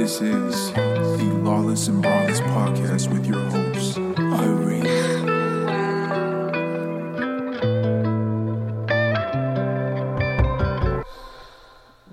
This 0.00 0.22
is 0.22 0.72
the 0.72 1.40
Lawless 1.42 1.88
and 1.88 2.02
Braless 2.02 2.40
podcast 2.40 3.12
with 3.12 3.26
your 3.26 3.38
host, 3.50 3.98
Irene. 3.98 4.86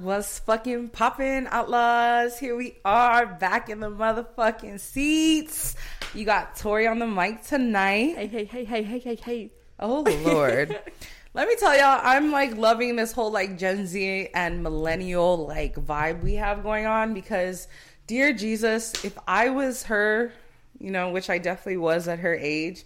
What's 0.02 0.40
fucking 0.40 0.90
poppin', 0.90 1.48
outlaws? 1.50 2.38
Here 2.38 2.58
we 2.58 2.76
are 2.84 3.26
back 3.26 3.70
in 3.70 3.80
the 3.80 3.90
motherfucking 3.90 4.82
seats. 4.82 5.78
You 6.14 6.26
got 6.26 6.58
Tori 6.58 6.88
on 6.88 7.00
the 7.00 7.08
mic 7.08 7.44
tonight. 7.44 8.18
Hey, 8.18 8.28
hey, 8.28 8.44
hey, 8.44 8.66
hey, 8.66 8.84
hey, 8.84 9.00
hey, 9.00 9.16
hey. 9.16 9.52
Oh 9.80 10.02
lord. 10.26 10.78
Let 11.34 11.48
me 11.48 11.56
tell 11.56 11.78
y'all, 11.78 12.00
I'm 12.04 12.32
like 12.32 12.56
loving 12.56 12.96
this 12.96 13.12
whole 13.12 13.32
like 13.32 13.58
Gen 13.58 13.86
Z 13.86 14.30
and 14.34 14.64
millennial 14.64 15.46
like 15.46 15.76
vibe 15.76 16.24
we 16.24 16.36
have 16.36 16.64
going 16.64 16.86
on 16.86 17.14
because 17.14 17.68
dear 18.08 18.34
Jesus, 18.34 18.94
if 19.06 19.18
I 19.28 19.50
was 19.50 19.84
her, 19.84 20.32
you 20.80 20.92
know, 20.92 21.12
which 21.12 21.30
I 21.30 21.38
definitely 21.38 21.78
was 21.78 22.08
at 22.08 22.20
her 22.20 22.34
age, 22.34 22.86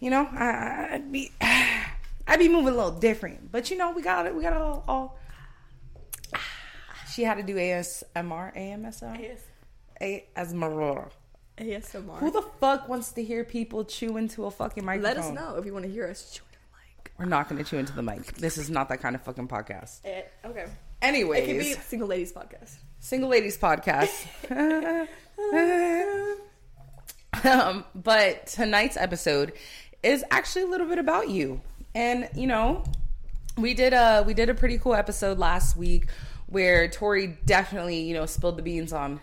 you 0.00 0.10
know, 0.10 0.26
I, 0.32 0.90
I'd 0.92 1.12
be 1.12 1.32
I'd 1.40 2.38
be 2.38 2.48
moving 2.48 2.72
a 2.72 2.76
little 2.76 2.98
different. 2.98 3.52
But 3.52 3.70
you 3.70 3.76
know, 3.76 3.90
we 3.92 4.02
got 4.02 4.26
it. 4.26 4.34
We 4.34 4.42
got 4.42 4.52
it 4.52 4.58
all, 4.58 4.84
all 4.88 5.18
she 7.12 7.24
had 7.24 7.34
to 7.34 7.42
do 7.42 7.56
ASMR, 7.56 8.56
AMSR, 8.56 9.32
AS- 9.32 9.44
ASMR. 10.00 11.10
ASMR. 11.58 12.18
Who 12.18 12.30
the 12.30 12.42
fuck 12.42 12.88
wants 12.88 13.12
to 13.12 13.22
hear 13.22 13.44
people 13.44 13.84
chew 13.84 14.16
into 14.16 14.46
a 14.46 14.50
fucking 14.50 14.84
microphone? 14.84 15.16
Let 15.16 15.18
us 15.22 15.30
know 15.30 15.56
if 15.56 15.66
you 15.66 15.74
want 15.74 15.84
to 15.84 15.90
hear 15.90 16.08
us 16.08 16.22
the 16.22 16.40
We're 17.22 17.28
not 17.28 17.48
going 17.48 17.62
to 17.62 17.70
chew 17.70 17.78
into 17.78 17.92
the 17.92 18.02
mic. 18.02 18.34
This 18.34 18.58
is 18.58 18.68
not 18.68 18.88
that 18.88 19.00
kind 19.00 19.14
of 19.14 19.22
fucking 19.22 19.46
podcast. 19.46 20.02
mic. 20.02 20.32
Eh, 20.44 20.48
okay. 20.48 20.64
Anyways, 21.00 21.44
It 21.44 21.46
could 21.46 21.58
be 21.60 21.72
single 21.74 22.08
ladies 22.08 22.32
podcast. 22.32 22.74
single 22.98 23.28
ladies 23.28 23.56
podcast. 23.56 24.26
um, 27.44 27.84
but 27.94 28.48
tonight's 28.48 28.96
episode 28.96 29.52
is 30.02 30.24
actually 30.32 30.62
a 30.62 30.66
little 30.66 30.88
bit 30.88 30.98
about 30.98 31.28
you, 31.28 31.60
and 31.94 32.28
you 32.34 32.48
know, 32.48 32.82
we 33.56 33.74
did 33.74 33.92
a 33.92 34.24
we 34.26 34.34
did 34.34 34.48
a 34.48 34.54
pretty 34.54 34.78
cool 34.78 34.96
episode 34.96 35.38
last 35.38 35.76
week 35.76 36.06
where 36.48 36.88
Tori 36.88 37.38
definitely 37.46 38.00
you 38.00 38.14
know 38.14 38.26
spilled 38.26 38.58
the 38.58 38.62
beans 38.62 38.92
on 38.92 39.20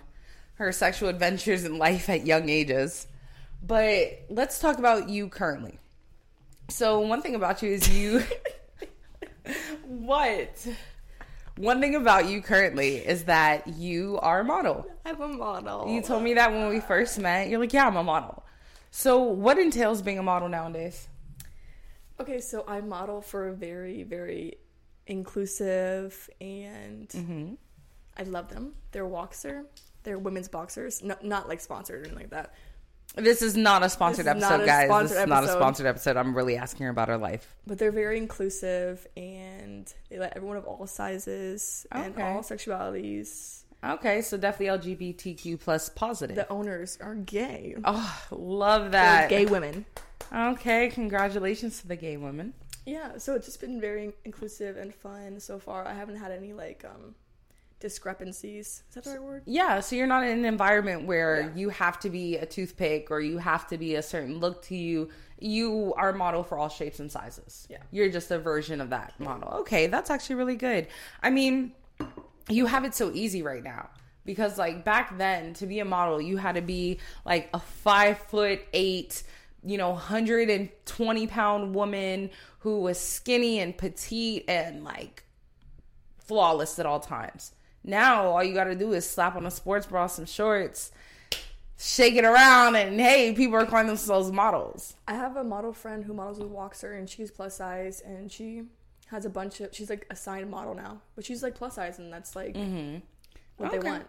her 0.54 0.72
sexual 0.72 1.10
adventures 1.10 1.66
in 1.66 1.78
life 1.78 2.10
at 2.10 2.26
young 2.26 2.48
ages. 2.48 3.08
But 3.62 4.22
let's 4.30 4.60
talk 4.60 4.80
about 4.80 5.10
you 5.10 5.28
currently. 5.28 5.80
So 6.70 7.00
one 7.00 7.22
thing 7.22 7.36
about 7.36 7.62
you 7.62 7.72
is 7.72 7.90
you. 7.90 8.24
what? 9.86 10.68
One 11.58 11.82
thing 11.82 11.96
about 11.96 12.30
you 12.30 12.42
currently 12.42 12.98
is 12.98 13.26
that 13.26 13.68
you 13.68 14.18
are 14.22 14.42
a 14.42 14.44
model. 14.44 14.86
I'm 15.06 15.20
a 15.20 15.28
model. 15.28 15.90
You 15.90 16.02
told 16.02 16.24
me 16.24 16.36
that 16.36 16.52
when 16.52 16.70
we 16.70 16.80
first 16.80 17.20
met. 17.20 17.50
You're 17.50 17.60
like, 17.60 17.74
yeah, 17.74 17.88
I'm 17.88 17.98
a 17.98 18.04
model. 18.04 18.44
So, 18.92 19.20
what 19.20 19.60
entails 19.60 20.02
being 20.02 20.20
a 20.20 20.24
model 20.24 20.48
nowadays? 20.48 21.08
Okay, 22.20 22.40
so 22.40 22.64
I 22.68 22.82
model 22.82 23.22
for 23.22 23.50
a 23.50 23.54
very, 23.54 24.04
very 24.04 24.56
inclusive 25.08 26.30
and 26.40 27.10
Mm-hmm. 27.10 27.54
I 28.18 28.24
love 28.24 28.50
them. 28.50 28.74
They're 28.92 29.06
Walkster. 29.06 29.64
They're 30.04 30.20
women's 30.20 30.50
boxers. 30.50 31.02
No, 31.02 31.16
not 31.22 31.48
like 31.48 31.62
sponsored 31.62 31.96
or 31.96 32.00
anything 32.00 32.20
like 32.20 32.30
that. 32.32 32.54
This 33.22 33.42
is 33.42 33.56
not 33.56 33.84
a 33.84 33.90
sponsored 33.90 34.28
episode, 34.28 34.66
guys. 34.66 35.10
this 35.10 35.18
is 35.18 35.28
not 35.28 35.44
a 35.44 35.48
sponsored 35.48 35.86
episode. 35.86 36.18
I'm 36.18 36.36
really 36.36 36.58
asking 36.58 36.86
her 36.86 36.90
about 36.90 37.08
her 37.10 37.18
life. 37.18 37.54
But 37.68 37.78
they're 37.78 37.92
very 37.92 38.18
inclusive 38.18 39.08
and 39.18 39.92
they 40.10 40.20
let 40.20 40.36
everyone 40.36 40.58
of 40.58 40.66
all 40.66 40.88
sizes 40.88 41.86
and 41.92 42.18
all 42.20 42.42
sexualities. 42.42 43.64
Okay, 43.84 44.22
so 44.22 44.38
definitely 44.38 44.96
LGBTQ 44.96 45.60
plus 45.60 45.88
positive. 45.90 46.36
The 46.36 46.50
owners 46.50 46.98
are 47.02 47.16
gay. 47.16 47.76
oh, 47.86 48.22
love 48.32 48.84
They're 48.84 48.92
that. 48.92 49.30
gay 49.30 49.46
women. 49.46 49.86
Okay, 50.36 50.90
congratulations 50.90 51.80
to 51.82 51.88
the 51.88 51.96
gay 51.96 52.18
women. 52.18 52.54
Yeah, 52.86 53.18
so 53.18 53.36
it's 53.36 53.46
just 53.46 53.62
been 53.62 53.80
very 53.80 54.12
inclusive 54.26 54.76
and 54.76 54.94
fun 54.94 55.40
so 55.40 55.60
far. 55.60 55.88
I 55.88 55.94
haven't 55.94 56.18
had 56.18 56.32
any 56.32 56.54
like 56.54 56.84
um 56.84 57.16
discrepancies. 57.80 58.84
Is 58.90 58.96
that 58.96 59.04
the 59.04 59.12
right 59.12 59.22
word? 59.24 59.44
Yeah, 59.46 59.80
so 59.80 59.96
you're 59.96 60.08
not 60.08 60.24
in 60.24 60.38
an 60.40 60.46
environment 60.46 61.06
where 61.06 61.42
Yeah. 61.42 61.50
you 61.56 61.70
have 61.70 62.00
to 62.02 62.10
be 62.10 62.38
a 62.38 62.46
toothpick 62.46 63.10
or 63.12 63.20
you 63.22 63.38
have 63.38 63.68
to 63.68 63.78
be 63.78 63.96
a 63.96 64.02
certain 64.02 64.40
look 64.40 64.62
to 64.64 64.76
you. 64.76 65.10
You 65.40 65.94
are 65.96 66.10
a 66.10 66.16
model 66.18 66.44
for 66.44 66.58
all 66.58 66.70
shapes 66.70 67.00
and 67.00 67.12
sizes. 67.12 67.68
Yeah. 67.70 67.78
You're 67.92 68.10
just 68.10 68.30
a 68.32 68.40
version 68.40 68.82
of 68.82 68.90
that 68.90 69.18
model. 69.20 69.50
Okay, 69.62 69.88
that's 69.88 70.10
actually 70.10 70.36
really 70.36 70.56
good. 70.58 70.88
I 71.24 71.30
mean, 71.30 71.72
you 72.50 72.66
have 72.66 72.84
it 72.86 72.94
so 72.96 73.12
easy 73.14 73.42
right 73.42 73.64
now 73.64 73.90
because 74.26 74.58
like 74.58 74.84
back 74.84 75.18
then 75.18 75.54
to 75.56 75.66
be 75.66 75.80
a 75.80 75.86
model 75.86 76.20
you 76.22 76.38
had 76.38 76.56
to 76.56 76.62
be 76.62 77.00
like 77.26 77.50
a 77.54 77.60
five 77.60 78.18
foot 78.18 78.60
eight 78.74 79.24
you 79.64 79.78
know 79.78 79.92
120 79.92 81.28
pound 81.28 81.74
woman 81.76 82.30
who 82.60 82.80
was 82.82 83.00
skinny 83.00 83.60
and 83.60 83.78
petite 83.78 84.46
and 84.48 84.84
like 84.84 85.24
flawless 86.18 86.80
at 86.80 86.86
all 86.86 87.00
times 87.00 87.52
now 87.84 88.26
all 88.28 88.44
you 88.44 88.54
gotta 88.54 88.76
do 88.76 88.94
is 88.94 89.10
slap 89.10 89.36
on 89.36 89.46
a 89.46 89.52
sports 89.52 89.86
bra 89.88 90.08
some 90.08 90.26
shorts 90.26 90.92
shake 91.78 92.16
it 92.16 92.26
around 92.26 92.76
and 92.76 93.00
hey 93.00 93.34
people 93.34 93.56
are 93.56 93.66
calling 93.66 93.88
themselves 93.88 94.32
models 94.32 94.96
I 95.08 95.14
have 95.16 95.38
a 95.38 95.44
model 95.44 95.72
friend 95.72 96.04
who 96.04 96.14
models 96.14 96.40
with 96.40 96.52
Walkster 96.52 96.98
and 96.98 97.10
she's 97.10 97.32
plus 97.32 97.56
size 97.56 98.02
and 98.02 98.32
she 98.32 98.64
has 99.08 99.26
a 99.26 99.30
bunch 99.30 99.60
of 99.62 99.74
she's 99.74 99.90
like 99.90 100.06
a 100.12 100.16
signed 100.16 100.52
model 100.52 100.76
now. 100.76 101.02
But 101.16 101.26
she's 101.26 101.42
like 101.42 101.56
plus 101.56 101.76
size 101.76 101.98
and 101.98 102.14
that's 102.14 102.36
like 102.36 102.56
what 103.58 103.72
they 103.72 103.78
Mm-hmm. 103.78 103.78
Okay. 103.78 103.90
want. 103.90 104.06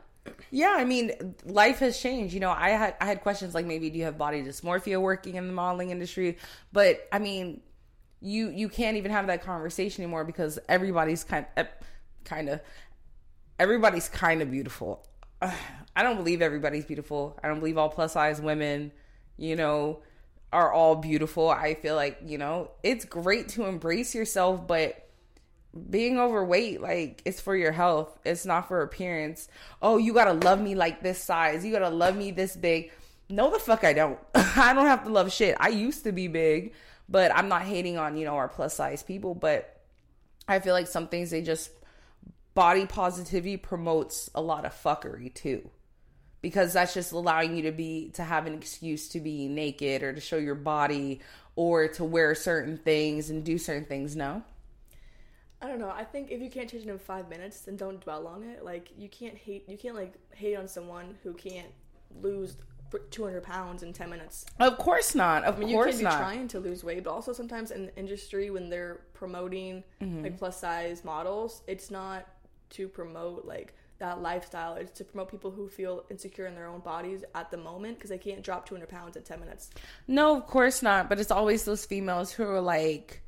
Yeah, 0.50 0.74
I 0.76 0.84
mean, 0.84 1.34
life 1.46 1.78
has 1.78 1.98
changed. 1.98 2.34
You 2.34 2.40
know, 2.40 2.50
I 2.50 2.70
had 2.70 2.96
I 3.00 3.06
had 3.06 3.22
questions 3.22 3.54
like 3.54 3.64
maybe 3.64 3.88
do 3.88 3.96
you 3.98 4.04
have 4.04 4.18
body 4.18 4.42
dysmorphia 4.42 5.00
working 5.00 5.36
in 5.36 5.46
the 5.46 5.52
modeling 5.54 5.90
industry? 5.90 6.36
But 6.72 7.08
I 7.10 7.18
mean, 7.18 7.62
you 8.20 8.50
you 8.50 8.68
can't 8.68 8.98
even 8.98 9.10
have 9.10 9.28
that 9.28 9.42
conversation 9.42 10.04
anymore 10.04 10.24
because 10.24 10.58
everybody's 10.68 11.24
kind 11.24 11.46
kind 12.24 12.50
of 12.50 12.60
everybody's 13.60 14.08
kind 14.08 14.40
of 14.40 14.50
beautiful. 14.50 15.06
I 15.42 16.02
don't 16.02 16.16
believe 16.16 16.40
everybody's 16.40 16.86
beautiful. 16.86 17.38
I 17.44 17.48
don't 17.48 17.58
believe 17.60 17.76
all 17.76 17.90
plus 17.90 18.14
size 18.14 18.40
women, 18.40 18.90
you 19.36 19.54
know, 19.54 20.00
are 20.52 20.72
all 20.72 20.96
beautiful. 20.96 21.50
I 21.50 21.74
feel 21.74 21.94
like, 21.94 22.18
you 22.24 22.38
know, 22.38 22.70
it's 22.82 23.04
great 23.04 23.50
to 23.50 23.66
embrace 23.66 24.14
yourself, 24.14 24.66
but 24.66 25.06
being 25.88 26.18
overweight 26.18 26.80
like 26.80 27.22
it's 27.24 27.40
for 27.40 27.54
your 27.54 27.70
health 27.70 28.18
it's 28.24 28.44
not 28.44 28.66
for 28.66 28.82
appearance 28.82 29.46
oh 29.80 29.98
you 29.98 30.12
gotta 30.12 30.32
love 30.32 30.60
me 30.60 30.74
like 30.74 31.00
this 31.00 31.22
size 31.22 31.64
you 31.64 31.70
gotta 31.70 31.88
love 31.88 32.16
me 32.16 32.32
this 32.32 32.56
big 32.56 32.90
no 33.28 33.52
the 33.52 33.58
fuck 33.60 33.84
i 33.84 33.92
don't 33.92 34.18
i 34.34 34.74
don't 34.74 34.86
have 34.86 35.04
to 35.04 35.10
love 35.10 35.32
shit 35.32 35.56
i 35.60 35.68
used 35.68 36.02
to 36.02 36.10
be 36.10 36.26
big 36.26 36.72
but 37.08 37.32
i'm 37.36 37.46
not 37.46 37.62
hating 37.62 37.96
on 37.96 38.16
you 38.16 38.24
know 38.24 38.34
our 38.34 38.48
plus 38.48 38.74
size 38.74 39.04
people 39.04 39.32
but 39.32 39.80
i 40.48 40.58
feel 40.58 40.74
like 40.74 40.88
some 40.88 41.06
things 41.06 41.30
they 41.30 41.40
just 41.40 41.70
body 42.54 42.86
positivity 42.86 43.56
promotes 43.56 44.28
a 44.34 44.40
lot 44.40 44.64
of 44.64 44.72
fuckery 44.74 45.32
too 45.32 45.70
because 46.42 46.72
that's 46.72 46.94
just 46.94 47.12
allowing 47.12 47.56
you 47.56 47.62
to 47.62 47.72
be 47.72 48.10
to 48.14 48.22
have 48.24 48.46
an 48.46 48.54
excuse 48.54 49.08
to 49.10 49.20
be 49.20 49.46
naked 49.48 50.02
or 50.02 50.12
to 50.12 50.20
show 50.20 50.36
your 50.36 50.54
body 50.54 51.20
or 51.56 51.88
to 51.88 52.02
wear 52.04 52.34
certain 52.34 52.76
things 52.78 53.30
and 53.30 53.44
do 53.44 53.56
certain 53.58 53.84
things 53.84 54.16
no 54.16 54.42
I 55.62 55.68
don't 55.68 55.78
know. 55.78 55.90
I 55.90 56.04
think 56.04 56.30
if 56.30 56.40
you 56.40 56.48
can't 56.48 56.70
change 56.70 56.86
it 56.86 56.88
in 56.88 56.98
five 56.98 57.28
minutes, 57.28 57.60
then 57.60 57.76
don't 57.76 58.00
dwell 58.00 58.26
on 58.26 58.42
it. 58.42 58.64
Like 58.64 58.88
you 58.96 59.10
can't 59.10 59.36
hate 59.36 59.68
you 59.68 59.76
can't 59.76 59.94
like 59.94 60.14
hate 60.34 60.56
on 60.56 60.66
someone 60.66 61.16
who 61.22 61.34
can't 61.34 61.68
lose 62.22 62.56
two 63.10 63.24
hundred 63.24 63.42
pounds 63.42 63.82
in 63.82 63.92
ten 63.92 64.08
minutes. 64.08 64.46
Of 64.58 64.78
course 64.78 65.14
not. 65.14 65.44
Of 65.44 65.56
I 65.56 65.58
mean, 65.58 65.68
you 65.68 65.74
course 65.74 65.90
can 65.90 65.98
be 65.98 66.04
not. 66.04 66.16
trying 66.18 66.48
to 66.48 66.60
lose 66.60 66.82
weight, 66.82 67.04
but 67.04 67.10
also 67.10 67.34
sometimes 67.34 67.72
in 67.72 67.86
the 67.86 67.96
industry 67.98 68.48
when 68.48 68.70
they're 68.70 69.02
promoting 69.12 69.84
Mm-hmm. 70.00 70.22
like 70.22 70.38
plus 70.38 70.58
size 70.58 71.04
models, 71.04 71.60
it's 71.66 71.90
not 71.90 72.26
to 72.70 72.88
promote 72.88 73.44
like 73.44 73.74
that 73.98 74.22
lifestyle. 74.22 74.74
It's 74.74 74.92
to 74.98 75.04
promote 75.04 75.30
people 75.30 75.50
who 75.50 75.68
feel 75.68 76.04
insecure 76.10 76.46
in 76.46 76.54
their 76.54 76.66
own 76.66 76.80
bodies 76.80 77.22
at 77.34 77.50
the 77.50 77.56
moment 77.58 77.96
because 77.98 78.10
they 78.10 78.18
can't 78.18 78.42
drop 78.42 78.66
200 78.66 78.88
pounds 78.88 79.16
in 79.16 79.22
10 79.22 79.40
minutes. 79.40 79.70
No, 80.08 80.36
of 80.36 80.46
course 80.46 80.82
not. 80.82 81.08
But 81.08 81.20
it's 81.20 81.30
always 81.30 81.64
those 81.64 81.84
females 81.84 82.32
who 82.32 82.44
are 82.44 82.60
like, 82.60 83.20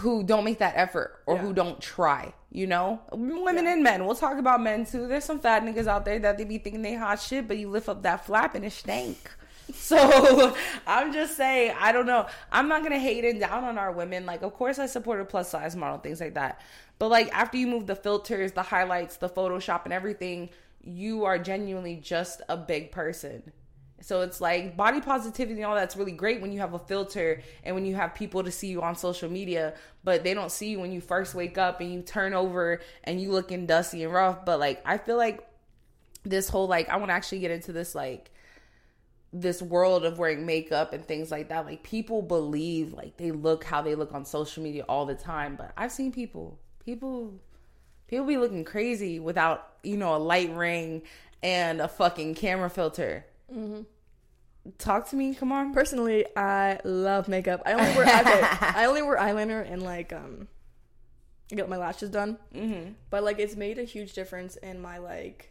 who 0.00 0.22
don't 0.24 0.44
make 0.44 0.58
that 0.58 0.74
effort 0.76 1.22
or 1.26 1.36
Yeah. 1.36 1.42
who 1.42 1.52
don't 1.54 1.80
try. 1.80 2.34
You 2.50 2.66
know, 2.66 3.00
women 3.12 3.64
Yeah. 3.64 3.72
and 3.72 3.82
men. 3.82 4.04
We'll 4.04 4.14
talk 4.16 4.38
about 4.38 4.60
men 4.60 4.84
too. 4.86 5.06
There's 5.08 5.24
some 5.24 5.38
fat 5.38 5.62
niggas 5.62 5.86
out 5.86 6.04
there 6.04 6.18
that 6.18 6.36
they 6.36 6.44
be 6.44 6.58
thinking 6.58 6.82
they 6.82 6.94
hot 6.94 7.20
shit, 7.20 7.48
but 7.48 7.56
you 7.58 7.70
lift 7.70 7.88
up 7.88 8.02
that 8.02 8.26
flap 8.26 8.54
and 8.54 8.64
it 8.64 8.72
stank. 8.72 9.18
So 9.72 10.54
I'm 10.86 11.10
just 11.14 11.38
saying, 11.38 11.74
I 11.80 11.90
don't 11.92 12.04
know. 12.04 12.26
I'm 12.52 12.68
not 12.68 12.82
gonna 12.82 12.98
hate 12.98 13.24
it 13.24 13.40
down 13.40 13.64
on 13.64 13.78
our 13.78 13.92
women. 13.92 14.26
Like, 14.26 14.42
of 14.42 14.52
course, 14.52 14.78
I 14.78 14.84
support 14.84 15.20
a 15.22 15.24
plus 15.24 15.48
size 15.48 15.74
model, 15.74 15.96
things 15.98 16.20
like 16.20 16.34
that. 16.34 16.60
But 16.98 17.08
like 17.08 17.32
after 17.32 17.56
you 17.56 17.66
move 17.66 17.86
the 17.86 17.96
filters, 17.96 18.52
the 18.52 18.62
highlights, 18.62 19.16
the 19.16 19.28
Photoshop, 19.28 19.84
and 19.84 19.92
everything, 19.92 20.50
you 20.82 21.24
are 21.24 21.38
genuinely 21.38 21.96
just 21.96 22.42
a 22.48 22.56
big 22.56 22.92
person. 22.92 23.52
So 24.00 24.20
it's 24.20 24.40
like 24.40 24.76
body 24.76 25.00
positivity 25.00 25.62
and 25.62 25.64
all 25.64 25.74
that's 25.74 25.96
really 25.96 26.12
great 26.12 26.42
when 26.42 26.52
you 26.52 26.60
have 26.60 26.74
a 26.74 26.78
filter 26.78 27.40
and 27.62 27.74
when 27.74 27.86
you 27.86 27.94
have 27.94 28.14
people 28.14 28.44
to 28.44 28.50
see 28.50 28.68
you 28.68 28.82
on 28.82 28.96
social 28.96 29.30
media, 29.30 29.74
but 30.02 30.22
they 30.22 30.34
don't 30.34 30.52
see 30.52 30.68
you 30.68 30.80
when 30.80 30.92
you 30.92 31.00
first 31.00 31.34
wake 31.34 31.56
up 31.56 31.80
and 31.80 31.90
you 31.90 32.02
turn 32.02 32.34
over 32.34 32.80
and 33.04 33.20
you 33.20 33.32
looking 33.32 33.64
dusty 33.64 34.04
and 34.04 34.12
rough. 34.12 34.44
But 34.44 34.60
like 34.60 34.82
I 34.84 34.98
feel 34.98 35.16
like 35.16 35.48
this 36.22 36.50
whole 36.50 36.68
like 36.68 36.90
I 36.90 36.96
want 36.96 37.08
to 37.08 37.14
actually 37.14 37.38
get 37.38 37.50
into 37.50 37.72
this 37.72 37.94
like 37.94 38.30
this 39.32 39.62
world 39.62 40.04
of 40.04 40.18
wearing 40.18 40.44
makeup 40.44 40.92
and 40.92 41.04
things 41.04 41.30
like 41.30 41.48
that. 41.48 41.64
Like 41.64 41.82
people 41.82 42.20
believe 42.20 42.92
like 42.92 43.16
they 43.16 43.30
look 43.30 43.64
how 43.64 43.80
they 43.80 43.94
look 43.94 44.12
on 44.12 44.26
social 44.26 44.62
media 44.62 44.84
all 44.86 45.06
the 45.06 45.14
time, 45.14 45.56
but 45.56 45.72
I've 45.78 45.92
seen 45.92 46.12
people 46.12 46.58
people 46.84 47.34
people 48.06 48.26
be 48.26 48.36
looking 48.36 48.64
crazy 48.64 49.18
without 49.18 49.74
you 49.82 49.96
know 49.96 50.14
a 50.16 50.18
light 50.18 50.54
ring 50.54 51.02
and 51.42 51.80
a 51.80 51.88
fucking 51.88 52.34
camera 52.34 52.70
filter. 52.70 53.24
Talk 54.78 55.10
to 55.10 55.16
me, 55.16 55.34
come 55.34 55.52
on. 55.52 55.74
Personally, 55.74 56.24
I 56.36 56.80
love 56.84 57.28
makeup. 57.28 57.62
I 57.66 57.74
only 57.74 57.94
wear 57.94 58.04
okay, 58.04 58.40
I 58.60 58.86
only 58.86 59.02
wear 59.02 59.18
eyeliner 59.18 59.70
and 59.70 59.82
like 59.82 60.12
um 60.12 60.48
I 61.52 61.56
get 61.56 61.68
my 61.68 61.76
lashes 61.76 62.10
done. 62.10 62.38
Mm-hmm. 62.54 62.92
But 63.10 63.24
like 63.24 63.38
it's 63.38 63.56
made 63.56 63.78
a 63.78 63.84
huge 63.84 64.14
difference 64.14 64.56
in 64.56 64.80
my 64.80 64.98
like 64.98 65.50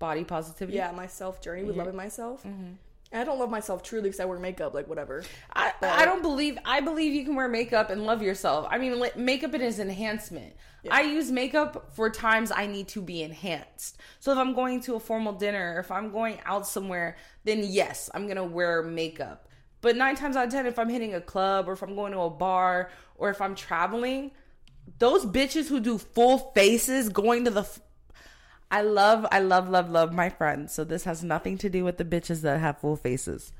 Body 0.00 0.24
positivity. 0.24 0.76
yeah, 0.76 0.90
my 0.90 1.06
self 1.06 1.40
journey 1.40 1.62
with 1.62 1.76
loving 1.76 1.96
myself. 1.96 2.44
And 3.14 3.20
I 3.20 3.24
don't 3.24 3.38
love 3.38 3.48
myself 3.48 3.84
truly 3.84 4.08
because 4.08 4.18
I 4.18 4.24
wear 4.24 4.40
makeup, 4.40 4.74
like 4.74 4.88
whatever. 4.88 5.22
I, 5.54 5.72
I 5.80 6.04
don't 6.04 6.20
believe 6.20 6.58
I 6.64 6.80
believe 6.80 7.14
you 7.14 7.24
can 7.24 7.36
wear 7.36 7.46
makeup 7.46 7.88
and 7.88 8.04
love 8.04 8.22
yourself. 8.22 8.66
I 8.68 8.76
mean, 8.76 9.00
makeup 9.14 9.54
is 9.54 9.78
enhancement. 9.78 10.54
I 10.90 11.02
use 11.02 11.30
makeup 11.30 11.92
for 11.94 12.10
times 12.10 12.50
I 12.50 12.66
need 12.66 12.88
to 12.88 13.00
be 13.00 13.22
enhanced. 13.22 13.98
So 14.18 14.32
if 14.32 14.38
I'm 14.38 14.52
going 14.52 14.80
to 14.82 14.96
a 14.96 15.00
formal 15.00 15.32
dinner, 15.32 15.78
if 15.78 15.92
I'm 15.92 16.10
going 16.10 16.40
out 16.44 16.66
somewhere, 16.66 17.16
then 17.44 17.60
yes, 17.62 18.10
I'm 18.12 18.26
gonna 18.26 18.44
wear 18.44 18.82
makeup. 18.82 19.48
But 19.80 19.94
nine 19.94 20.16
times 20.16 20.34
out 20.34 20.46
of 20.46 20.52
ten, 20.52 20.66
if 20.66 20.76
I'm 20.76 20.88
hitting 20.88 21.14
a 21.14 21.20
club 21.20 21.68
or 21.68 21.74
if 21.74 21.82
I'm 21.82 21.94
going 21.94 22.10
to 22.14 22.20
a 22.20 22.30
bar 22.30 22.90
or 23.14 23.30
if 23.30 23.40
I'm 23.40 23.54
traveling, 23.54 24.32
those 24.98 25.24
bitches 25.24 25.68
who 25.68 25.78
do 25.78 25.98
full 25.98 26.50
faces 26.52 27.10
going 27.10 27.44
to 27.44 27.52
the 27.52 27.78
I 28.74 28.80
love, 28.80 29.24
I 29.30 29.38
love, 29.38 29.68
love, 29.68 29.88
love 29.88 30.12
my 30.12 30.28
friends. 30.28 30.74
So 30.74 30.82
this 30.82 31.04
has 31.04 31.22
nothing 31.22 31.56
to 31.58 31.70
do 31.70 31.84
with 31.84 31.96
the 31.96 32.04
bitches 32.04 32.40
that 32.40 32.58
have 32.58 32.78
full 32.78 32.96
faces. 32.96 33.52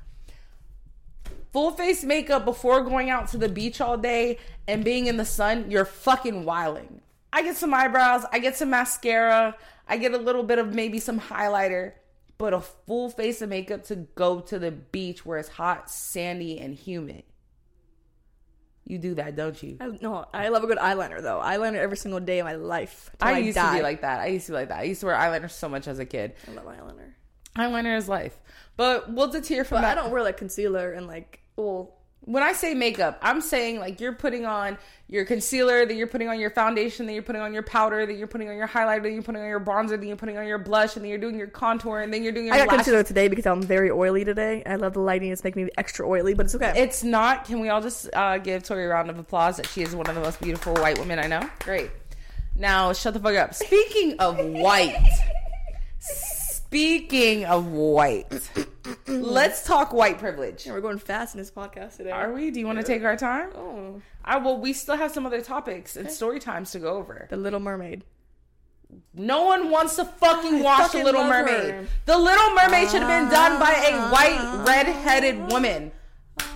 Full 1.53 1.71
face 1.71 2.03
makeup 2.03 2.43
before 2.43 2.81
going 2.81 3.09
out 3.09 3.29
to 3.29 3.37
the 3.37 3.47
beach 3.47 3.79
all 3.79 3.97
day 3.97 4.39
and 4.67 4.83
being 4.83 5.07
in 5.07 5.15
the 5.15 5.23
sun, 5.23 5.71
you're 5.71 5.85
fucking 5.85 6.43
wilding. 6.43 6.99
I 7.31 7.43
get 7.43 7.55
some 7.55 7.73
eyebrows, 7.73 8.25
I 8.33 8.39
get 8.39 8.57
some 8.57 8.71
mascara, 8.71 9.55
I 9.87 9.95
get 9.95 10.13
a 10.13 10.17
little 10.17 10.43
bit 10.43 10.59
of 10.59 10.75
maybe 10.75 10.99
some 10.99 11.21
highlighter, 11.21 11.93
but 12.37 12.53
a 12.53 12.59
full 12.59 13.09
face 13.09 13.41
of 13.41 13.47
makeup 13.47 13.85
to 13.85 13.95
go 13.95 14.41
to 14.41 14.59
the 14.59 14.71
beach 14.71 15.25
where 15.25 15.39
it's 15.39 15.47
hot, 15.47 15.89
sandy, 15.89 16.59
and 16.59 16.75
humid. 16.75 17.23
You 18.87 18.99
do 18.99 19.15
that, 19.15 19.35
don't 19.35 19.61
you? 19.63 19.77
I, 19.81 19.97
no, 19.99 20.25
I 20.31 20.49
love 20.49 20.63
a 20.63 20.67
good 20.67 20.77
eyeliner 20.77 21.21
though. 21.21 21.41
Eyeliner 21.43 21.77
every 21.77 21.97
single 21.97 22.19
day 22.19 22.39
of 22.39 22.45
my 22.45 22.53
life. 22.53 23.09
till 23.19 23.27
I 23.27 23.39
used 23.39 23.55
die. 23.55 23.71
to 23.71 23.77
be 23.79 23.83
like 23.83 24.01
that. 24.01 24.19
I 24.19 24.27
used 24.27 24.45
to 24.45 24.51
be 24.51 24.57
like 24.57 24.69
that. 24.69 24.79
I 24.79 24.83
used 24.83 24.99
to 24.99 25.07
wear 25.07 25.15
eyeliner 25.15 25.49
so 25.49 25.67
much 25.67 25.87
as 25.87 25.97
a 25.97 26.05
kid. 26.05 26.33
I 26.47 26.51
love 26.51 26.65
eyeliner. 26.65 27.13
Eyeliner 27.57 27.97
is 27.97 28.07
life. 28.07 28.39
But 28.77 29.11
we'll 29.11 29.29
deter 29.29 29.63
from 29.63 29.77
But 29.77 29.81
that. 29.81 29.97
I 29.97 30.01
don't 30.01 30.11
wear 30.11 30.21
like 30.21 30.37
concealer 30.37 30.91
and 30.91 31.07
like 31.07 31.39
well 31.55 31.95
when 32.25 32.41
I 32.41 32.53
say 32.53 32.73
makeup, 32.73 33.19
I'm 33.21 33.39
saying 33.39 33.79
like 33.79 33.99
you're 34.01 34.13
putting 34.13 34.45
on 34.45 34.77
your 35.07 35.25
concealer, 35.25 35.85
that 35.85 35.93
you're 35.93 36.07
putting 36.07 36.27
on 36.27 36.39
your 36.39 36.49
foundation, 36.49 37.05
that 37.05 37.13
you're 37.13 37.21
putting 37.21 37.41
on 37.41 37.53
your 37.53 37.61
powder, 37.61 38.03
that 38.03 38.13
you're 38.13 38.25
putting 38.27 38.49
on 38.49 38.57
your 38.57 38.67
highlighter, 38.67 39.03
that 39.03 39.11
you're 39.11 39.21
putting 39.21 39.41
on 39.41 39.47
your 39.47 39.59
bronzer, 39.59 39.99
that 39.99 40.05
you're 40.05 40.15
putting 40.15 40.35
on 40.35 40.47
your 40.47 40.57
blush, 40.57 40.95
and 40.95 41.05
then 41.05 41.09
you're 41.09 41.19
doing 41.19 41.37
your 41.37 41.47
contour, 41.47 42.01
and 42.01 42.11
then 42.11 42.23
you're 42.23 42.31
doing 42.31 42.47
your 42.47 42.55
I 42.55 42.57
got 42.57 42.67
lashes. 42.67 42.77
concealer 42.77 43.03
today 43.03 43.27
because 43.27 43.45
I'm 43.45 43.61
very 43.61 43.91
oily 43.91 44.25
today. 44.25 44.63
I 44.65 44.75
love 44.77 44.93
the 44.93 45.01
lighting; 45.01 45.31
it's 45.31 45.43
making 45.43 45.65
me 45.65 45.71
extra 45.77 46.07
oily, 46.07 46.33
but 46.33 46.47
it's 46.47 46.55
okay. 46.55 46.73
It's 46.75 47.03
not. 47.03 47.45
Can 47.45 47.59
we 47.59 47.69
all 47.69 47.81
just 47.81 48.09
uh, 48.13 48.39
give 48.39 48.63
Tori 48.63 48.85
a 48.85 48.87
round 48.87 49.11
of 49.11 49.19
applause 49.19 49.57
that 49.57 49.67
she 49.67 49.83
is 49.83 49.95
one 49.95 50.07
of 50.07 50.15
the 50.15 50.21
most 50.21 50.41
beautiful 50.41 50.73
white 50.73 50.97
women 50.97 51.19
I 51.19 51.27
know? 51.27 51.47
Great. 51.59 51.91
Now 52.55 52.91
shut 52.93 53.13
the 53.13 53.19
fuck 53.19 53.35
up. 53.35 53.53
Speaking 53.53 54.17
of 54.19 54.39
white, 54.43 54.97
speaking 56.75 57.45
of 57.45 57.67
white, 57.67 58.27
let's 59.07 59.63
talk 59.63 59.93
white 59.93 60.19
privilege. 60.19 60.65
Yeah, 60.65 60.73
we're 60.73 60.81
going 60.81 60.97
fast 60.97 61.33
in 61.33 61.39
this 61.39 61.49
podcast 61.49 61.95
today. 61.95 62.11
Are 62.11 62.33
we? 62.33 62.51
Do 62.51 62.59
you 62.59 62.65
want 62.65 62.79
to 62.79 62.83
take 62.83 63.05
our 63.05 63.15
time? 63.15 63.51
Oh, 63.55 64.01
I 64.25 64.37
well, 64.39 64.57
we 64.59 64.73
still 64.73 64.97
have 64.97 65.11
some 65.11 65.25
other 65.25 65.39
topics 65.39 65.95
and 65.95 66.11
story 66.11 66.37
times 66.37 66.71
to 66.71 66.79
go 66.79 66.97
over. 66.97 67.27
the 67.29 67.37
Little 67.37 67.61
Mermaid. 67.61 68.03
No 69.13 69.43
one 69.43 69.69
wants 69.69 69.95
to 69.95 70.03
fucking 70.03 70.61
watch 70.61 70.81
fucking 70.81 70.99
The 70.99 71.05
Little 71.05 71.23
Mermaid. 71.23 71.69
her. 71.69 71.87
The 72.07 72.17
Little 72.17 72.49
Mermaid 72.49 72.89
should 72.89 73.03
have 73.03 73.21
been 73.23 73.31
done 73.31 73.57
by 73.57 73.71
a 73.71 74.11
white 74.11 74.37
ah. 74.37 74.65
red-headed 74.67 75.49
woman. 75.53 75.93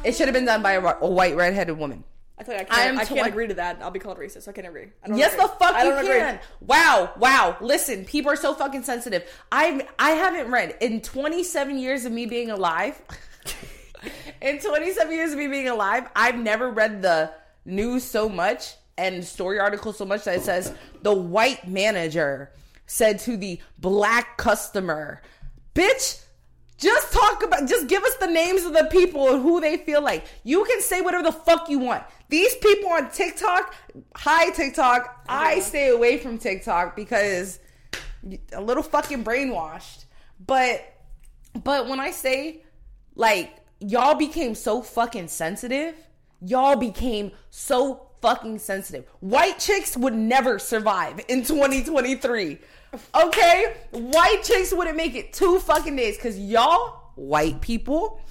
It 0.03 0.17
should 0.17 0.27
have 0.27 0.33
been 0.33 0.45
done 0.45 0.61
by 0.61 0.73
a, 0.73 0.95
a 0.99 1.09
white 1.09 1.37
red-headed 1.37 1.77
woman. 1.77 2.03
I 2.39 2.43
tell 2.43 2.53
you, 2.55 2.59
I 2.61 2.63
I 2.63 2.65
can't, 2.65 2.97
I 2.97 3.05
can't 3.05 3.19
twen- 3.19 3.27
agree 3.31 3.47
to 3.49 3.53
that. 3.55 3.79
I'll 3.81 3.91
be 3.91 3.99
called 3.99 4.17
racist. 4.17 4.47
I 4.47 4.53
can't 4.53 4.65
agree. 4.67 4.87
I 5.03 5.07
don't 5.09 5.17
Yes, 5.17 5.33
agree. 5.33 5.45
the 5.45 5.51
fuck 5.59 5.75
I 5.75 5.83
you 5.83 5.89
don't 5.89 5.99
agree. 6.05 6.19
can. 6.19 6.39
Wow, 6.61 7.11
wow. 7.17 7.57
Listen, 7.59 8.05
people 8.05 8.31
are 8.31 8.35
so 8.37 8.53
fucking 8.53 8.83
sensitive. 8.83 9.23
I 9.51 9.85
I 9.99 10.11
haven't 10.11 10.49
read 10.49 10.77
in 10.79 11.01
27 11.01 11.77
years 11.77 12.05
of 12.05 12.11
me 12.13 12.25
being 12.25 12.49
alive. 12.49 12.99
in 14.41 14.59
27 14.59 15.13
years 15.13 15.31
of 15.33 15.37
me 15.37 15.47
being 15.47 15.67
alive, 15.67 16.07
I've 16.15 16.37
never 16.37 16.71
read 16.71 17.01
the 17.01 17.31
news 17.65 18.03
so 18.03 18.29
much 18.29 18.75
and 18.97 19.23
story 19.23 19.59
articles 19.59 19.97
so 19.97 20.05
much 20.05 20.23
that 20.25 20.35
it 20.37 20.41
says 20.43 20.73
the 21.01 21.13
white 21.13 21.67
manager 21.67 22.51
said 22.85 23.19
to 23.19 23.37
the 23.37 23.59
black 23.77 24.37
customer, 24.37 25.21
"Bitch, 25.75 26.21
just 26.79 27.11
talk 27.11 27.43
about 27.43 27.67
just 27.67 27.87
give 27.87 28.03
us 28.03 28.15
the 28.15 28.27
names 28.27 28.63
of 28.63 28.73
the 28.73 28.85
people 28.85 29.33
and 29.33 29.43
who 29.43 29.59
they 29.59 29.77
feel 29.77 30.01
like. 30.01 30.25
You 30.43 30.63
can 30.63 30.81
say 30.81 31.01
whatever 31.01 31.23
the 31.23 31.31
fuck 31.31 31.69
you 31.69 31.79
want. 31.79 32.03
These 32.29 32.55
people 32.57 32.89
on 32.91 33.11
TikTok, 33.11 33.75
hi 34.15 34.49
TikTok, 34.51 35.23
I 35.27 35.53
uh-huh. 35.53 35.61
stay 35.61 35.89
away 35.89 36.17
from 36.17 36.37
TikTok 36.37 36.95
because 36.95 37.59
a 38.53 38.61
little 38.61 38.83
fucking 38.83 39.23
brainwashed. 39.23 40.05
But 40.45 40.81
but 41.63 41.87
when 41.87 41.99
I 41.99 42.11
say 42.11 42.63
like 43.15 43.53
y'all 43.79 44.15
became 44.15 44.55
so 44.55 44.81
fucking 44.81 45.27
sensitive, 45.27 45.95
y'all 46.41 46.75
became 46.75 47.31
so 47.49 48.07
fucking 48.21 48.59
sensitive. 48.59 49.05
White 49.19 49.59
chicks 49.59 49.97
would 49.97 50.13
never 50.13 50.59
survive 50.59 51.19
in 51.27 51.43
2023. 51.43 52.59
Okay? 53.15 53.75
White 53.91 54.41
chicks 54.43 54.73
wouldn't 54.73 54.97
make 54.97 55.15
it 55.15 55.33
two 55.33 55.59
fucking 55.59 55.95
days 55.95 56.17
cuz 56.17 56.39
y'all 56.39 57.11
white 57.15 57.61
people 57.61 58.21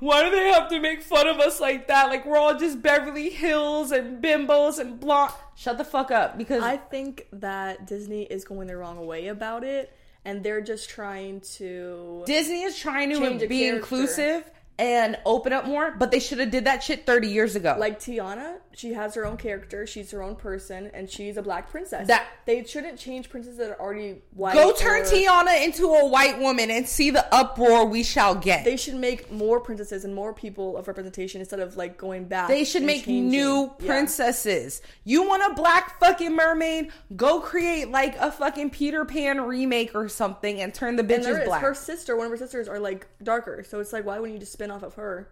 why 0.00 0.24
do 0.24 0.30
they 0.30 0.48
have 0.48 0.68
to 0.70 0.80
make 0.80 1.02
fun 1.02 1.26
of 1.26 1.38
us 1.40 1.60
like 1.60 1.88
that? 1.88 2.08
Like 2.08 2.24
we're 2.24 2.36
all 2.36 2.56
just 2.58 2.82
Beverly 2.82 3.30
Hills 3.30 3.92
and 3.92 4.22
bimbos 4.22 4.78
and 4.78 4.98
blonde. 4.98 5.32
Shut 5.56 5.78
the 5.78 5.84
fuck 5.84 6.10
up 6.10 6.38
because 6.38 6.62
I 6.62 6.76
think 6.76 7.26
that 7.32 7.86
Disney 7.86 8.22
is 8.22 8.44
going 8.44 8.66
the 8.66 8.76
wrong 8.76 9.06
way 9.06 9.28
about 9.28 9.62
it, 9.62 9.94
and 10.24 10.42
they're 10.42 10.60
just 10.60 10.88
trying 10.88 11.40
to. 11.56 12.24
Disney 12.26 12.62
is 12.62 12.78
trying 12.78 13.10
to 13.10 13.46
be 13.46 13.60
character. 13.60 13.76
inclusive 13.76 14.50
and 14.78 15.16
open 15.24 15.52
up 15.52 15.66
more, 15.66 15.92
but 15.92 16.10
they 16.10 16.18
should 16.18 16.38
have 16.40 16.50
did 16.50 16.64
that 16.64 16.82
shit 16.82 17.06
30 17.06 17.28
years 17.28 17.54
ago. 17.54 17.76
Like 17.78 18.00
Tiana, 18.00 18.56
she 18.72 18.92
has 18.94 19.14
her 19.14 19.24
own 19.24 19.36
character. 19.36 19.86
She's 19.86 20.10
her 20.10 20.20
own 20.22 20.34
person, 20.34 20.90
and 20.92 21.08
she's 21.08 21.36
a 21.36 21.42
black 21.42 21.70
princess. 21.70 22.08
That- 22.08 22.26
they 22.46 22.64
shouldn't 22.64 22.98
change 22.98 23.30
princesses 23.30 23.58
that 23.58 23.70
are 23.70 23.80
already 23.80 24.16
white. 24.34 24.54
Go 24.54 24.72
turn 24.72 25.02
or- 25.02 25.04
Tiana 25.04 25.64
into 25.64 25.86
a 25.86 26.06
white 26.06 26.40
woman 26.40 26.70
and 26.72 26.88
see 26.88 27.10
the 27.10 27.24
uproar 27.32 27.84
we 27.86 28.02
shall 28.02 28.34
get. 28.34 28.64
They 28.64 28.76
should 28.76 28.96
make 28.96 29.30
more 29.30 29.60
princesses 29.60 30.04
and 30.04 30.14
more 30.14 30.32
people 30.34 30.76
of 30.76 30.88
representation 30.88 31.40
instead 31.40 31.60
of 31.60 31.76
like 31.76 31.96
going 31.96 32.24
back. 32.24 32.48
They 32.48 32.64
should 32.64 32.82
make 32.82 33.04
changing. 33.04 33.28
new 33.28 33.72
Yeah. 33.78 33.86
princesses. 33.86 34.82
You 35.04 35.26
want 35.26 35.42
a 35.50 35.54
black 35.54 36.00
fucking 36.00 36.34
mermaid? 36.34 36.90
Go 37.16 37.40
create 37.40 37.90
like 37.90 38.16
a 38.18 38.30
fucking 38.32 38.70
Peter 38.70 39.04
Pan 39.04 39.40
remake 39.42 39.94
or 39.94 40.08
something 40.08 40.60
and 40.60 40.74
turn 40.74 40.96
the 40.96 41.04
bitches 41.04 41.44
black. 41.44 41.60
her 41.62 41.74
sister. 41.74 42.16
One 42.16 42.26
of 42.26 42.30
her 42.32 42.36
sisters 42.38 42.68
are 42.68 42.78
like 42.80 43.06
darker, 43.22 43.64
so 43.68 43.78
it's 43.80 43.92
like 43.92 44.04
why 44.04 44.18
wouldn't 44.18 44.34
you 44.34 44.40
just 44.40 44.52
spin 44.64 44.70
off 44.70 44.82
of 44.82 44.94
her? 44.94 45.28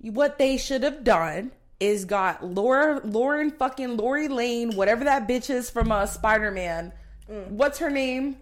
what 0.00 0.38
they 0.38 0.56
should 0.56 0.84
have 0.84 1.02
done 1.02 1.50
is 1.80 2.04
got 2.04 2.44
Laura, 2.44 3.00
Lauren 3.04 3.50
fucking 3.50 3.96
Lori 3.96 4.28
Lane, 4.28 4.76
whatever 4.76 5.04
that 5.04 5.26
bitch 5.26 5.50
is 5.50 5.68
from 5.70 5.90
uh, 5.90 6.06
Spider 6.06 6.52
Man. 6.52 6.92
What's 7.48 7.80
her 7.80 7.90
name? 7.90 8.36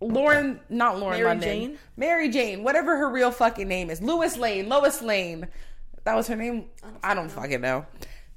Lauren, 0.00 0.60
not 0.68 1.00
Lauren 1.00 1.18
Mary 1.18 1.28
London. 1.28 1.48
Jane? 1.48 1.78
Mary 1.96 2.28
Jane, 2.28 2.62
whatever 2.62 2.96
her 2.96 3.10
real 3.10 3.32
fucking 3.32 3.66
name 3.66 3.90
is. 3.90 4.00
Lois 4.00 4.36
Lane, 4.36 4.68
Lois 4.68 5.02
Lane. 5.02 5.48
That 6.04 6.14
was 6.14 6.28
her 6.28 6.36
name. 6.36 6.66
I 7.02 7.14
don't, 7.14 7.28
fucking 7.28 7.60
know. 7.60 7.84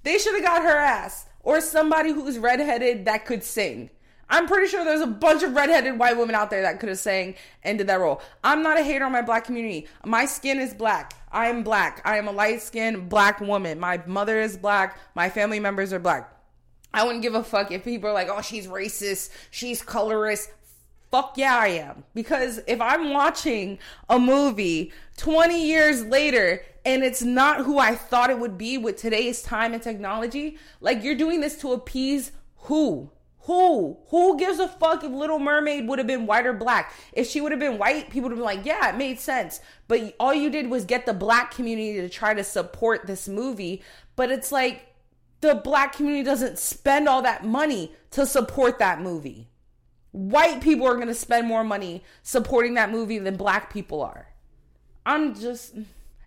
They 0.02 0.18
should 0.18 0.34
have 0.34 0.44
got 0.44 0.64
her 0.64 0.76
ass 0.76 1.28
or 1.42 1.62
somebody 1.62 2.12
who's 2.12 2.40
redheaded 2.40 3.06
that 3.06 3.26
could 3.26 3.44
sing. 3.44 3.92
I'm 4.34 4.48
pretty 4.48 4.66
sure 4.66 4.84
there's 4.84 5.00
a 5.00 5.06
bunch 5.06 5.44
of 5.44 5.54
redheaded 5.54 6.00
white 6.00 6.18
women 6.18 6.34
out 6.34 6.50
there 6.50 6.64
that 6.64 6.80
could 6.80 6.90
have 6.90 6.98
sang 6.98 7.36
and 7.62 7.78
did 7.78 7.86
that 7.86 8.00
role. 8.00 8.20
I'm 8.44 8.64
not 8.64 8.80
a 8.80 8.84
hater 8.84 9.06
on 9.06 9.12
my 9.12 9.22
black 9.22 9.46
community. 9.46 9.88
My 10.04 10.26
skin 10.26 10.58
is 10.58 10.74
black. 10.74 11.14
I 11.32 11.50
am 11.50 11.62
black. 11.62 12.02
I 12.04 12.18
am 12.18 12.28
a 12.28 12.32
light 12.32 12.64
skinned 12.64 13.10
black 13.10 13.40
woman. 13.42 13.80
My 13.80 14.02
mother 14.08 14.42
is 14.42 14.58
black. 14.58 14.98
My 15.14 15.30
family 15.30 15.60
members 15.60 15.94
are 15.94 16.00
black. 16.00 16.36
I 16.92 17.04
wouldn't 17.04 17.22
give 17.22 17.36
a 17.36 17.44
fuck 17.44 17.72
if 17.72 17.84
people 17.84 18.10
are 18.10 18.14
like, 18.14 18.28
oh, 18.28 18.42
she's 18.42 18.66
racist, 18.66 19.30
she's 19.52 19.84
colorist. 19.84 20.52
Fuck 21.12 21.38
yeah, 21.38 21.56
I 21.56 21.68
am. 21.68 22.04
Because 22.16 22.60
if 22.66 22.82
I'm 22.82 23.12
watching 23.12 23.78
a 24.10 24.18
movie 24.18 24.92
20 25.18 25.64
years 25.64 26.06
later 26.06 26.66
and 26.84 27.04
it's 27.04 27.22
not 27.22 27.66
who 27.66 27.78
I 27.78 27.94
thought 27.94 28.32
it 28.32 28.40
would 28.40 28.58
be 28.58 28.80
with 28.80 28.98
today's 28.98 29.44
time 29.44 29.76
and 29.76 29.84
technology, 29.84 30.58
like 30.82 31.04
you're 31.04 31.14
doing 31.14 31.40
this 31.40 31.56
to 31.58 31.72
appease 31.72 32.32
who? 32.62 33.12
Who? 33.44 33.98
Who 34.08 34.38
gives 34.38 34.60
a 34.60 34.68
fuck 34.70 35.04
if 35.04 35.12
Little 35.12 35.40
Mermaid 35.40 35.88
would 35.88 36.00
have 36.00 36.08
been 36.08 36.26
white 36.26 36.46
or 36.46 36.54
black? 36.54 36.94
If 37.12 37.28
she 37.28 37.42
would 37.42 37.52
have 37.52 37.60
been 37.60 37.78
white, 37.78 38.10
people 38.10 38.30
would 38.30 38.38
have 38.38 38.38
been 38.38 38.46
like, 38.46 38.66
yeah, 38.66 38.90
it 38.90 38.98
made 38.98 39.20
sense. 39.20 39.60
But 39.90 40.16
all 40.20 40.34
you 40.34 40.50
did 40.50 40.70
was 40.70 40.86
get 40.86 41.06
the 41.06 41.14
black 41.14 41.52
community 41.54 42.00
to 42.00 42.08
try 42.08 42.34
to 42.34 42.44
support 42.44 43.06
this 43.06 43.28
movie. 43.28 43.84
But 44.16 44.32
it's 44.32 44.52
like 44.52 44.94
the 45.42 45.56
black 45.56 45.94
community 45.94 46.24
doesn't 46.24 46.58
spend 46.58 47.10
all 47.10 47.22
that 47.24 47.44
money 47.46 47.92
to 48.12 48.26
support 48.26 48.80
that 48.80 49.02
movie. 49.02 49.50
White 50.12 50.62
people 50.62 50.88
are 50.88 50.96
going 50.96 51.08
to 51.08 51.14
spend 51.14 51.46
more 51.48 51.66
money 51.66 52.02
supporting 52.22 52.76
that 52.76 52.92
movie 52.92 53.20
than 53.20 53.36
black 53.36 53.74
people 53.74 54.02
are. 54.02 54.28
I'm 55.06 55.36
just. 55.36 55.76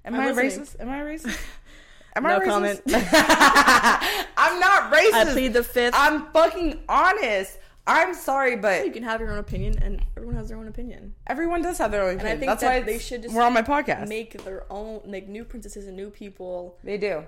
Am 0.05 0.15
I'm 0.15 0.21
I 0.21 0.33
racist? 0.33 0.79
Am 0.81 0.91
I 0.91 0.99
racist? 1.01 1.39
Am 2.17 2.25
No 2.25 2.37
I 2.37 2.41
racist? 2.41 2.45
comment. 2.45 2.83
I'm 4.57 4.61
not 4.61 4.93
racist. 4.93 5.13
I 5.13 5.33
plead 5.33 5.53
the 5.53 5.63
fifth. 5.63 5.95
I'm 5.97 6.27
fucking 6.33 6.81
honest. 6.89 7.59
I'm 7.89 8.15
sorry, 8.15 8.57
but 8.57 8.85
you 8.85 8.91
can 8.91 9.05
have 9.05 9.21
your 9.21 9.31
own 9.31 9.39
opinion, 9.39 9.79
and 9.81 10.03
everyone 10.17 10.35
has 10.37 10.49
their 10.49 10.59
own 10.59 10.67
opinion. 10.67 11.15
everyone 11.29 11.63
does 11.63 11.79
have 11.79 11.93
their 11.93 12.03
own 12.03 12.11
And 12.11 12.21
opinion. 12.21 12.37
I 12.37 12.41
think 12.41 12.51
That's 12.51 12.63
that 12.63 12.69
why 12.69 12.81
they 12.81 12.99
should 12.99 13.23
just 13.23 13.35
we're 13.35 13.43
on 13.43 13.53
my 13.53 13.63
podcast. 13.63 14.09
Make 14.09 14.43
their 14.43 14.65
own, 14.73 15.03
like 15.05 15.29
new 15.29 15.45
princesses 15.45 15.87
and 15.87 15.97
new 15.97 16.11
people. 16.11 16.79
they 16.83 16.99
do. 16.99 17.23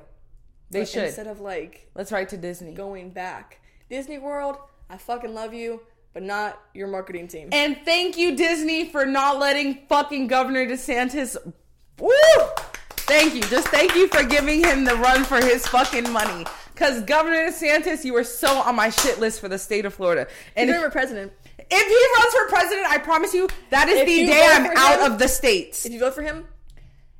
They 0.70 0.80
like, 0.80 0.88
should. 0.88 1.04
instead 1.04 1.28
of 1.28 1.40
like 1.40 1.88
Let's 1.94 2.10
write 2.12 2.28
to 2.30 2.36
Disney. 2.36 2.74
going 2.74 3.10
back. 3.10 3.60
Disney 3.88 4.18
World, 4.18 4.56
I 4.90 4.98
fucking 4.98 5.32
love 5.32 5.54
you, 5.54 5.80
but 6.12 6.22
not 6.24 6.60
your 6.74 6.88
marketing 6.88 7.28
team. 7.28 7.50
And 7.52 7.78
thank 7.84 8.18
you, 8.18 8.36
Disney, 8.36 8.88
for 8.90 9.06
not 9.06 9.38
letting 9.38 9.86
fucking 9.88 10.26
Governor 10.26 10.66
DeSantis. 10.66 11.36
Woo! 12.00 12.10
Thank 12.90 13.34
you. 13.34 13.42
Just 13.42 13.68
thank 13.68 13.94
you 13.94 14.08
for 14.08 14.22
giving 14.24 14.62
him 14.62 14.84
the 14.84 14.96
run 14.96 15.24
for 15.24 15.36
his 15.36 15.66
fucking 15.68 16.10
money. 16.12 16.44
Because 16.78 17.00
Governor 17.02 17.48
DeSantis, 17.48 18.04
you 18.04 18.12
were 18.12 18.22
so 18.22 18.58
on 18.60 18.76
my 18.76 18.90
shit 18.90 19.18
list 19.18 19.40
for 19.40 19.48
the 19.48 19.58
state 19.58 19.84
of 19.84 19.92
Florida. 19.94 20.28
And 20.54 20.70
if, 20.70 20.80
for 20.80 20.90
president. 20.90 21.32
if 21.58 21.66
he 21.88 22.22
runs 22.22 22.34
for 22.34 22.48
president, 22.56 22.86
I 22.88 22.98
promise 22.98 23.34
you 23.34 23.48
that 23.70 23.88
is 23.88 24.00
If 24.02 24.06
the 24.06 24.26
day 24.26 24.46
I'm 24.48 24.76
out 24.76 25.00
him- 25.04 25.12
of 25.12 25.18
the 25.18 25.26
states. 25.26 25.84
If 25.84 25.92
you 25.92 25.98
vote 25.98 26.14
for 26.14 26.22
him, 26.22 26.44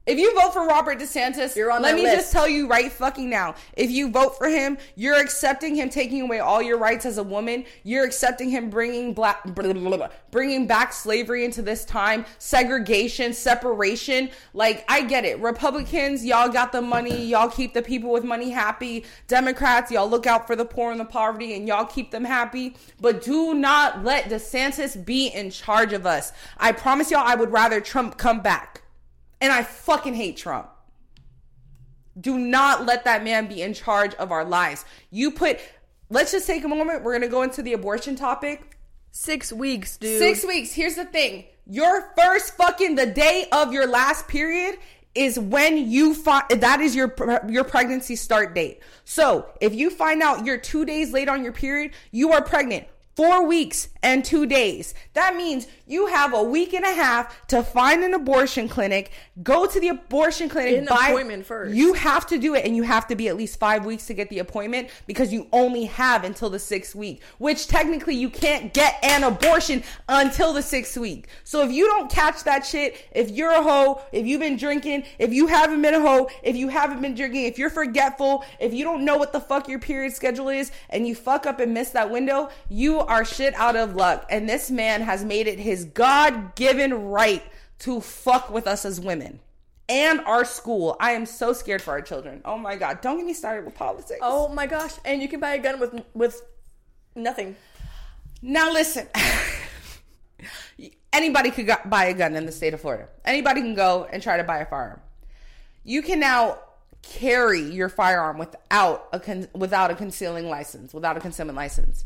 If 0.08 0.18
you 0.18 0.34
vote 0.34 0.54
for 0.54 0.66
Robert 0.66 0.98
DeSantis, 0.98 1.54
You're 1.54 1.70
on 1.70 1.82
let 1.82 1.94
me 1.94 2.04
list. 2.04 2.16
just 2.16 2.32
tell 2.32 2.48
you 2.48 2.66
right 2.66 2.90
fucking 2.90 3.28
now. 3.28 3.54
If 3.76 3.90
you 3.90 4.10
vote 4.10 4.38
for 4.38 4.48
him, 4.48 4.78
you're 4.96 5.20
accepting 5.20 5.74
him 5.74 5.90
taking 5.90 6.22
away 6.22 6.38
all 6.38 6.62
your 6.62 6.78
rights 6.78 7.04
as 7.04 7.18
a 7.18 7.22
woman. 7.22 7.66
You're 7.82 8.06
accepting 8.06 8.48
him 8.48 8.70
bringing 8.70 9.12
black, 9.12 9.44
blah, 9.44 9.70
blah, 9.70 9.96
blah, 9.96 10.08
bringing 10.30 10.66
back 10.66 10.94
slavery 10.94 11.44
into 11.44 11.60
this 11.60 11.84
time, 11.84 12.24
segregation, 12.38 13.34
separation. 13.34 14.30
Like 14.54 14.82
I 14.88 15.02
get 15.02 15.26
it. 15.26 15.40
Republicans, 15.40 16.24
y'all 16.24 16.48
got 16.48 16.72
the 16.72 16.80
money. 16.80 17.26
Y'all 17.26 17.50
keep 17.50 17.74
the 17.74 17.82
people 17.82 18.10
with 18.10 18.24
money 18.24 18.48
happy. 18.48 19.04
Democrats, 19.26 19.90
y'all 19.90 20.08
look 20.08 20.26
out 20.26 20.46
for 20.46 20.56
the 20.56 20.64
poor 20.64 20.90
and 20.90 20.98
the 20.98 21.04
poverty, 21.04 21.54
and 21.54 21.68
y'all 21.68 21.84
keep 21.84 22.12
them 22.12 22.24
happy. 22.24 22.74
But 22.98 23.22
do 23.22 23.52
not 23.52 24.04
let 24.04 24.30
DeSantis 24.30 25.04
be 25.04 25.26
in 25.26 25.50
charge 25.50 25.92
of 25.92 26.06
us. 26.06 26.32
I 26.56 26.72
promise 26.72 27.10
y'all, 27.10 27.26
I 27.26 27.34
would 27.34 27.52
rather 27.52 27.82
Trump 27.82 28.16
come 28.16 28.40
back. 28.40 28.84
And 29.40 29.52
I 29.52 29.62
fucking 29.62 30.14
hate 30.14 30.36
Trump. 30.36 30.68
Do 32.20 32.38
not 32.38 32.86
let 32.86 33.04
that 33.04 33.22
man 33.22 33.46
be 33.46 33.62
in 33.62 33.74
charge 33.74 34.14
of 34.14 34.32
our 34.32 34.44
lives. 34.44 34.84
You 35.10 35.30
put, 35.30 35.60
let's 36.10 36.32
just 36.32 36.46
take 36.46 36.64
a 36.64 36.68
moment. 36.68 37.04
We're 37.04 37.12
going 37.12 37.22
to 37.22 37.28
go 37.28 37.42
into 37.42 37.62
the 37.62 37.74
abortion 37.74 38.16
topic. 38.16 38.76
six 39.12 39.52
weeks, 39.52 39.96
dude. 39.96 40.18
Six 40.18 40.44
weeks. 40.44 40.72
Here's 40.72 40.96
the 40.96 41.04
thing 41.04 41.44
your 41.66 42.12
first 42.16 42.56
fucking, 42.56 42.94
the 42.94 43.06
day 43.06 43.46
of 43.52 43.72
your 43.72 43.86
last 43.86 44.26
period 44.26 44.78
is 45.14 45.38
when 45.38 45.90
you 45.90 46.14
find 46.14 46.48
that 46.50 46.80
is 46.80 46.94
your 46.94 47.14
your 47.48 47.64
pregnancy 47.64 48.16
start 48.16 48.54
date. 48.54 48.80
So 49.04 49.46
if 49.60 49.74
you 49.74 49.90
find 49.90 50.22
out 50.22 50.44
you're 50.44 50.58
two 50.58 50.84
days 50.84 51.12
late 51.12 51.28
on 51.28 51.42
your 51.42 51.52
period, 51.52 51.92
you 52.10 52.32
are 52.32 52.42
pregnant. 52.42 52.86
Four 53.18 53.48
weeks 53.48 53.88
and 54.00 54.24
two 54.24 54.46
days. 54.46 54.94
That 55.14 55.34
means 55.34 55.66
you 55.88 56.06
have 56.06 56.32
a 56.32 56.40
week 56.40 56.72
and 56.72 56.84
a 56.84 56.94
half 56.94 57.48
to 57.48 57.64
find 57.64 58.04
an 58.04 58.14
abortion 58.14 58.68
clinic, 58.68 59.10
go 59.42 59.66
to 59.66 59.80
the 59.80 59.88
abortion 59.88 60.48
clinic, 60.48 60.74
Get 60.74 60.78
an 60.82 60.86
buy- 60.86 61.08
appointment 61.08 61.44
first. 61.44 61.74
You 61.74 61.94
have 61.94 62.28
to 62.28 62.38
do 62.38 62.54
it, 62.54 62.64
and 62.64 62.76
you 62.76 62.84
have 62.84 63.08
to 63.08 63.16
be 63.16 63.26
at 63.26 63.36
least 63.36 63.58
five 63.58 63.84
weeks 63.84 64.06
to 64.06 64.14
get 64.14 64.28
the 64.30 64.38
appointment 64.38 64.90
because 65.08 65.32
you 65.32 65.48
only 65.52 65.86
have 65.86 66.22
until 66.22 66.48
the 66.48 66.60
sixth 66.60 66.94
week, 66.94 67.20
which 67.38 67.66
technically 67.66 68.14
you 68.14 68.30
can't 68.30 68.72
get 68.72 69.00
an 69.02 69.24
abortion 69.24 69.82
until 70.08 70.52
the 70.52 70.62
sixth 70.62 70.96
week. 70.96 71.26
So 71.42 71.64
if 71.64 71.72
you 71.72 71.86
don't 71.88 72.08
catch 72.08 72.44
that 72.44 72.64
shit, 72.64 73.04
if 73.10 73.32
you're 73.32 73.50
a 73.50 73.62
hoe, 73.64 74.00
if 74.12 74.26
you've 74.28 74.40
been 74.40 74.56
drinking, 74.56 75.02
if 75.18 75.32
you 75.32 75.48
haven't 75.48 75.82
been 75.82 75.94
a 75.94 76.00
hoe, 76.00 76.28
if 76.44 76.54
you 76.54 76.68
haven't 76.68 77.02
been 77.02 77.16
drinking, 77.16 77.46
if 77.46 77.58
you're 77.58 77.68
forgetful, 77.68 78.44
if 78.60 78.72
you 78.72 78.84
don't 78.84 79.04
know 79.04 79.16
what 79.16 79.32
the 79.32 79.40
fuck 79.40 79.68
your 79.68 79.80
period 79.80 80.12
schedule 80.12 80.48
is, 80.50 80.70
and 80.90 81.08
you 81.08 81.16
fuck 81.16 81.46
up 81.46 81.58
and 81.58 81.74
miss 81.74 81.90
that 81.90 82.08
window, 82.12 82.48
you 82.68 83.07
are 83.08 83.24
shit 83.24 83.54
out 83.54 83.74
of 83.74 83.96
luck. 83.96 84.26
And 84.30 84.48
this 84.48 84.70
man 84.70 85.02
has 85.02 85.24
made 85.24 85.46
it 85.46 85.58
his 85.58 85.84
God 85.86 86.54
given 86.54 86.92
right 87.06 87.42
to 87.80 88.00
fuck 88.00 88.50
with 88.50 88.66
us 88.66 88.84
as 88.84 89.00
women 89.00 89.40
and 89.88 90.20
our 90.20 90.44
school. 90.44 90.96
I 91.00 91.12
am 91.12 91.26
so 91.26 91.52
scared 91.52 91.82
for 91.82 91.92
our 91.92 92.02
children. 92.02 92.42
Oh 92.44 92.58
my 92.58 92.76
god, 92.76 93.00
don't 93.00 93.16
get 93.16 93.26
me 93.26 93.34
started 93.34 93.64
with 93.64 93.74
politics. 93.74 94.20
Oh 94.22 94.48
my 94.48 94.66
gosh! 94.66 94.94
And 95.04 95.22
you 95.22 95.28
can 95.28 95.40
buy 95.40 95.54
a 95.54 95.58
gun 95.58 95.80
with 95.80 96.02
with 96.14 96.42
nothing. 97.14 97.56
Now 98.42 98.72
listen. 98.72 99.08
Anybody 101.12 101.50
could 101.50 101.66
go- 101.66 101.76
buy 101.86 102.04
a 102.06 102.14
gun 102.14 102.36
in 102.36 102.46
the 102.46 102.52
state 102.52 102.74
of 102.74 102.80
Florida. 102.80 103.08
Anybody 103.24 103.62
can 103.62 103.74
go 103.74 104.06
and 104.12 104.22
try 104.22 104.36
to 104.36 104.44
buy 104.44 104.58
a 104.58 104.66
firearm. 104.66 105.00
You 105.82 106.02
can 106.02 106.20
now 106.20 106.58
carry 107.02 107.62
your 107.62 107.88
firearm 107.88 108.38
without 108.38 109.08
a 109.12 109.18
con- 109.18 109.48
without 109.54 109.90
a 109.90 109.94
concealing 109.94 110.48
license, 110.48 110.92
without 110.92 111.16
a 111.16 111.20
concealment 111.20 111.56
license. 111.56 112.04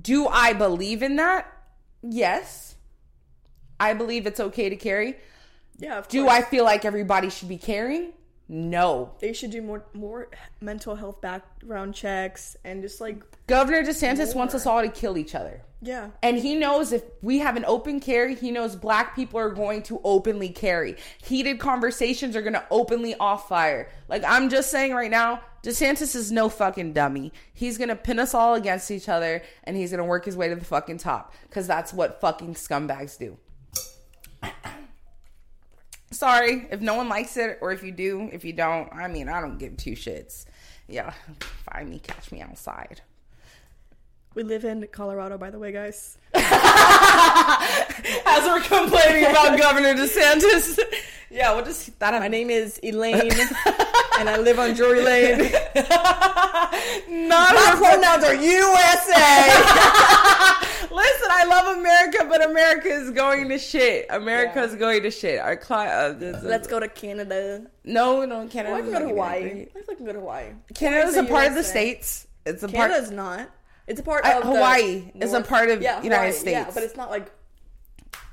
Do 0.00 0.26
I 0.28 0.52
believe 0.52 1.02
in 1.02 1.16
that? 1.16 1.50
Yes. 2.02 2.76
I 3.78 3.94
believe 3.94 4.26
it's 4.26 4.40
okay 4.40 4.68
to 4.68 4.76
carry. 4.76 5.16
Yeah. 5.78 5.98
Of 5.98 6.08
Do 6.08 6.24
course. 6.24 6.34
I 6.34 6.42
feel 6.42 6.64
like 6.64 6.84
everybody 6.84 7.30
should 7.30 7.48
be 7.48 7.58
carrying? 7.58 8.12
No. 8.48 9.12
They 9.20 9.32
should 9.32 9.50
do 9.50 9.60
more 9.60 9.84
more 9.92 10.28
mental 10.60 10.94
health 10.94 11.20
background 11.20 11.94
checks 11.94 12.56
and 12.64 12.80
just 12.80 13.00
like 13.00 13.22
Governor 13.48 13.82
DeSantis 13.82 14.34
wants 14.34 14.54
us 14.54 14.66
all 14.66 14.82
to 14.82 14.88
kill 14.88 15.18
each 15.18 15.34
other. 15.34 15.62
Yeah. 15.86 16.10
And 16.22 16.36
he 16.36 16.56
knows 16.56 16.92
if 16.92 17.04
we 17.22 17.38
have 17.38 17.56
an 17.56 17.64
open 17.64 18.00
carry, 18.00 18.34
he 18.34 18.50
knows 18.50 18.74
black 18.74 19.14
people 19.14 19.38
are 19.38 19.50
going 19.50 19.82
to 19.84 20.00
openly 20.02 20.48
carry. 20.48 20.96
Heated 21.22 21.60
conversations 21.60 22.34
are 22.34 22.42
going 22.42 22.54
to 22.54 22.64
openly 22.70 23.14
off 23.14 23.48
fire. 23.48 23.88
Like, 24.08 24.24
I'm 24.26 24.48
just 24.50 24.70
saying 24.70 24.92
right 24.94 25.10
now, 25.10 25.42
DeSantis 25.62 26.16
is 26.16 26.32
no 26.32 26.48
fucking 26.48 26.92
dummy. 26.92 27.32
He's 27.52 27.78
going 27.78 27.88
to 27.88 27.96
pin 27.96 28.18
us 28.18 28.34
all 28.34 28.54
against 28.54 28.90
each 28.90 29.08
other 29.08 29.42
and 29.64 29.76
he's 29.76 29.90
going 29.90 29.98
to 29.98 30.04
work 30.04 30.24
his 30.24 30.36
way 30.36 30.48
to 30.48 30.56
the 30.56 30.64
fucking 30.64 30.98
top 30.98 31.32
because 31.42 31.66
that's 31.66 31.92
what 31.92 32.20
fucking 32.20 32.54
scumbags 32.54 33.16
do. 33.18 33.36
Sorry 36.10 36.66
if 36.70 36.80
no 36.80 36.94
one 36.94 37.08
likes 37.08 37.36
it 37.36 37.58
or 37.60 37.72
if 37.72 37.82
you 37.82 37.92
do. 37.92 38.28
If 38.32 38.44
you 38.44 38.52
don't, 38.52 38.92
I 38.92 39.06
mean, 39.08 39.28
I 39.28 39.40
don't 39.40 39.58
give 39.58 39.76
two 39.76 39.92
shits. 39.92 40.46
Yeah, 40.88 41.12
find 41.70 41.90
me, 41.90 41.98
catch 41.98 42.30
me 42.30 42.40
outside. 42.40 43.02
We 44.36 44.42
live 44.42 44.66
in 44.66 44.86
Colorado, 44.92 45.38
by 45.38 45.48
the 45.48 45.58
way, 45.58 45.72
guys. 45.72 46.18
as 46.34 46.44
we're 48.44 48.60
complaining 48.60 49.24
about 49.30 49.58
Governor 49.62 49.94
DeSantis. 49.94 50.78
Yeah, 51.30 51.54
we'll 51.54 51.64
just 51.64 51.98
that. 52.00 52.12
My 52.20 52.28
name 52.28 52.50
is 52.50 52.78
Elaine, 52.82 53.22
and 54.18 54.28
I 54.28 54.36
live 54.38 54.58
on 54.58 54.74
Drury 54.74 55.02
Lane. 55.02 55.38
Not 57.28 57.54
My 57.54 57.74
pronouns 57.78 58.24
are 58.24 58.34
USA. 58.34 59.46
Listen, 60.94 61.28
I 61.30 61.46
love 61.48 61.78
America, 61.78 62.26
but 62.28 62.44
America 62.44 62.88
is 62.88 63.12
going 63.12 63.48
to 63.48 63.58
shit. 63.58 64.04
America 64.10 64.62
is 64.62 64.74
going 64.74 65.02
to 65.04 65.10
shit. 65.10 65.40
Our 65.40 65.56
client. 65.56 66.22
Uh, 66.22 66.40
Let's 66.42 66.68
go 66.68 66.78
to 66.78 66.88
Canada. 66.88 67.70
No, 67.84 68.26
no, 68.26 68.46
Canada. 68.48 68.74
I 68.74 68.82
can 68.82 68.92
go 68.92 68.98
to 68.98 69.08
Hawaii. 69.08 69.66
I 69.74 69.94
can 69.94 70.04
go 70.04 70.12
to 70.12 70.20
Hawaii. 70.20 70.52
Canada's 70.74 71.16
Why 71.16 71.22
a 71.22 71.26
part 71.26 71.48
of 71.48 71.54
the 71.54 71.64
states. 71.64 72.26
It's 72.44 72.62
a 72.62 72.68
part. 72.68 72.90
Canada's 72.90 73.10
not. 73.10 73.48
It's 73.86 74.00
a 74.00 74.02
part 74.02 74.24
I- 74.26 74.32
of 74.34 74.42
the 74.44 74.48
Hawaii 74.50 75.12
is 75.14 75.32
a 75.32 75.40
part 75.42 75.70
of 75.70 75.80
yeah, 75.82 76.02
United 76.02 76.34
Hawaii, 76.36 76.52
Yeah, 76.52 76.62
States. 76.64 76.74
but 76.74 76.82
it's 76.82 76.96
not 76.96 77.10
like 77.10 77.30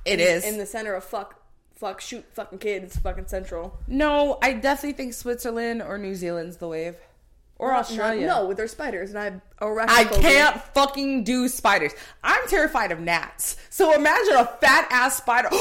It 0.06 0.20
is. 0.20 0.44
in 0.46 0.58
the 0.58 0.66
center 0.66 0.94
of 0.96 1.04
fuck, 1.04 1.40
fuck, 1.76 2.02
shoot, 2.02 2.26
fucking 2.34 2.60
kids, 2.60 2.98
fucking 2.98 3.28
central. 3.28 3.78
no, 3.88 4.38
I 4.42 4.54
definitely 4.54 4.94
think 4.94 5.14
Switzerland 5.14 5.82
or 5.82 5.98
New 5.98 6.16
Zealand's 6.16 6.58
the 6.58 6.68
wave, 6.68 6.96
or 7.60 7.72
Not- 7.72 7.82
Australia. 7.82 8.26
no, 8.28 8.46
with 8.48 8.58
their 8.58 8.68
spiders, 8.68 9.14
and 9.14 9.20
I 9.20 9.40
I 9.88 10.04
can't 10.04 10.60
fucking 10.74 11.24
do 11.24 11.48
spiders. 11.48 11.94
I'm 12.24 12.46
terrified 12.50 12.92
of 12.92 13.00
gnats. 13.00 13.56
So 13.70 13.94
imagine 13.94 14.34
a 14.36 14.46
fat 14.46 14.88
ass 14.92 15.16
spider. 15.18 15.48
I 15.54 15.56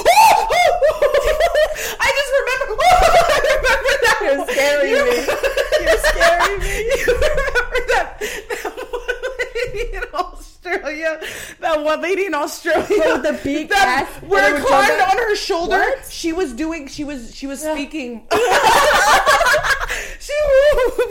just 2.19 2.33
remember. 2.41 2.83
I 2.83 3.41
remember 3.55 3.93
that. 4.03 4.19
You're 4.23 4.47
scaring 4.49 4.91
me. 4.91 4.97
You're 5.85 5.99
scaring 5.99 6.59
me. 6.61 6.73
You 6.93 7.07
remember 7.15 7.81
that, 7.93 8.19
that 8.21 8.72
lady 9.75 9.97
in 9.97 10.03
Australia? 10.15 11.21
That 11.61 11.83
one 11.83 12.01
lady 12.01 12.27
in 12.27 12.35
Australia 12.35 12.87
with 12.89 13.23
the 13.23 13.41
big 13.43 13.69
that, 13.69 14.07
ass- 14.09 14.23
where 14.23 14.53
where 14.53 14.57
it 14.57 14.67
climbed 14.67 15.01
on 15.01 15.17
her 15.19 15.37
shoulder. 15.37 15.79
What? 15.79 16.07
She 16.11 16.33
was 16.33 16.53
doing. 16.53 16.89
She 16.89 17.05
was. 17.05 17.35
She 17.35 17.47
was 17.47 17.61
speaking. 17.61 18.27
she 20.21 20.33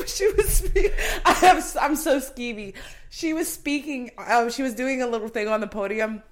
she 0.07 0.27
was 0.33 0.49
speaking. 0.49 0.91
I 1.25 1.37
am 1.43 1.63
I'm 1.79 1.95
so 1.95 2.19
skeevy. 2.19 2.73
She 3.09 3.33
was 3.33 3.51
speaking. 3.51 4.11
Uh, 4.17 4.49
she 4.49 4.63
was 4.63 4.73
doing 4.73 5.01
a 5.01 5.07
little 5.07 5.27
thing 5.27 5.47
on 5.47 5.59
the 5.59 5.67
podium, 5.67 6.23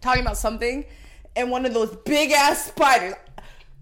talking 0.00 0.22
about 0.22 0.36
something, 0.36 0.84
and 1.36 1.50
one 1.50 1.64
of 1.66 1.74
those 1.74 1.96
big 2.04 2.32
ass 2.32 2.66
spiders. 2.66 3.14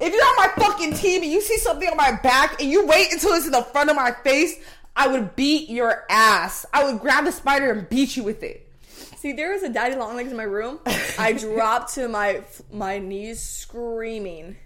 If 0.01 0.13
you're 0.13 0.23
on 0.23 0.37
my 0.37 0.49
fucking 0.65 0.95
team 0.95 1.25
and 1.25 1.33
you 1.33 1.41
see 1.41 1.57
something 1.57 1.89
on 1.89 1.97
my 1.97 2.13
back 2.23 2.63
and 2.63 2.71
you 2.71 2.87
wait 2.87 3.13
until 3.13 3.33
it's 3.33 3.47
in 3.47 3.53
the 3.53 3.63
front 3.63 3.91
of 3.91 3.97
my 3.97 4.13
face, 4.23 4.55
I 4.99 5.07
would 5.07 5.37
beat 5.37 5.71
your 5.71 6.05
ass. 6.11 6.67
I 6.75 6.85
would 6.85 7.01
grab 7.01 7.25
the 7.25 7.31
spider 7.31 7.71
and 7.71 7.89
beat 7.89 8.17
you 8.17 8.25
with 8.25 8.43
it. 8.43 8.69
See, 9.17 9.33
there 9.33 9.53
was 9.53 9.63
a 9.63 9.69
daddy 9.69 9.95
long 9.95 10.17
legs 10.17 10.33
in 10.33 10.37
my 10.37 10.43
room. 10.43 10.81
I 11.19 11.33
dropped 11.39 11.95
to 11.95 12.09
my 12.09 12.43
my 12.73 12.99
knees, 12.99 13.41
screaming, 13.41 14.57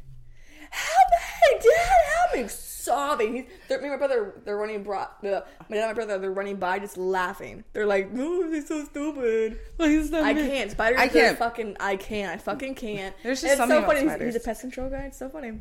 "Help 0.70 1.08
me, 1.52 1.58
Dad! 1.58 1.92
Help 2.16 2.42
me!" 2.42 2.48
Sobbing. 2.48 3.34
He's, 3.34 3.44
me 3.68 3.76
and 3.76 3.90
my 3.90 3.96
brother, 3.96 4.40
they're 4.44 4.56
running. 4.56 4.82
Bro, 4.82 5.00
uh, 5.00 5.06
my 5.22 5.30
dad 5.30 5.42
and 5.68 5.86
my 5.90 5.92
brother, 5.92 6.18
they're 6.18 6.32
running 6.32 6.56
by, 6.56 6.78
just 6.78 6.96
laughing. 6.96 7.62
They're 7.74 7.86
like, 7.86 8.10
"Oh, 8.16 8.50
they're 8.50 8.64
so 8.64 8.84
stupid." 8.86 9.58
I 9.78 10.34
can't. 10.34 10.70
Spiders. 10.70 10.98
I 10.98 11.08
can't. 11.08 11.38
Fucking. 11.38 11.76
I 11.78 11.96
can't. 11.96 12.32
I 12.32 12.38
fucking 12.38 12.74
can't. 12.74 13.14
There's 13.22 13.42
just 13.42 13.52
it's 13.52 13.58
something 13.58 13.76
so 13.76 13.84
about 13.84 13.96
funny. 13.96 14.24
He's-. 14.24 14.34
He's 14.34 14.42
a 14.42 14.44
pest 14.44 14.62
control 14.62 14.88
guy. 14.88 15.04
It's 15.04 15.18
so 15.18 15.28
funny. 15.28 15.60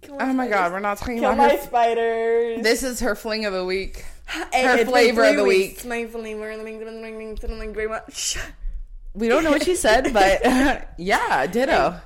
Kill 0.00 0.16
Oh 0.20 0.32
my 0.32 0.48
god, 0.48 0.72
we're 0.72 0.80
not 0.80 0.98
talking 0.98 1.18
Kill 1.18 1.32
about 1.32 1.48
my 1.48 1.56
her. 1.56 1.62
spiders. 1.62 2.62
This 2.62 2.82
is 2.82 3.00
her 3.00 3.14
fling 3.14 3.44
of 3.44 3.52
the 3.52 3.64
week. 3.64 4.04
And 4.52 4.66
her 4.66 4.76
it's 4.78 4.90
flavor 4.90 5.24
of 5.24 5.36
the 5.36 5.44
weeks. 5.44 5.84
week. 5.84 5.88
My 5.88 6.06
flavor. 6.06 6.54
Thank 6.54 6.80
you 6.80 7.72
very 7.72 7.88
much. 7.88 8.38
We 9.14 9.28
don't 9.28 9.44
know 9.44 9.50
what 9.50 9.64
she 9.64 9.74
said, 9.74 10.12
but 10.12 10.42
yeah, 10.98 11.46
ditto. 11.46 12.00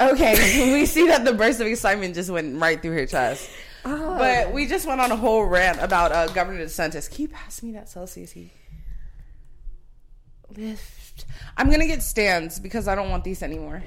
Okay, 0.00 0.72
we 0.74 0.84
see 0.86 1.06
that 1.06 1.24
the 1.24 1.32
burst 1.32 1.60
of 1.60 1.66
excitement 1.68 2.14
just 2.14 2.28
went 2.28 2.60
right 2.60 2.80
through 2.82 2.92
her 2.92 3.06
chest. 3.06 3.48
Oh. 3.84 4.18
But 4.18 4.52
we 4.52 4.66
just 4.66 4.86
went 4.86 5.00
on 5.00 5.10
a 5.12 5.16
whole 5.16 5.44
rant 5.44 5.80
about 5.80 6.12
uh, 6.12 6.26
Governor 6.28 6.64
DeSantis. 6.64 7.10
Can 7.10 7.22
you 7.22 7.28
pass 7.28 7.62
me 7.62 7.72
that 7.72 7.88
Celsius 7.88 8.32
heat? 8.32 8.50
Lift. 10.56 11.01
I'm 11.56 11.70
gonna 11.70 11.86
get 11.86 12.02
stands 12.02 12.58
because 12.58 12.88
I 12.88 12.94
don't 12.94 13.10
want 13.10 13.24
these 13.24 13.42
anymore. 13.42 13.82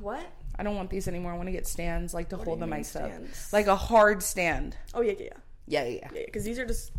What? 0.00 0.24
I 0.56 0.62
don't 0.62 0.76
want 0.76 0.90
these 0.90 1.08
anymore. 1.08 1.32
I 1.32 1.36
want 1.36 1.48
to 1.48 1.52
get 1.52 1.66
stands 1.66 2.14
like 2.14 2.28
to 2.28 2.36
hold 2.36 2.60
the 2.60 2.66
you 2.66 2.72
mean 2.72 2.84
up, 2.96 3.10
like 3.52 3.66
a 3.66 3.76
hard 3.76 4.22
stand. 4.22 4.76
Oh 4.94 5.00
yeah, 5.00 5.14
yeah, 5.18 5.28
Yeah, 5.66 5.84
yeah. 5.84 5.88
yeah. 5.88 6.08
yeah. 6.14 6.22
Because 6.26 6.44
these 6.44 6.58
are 6.58 6.66
just 6.66 6.92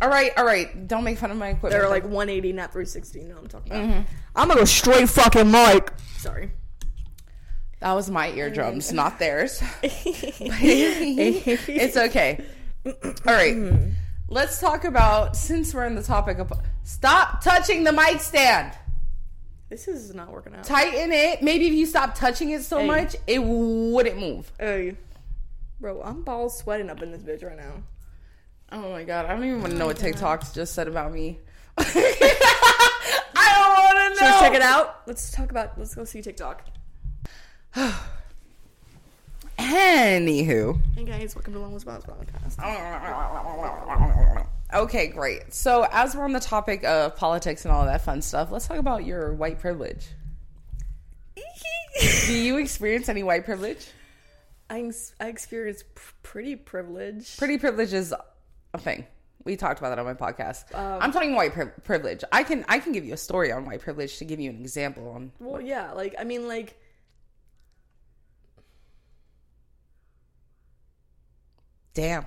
All 0.00 0.08
right, 0.08 0.30
all 0.36 0.44
right. 0.44 0.86
Don't 0.86 1.04
make 1.04 1.18
fun 1.18 1.30
of 1.30 1.36
my 1.36 1.48
equipment. 1.48 1.72
they're 1.72 1.88
like 1.88 2.04
180, 2.04 2.52
not 2.52 2.72
360. 2.72 3.20
You 3.20 3.28
know 3.28 3.34
what 3.34 3.42
I'm 3.44 3.48
talking 3.48 3.72
about? 3.72 3.84
Mm-hmm. 3.88 4.00
I'm 4.36 4.48
gonna 4.48 4.60
go 4.60 4.64
straight 4.64 5.08
fucking 5.08 5.50
mic. 5.50 5.92
Sorry. 6.18 6.52
That 7.80 7.92
was 7.94 8.10
my 8.10 8.30
eardrums, 8.30 8.92
not 8.92 9.18
theirs. 9.18 9.62
it's 9.82 11.96
okay. 11.96 12.44
All 12.86 12.92
right. 13.26 13.56
Let's 14.28 14.60
talk 14.60 14.84
about 14.84 15.36
since 15.36 15.74
we're 15.74 15.86
in 15.86 15.94
the 15.96 16.02
topic 16.02 16.38
of 16.38 16.52
stop 16.84 17.42
touching 17.42 17.82
the 17.84 17.92
mic 17.92 18.20
stand. 18.20 18.72
This 19.72 19.88
is 19.88 20.12
not 20.14 20.30
working 20.30 20.54
out. 20.54 20.64
Tighten 20.64 21.12
it. 21.12 21.40
Maybe 21.40 21.66
if 21.66 21.72
you 21.72 21.86
stop 21.86 22.14
touching 22.14 22.50
it 22.50 22.62
so 22.62 22.80
Hey. 22.80 22.86
much, 22.86 23.16
it 23.26 23.42
wouldn't 23.42 24.18
move. 24.18 24.52
Hey, 24.60 24.98
bro, 25.80 26.02
I'm 26.02 26.20
balls 26.24 26.58
sweating 26.58 26.90
up 26.90 27.00
in 27.00 27.10
this 27.10 27.22
bitch 27.22 27.42
right 27.42 27.56
now. 27.56 27.82
Oh 28.70 28.90
my 28.92 29.02
god, 29.02 29.24
I 29.24 29.30
don't 29.30 29.44
even 29.44 29.62
want 29.62 29.72
to 29.72 29.78
know 29.78 29.86
what 29.86 29.96
TikToks 29.96 30.54
just 30.54 30.74
said 30.74 30.88
about 30.88 31.10
me. 31.10 31.38
I 31.78 31.84
don't 33.34 33.96
want 33.96 33.96
to 33.96 34.10
know. 34.10 34.14
So 34.18 34.24
let's 34.26 34.40
check 34.40 34.52
it 34.52 34.60
out. 34.60 35.00
Let's 35.06 35.30
talk 35.30 35.50
about. 35.50 35.78
Let's 35.78 35.94
go 35.94 36.04
see 36.04 36.20
TikTok. 36.20 36.66
Anywho. 39.58 40.78
Hey 40.94 41.04
guys, 41.04 41.34
welcome 41.34 41.54
to 41.54 41.60
Lone 41.60 41.72
Response 41.72 42.04
Podcast. 42.04 42.58
Okay, 44.72 45.08
great. 45.08 45.52
So, 45.52 45.86
as 45.90 46.14
we're 46.14 46.24
on 46.24 46.32
the 46.32 46.40
topic 46.40 46.84
of 46.84 47.16
politics 47.16 47.64
and 47.64 47.72
all 47.72 47.84
that 47.84 48.02
fun 48.02 48.22
stuff, 48.22 48.50
let's 48.50 48.66
talk 48.66 48.78
about 48.78 49.04
your 49.04 49.34
white 49.34 49.60
privilege. 49.60 50.06
Do 52.26 52.34
you 52.34 52.56
experience 52.58 53.08
any 53.08 53.22
white 53.22 53.44
privilege? 53.44 53.86
I 54.70 54.90
I 55.20 55.28
experienced 55.28 55.94
pr- 55.94 56.12
pretty 56.22 56.56
privilege. 56.56 57.36
Pretty 57.36 57.58
privilege 57.58 57.92
is 57.92 58.14
a 58.72 58.78
thing. 58.78 59.06
We 59.44 59.56
talked 59.56 59.80
about 59.80 59.90
that 59.90 59.98
on 59.98 60.06
my 60.06 60.14
podcast. 60.14 60.74
Um, 60.74 61.02
I'm 61.02 61.12
talking 61.12 61.34
white 61.34 61.52
pri- 61.52 61.72
privilege. 61.84 62.24
I 62.32 62.42
can 62.42 62.64
I 62.68 62.78
can 62.78 62.92
give 62.92 63.04
you 63.04 63.12
a 63.12 63.18
story 63.18 63.52
on 63.52 63.66
white 63.66 63.80
privilege 63.80 64.18
to 64.18 64.24
give 64.24 64.40
you 64.40 64.50
an 64.50 64.60
example 64.60 65.10
on. 65.10 65.32
Well, 65.38 65.60
yeah, 65.60 65.92
like 65.92 66.14
I 66.18 66.24
mean, 66.24 66.48
like 66.48 66.78
Damn. 71.94 72.24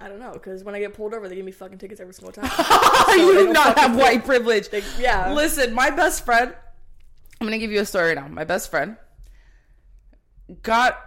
I 0.00 0.08
don't 0.08 0.18
know, 0.18 0.32
because 0.32 0.64
when 0.64 0.74
I 0.74 0.80
get 0.80 0.94
pulled 0.94 1.12
over, 1.12 1.28
they 1.28 1.36
give 1.36 1.44
me 1.44 1.52
fucking 1.52 1.78
tickets 1.78 2.00
every 2.00 2.14
single 2.14 2.32
time. 2.32 2.50
you 3.18 3.34
do 3.34 3.52
don't 3.52 3.78
have 3.78 3.96
white 3.96 4.24
privilege. 4.24 4.70
They- 4.70 4.82
yeah. 4.98 5.32
Listen, 5.34 5.74
my 5.74 5.90
best 5.90 6.24
friend. 6.24 6.54
I'm 7.40 7.46
gonna 7.46 7.58
give 7.58 7.70
you 7.70 7.80
a 7.80 7.86
story 7.86 8.14
now. 8.14 8.26
My 8.28 8.44
best 8.44 8.70
friend 8.70 8.96
got 10.62 10.98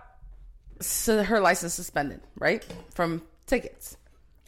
her 1.07 1.39
license 1.39 1.73
suspended, 1.73 2.21
right, 2.37 2.65
from 2.93 3.23
tickets. 3.47 3.97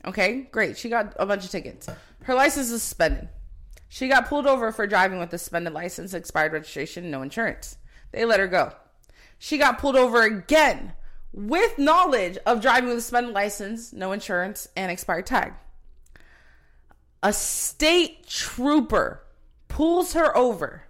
Okay, 0.05 0.41
great. 0.51 0.77
She 0.77 0.89
got 0.89 1.13
a 1.17 1.25
bunch 1.25 1.43
of 1.45 1.49
tickets. 1.49 1.87
Her 2.23 2.35
license 2.35 2.69
is 2.69 2.83
suspended. 2.83 3.29
She 3.89 4.07
got 4.07 4.27
pulled 4.27 4.45
over 4.45 4.71
for 4.71 4.85
driving 4.87 5.19
with 5.19 5.33
a 5.33 5.37
suspended 5.37 5.73
license, 5.73 6.13
expired 6.13 6.53
registration, 6.53 7.09
no 7.09 7.21
insurance. 7.21 7.77
They 8.11 8.25
let 8.25 8.39
her 8.39 8.47
go. 8.47 8.73
She 9.39 9.57
got 9.57 9.79
pulled 9.79 9.95
over 9.95 10.21
again 10.23 10.93
with 11.35 11.77
knowledge 11.77 12.37
of 12.45 12.61
driving 12.61 12.87
with 12.87 12.99
a 12.99 13.01
suspended 13.01 13.33
license, 13.33 13.91
no 13.91 14.13
insurance, 14.13 14.69
and 14.77 14.89
expired 14.89 15.25
tag. 15.25 15.53
A 17.21 17.33
state 17.33 18.25
trooper 18.25 19.21
pulls 19.67 20.13
her 20.13 20.35
over 20.37 20.83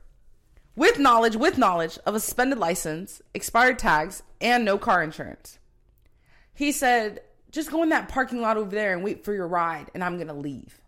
with 0.75 0.99
knowledge, 0.99 1.35
with 1.35 1.57
knowledge 1.57 1.97
of 2.05 2.13
a 2.13 2.19
suspended 2.19 2.59
license, 2.59 3.23
expired 3.33 3.79
tags, 3.79 4.21
and 4.39 4.63
no 4.63 4.77
car 4.77 5.01
insurance. 5.01 5.57
He 6.53 6.71
said, 6.71 7.21
just 7.51 7.71
go 7.71 7.81
in 7.81 7.89
that 7.89 8.07
parking 8.07 8.39
lot 8.39 8.57
over 8.57 8.69
there 8.69 8.93
and 8.93 9.03
wait 9.03 9.25
for 9.25 9.33
your 9.33 9.47
ride, 9.47 9.89
and 9.95 10.03
I'm 10.03 10.19
gonna 10.19 10.35
leave. 10.35 10.79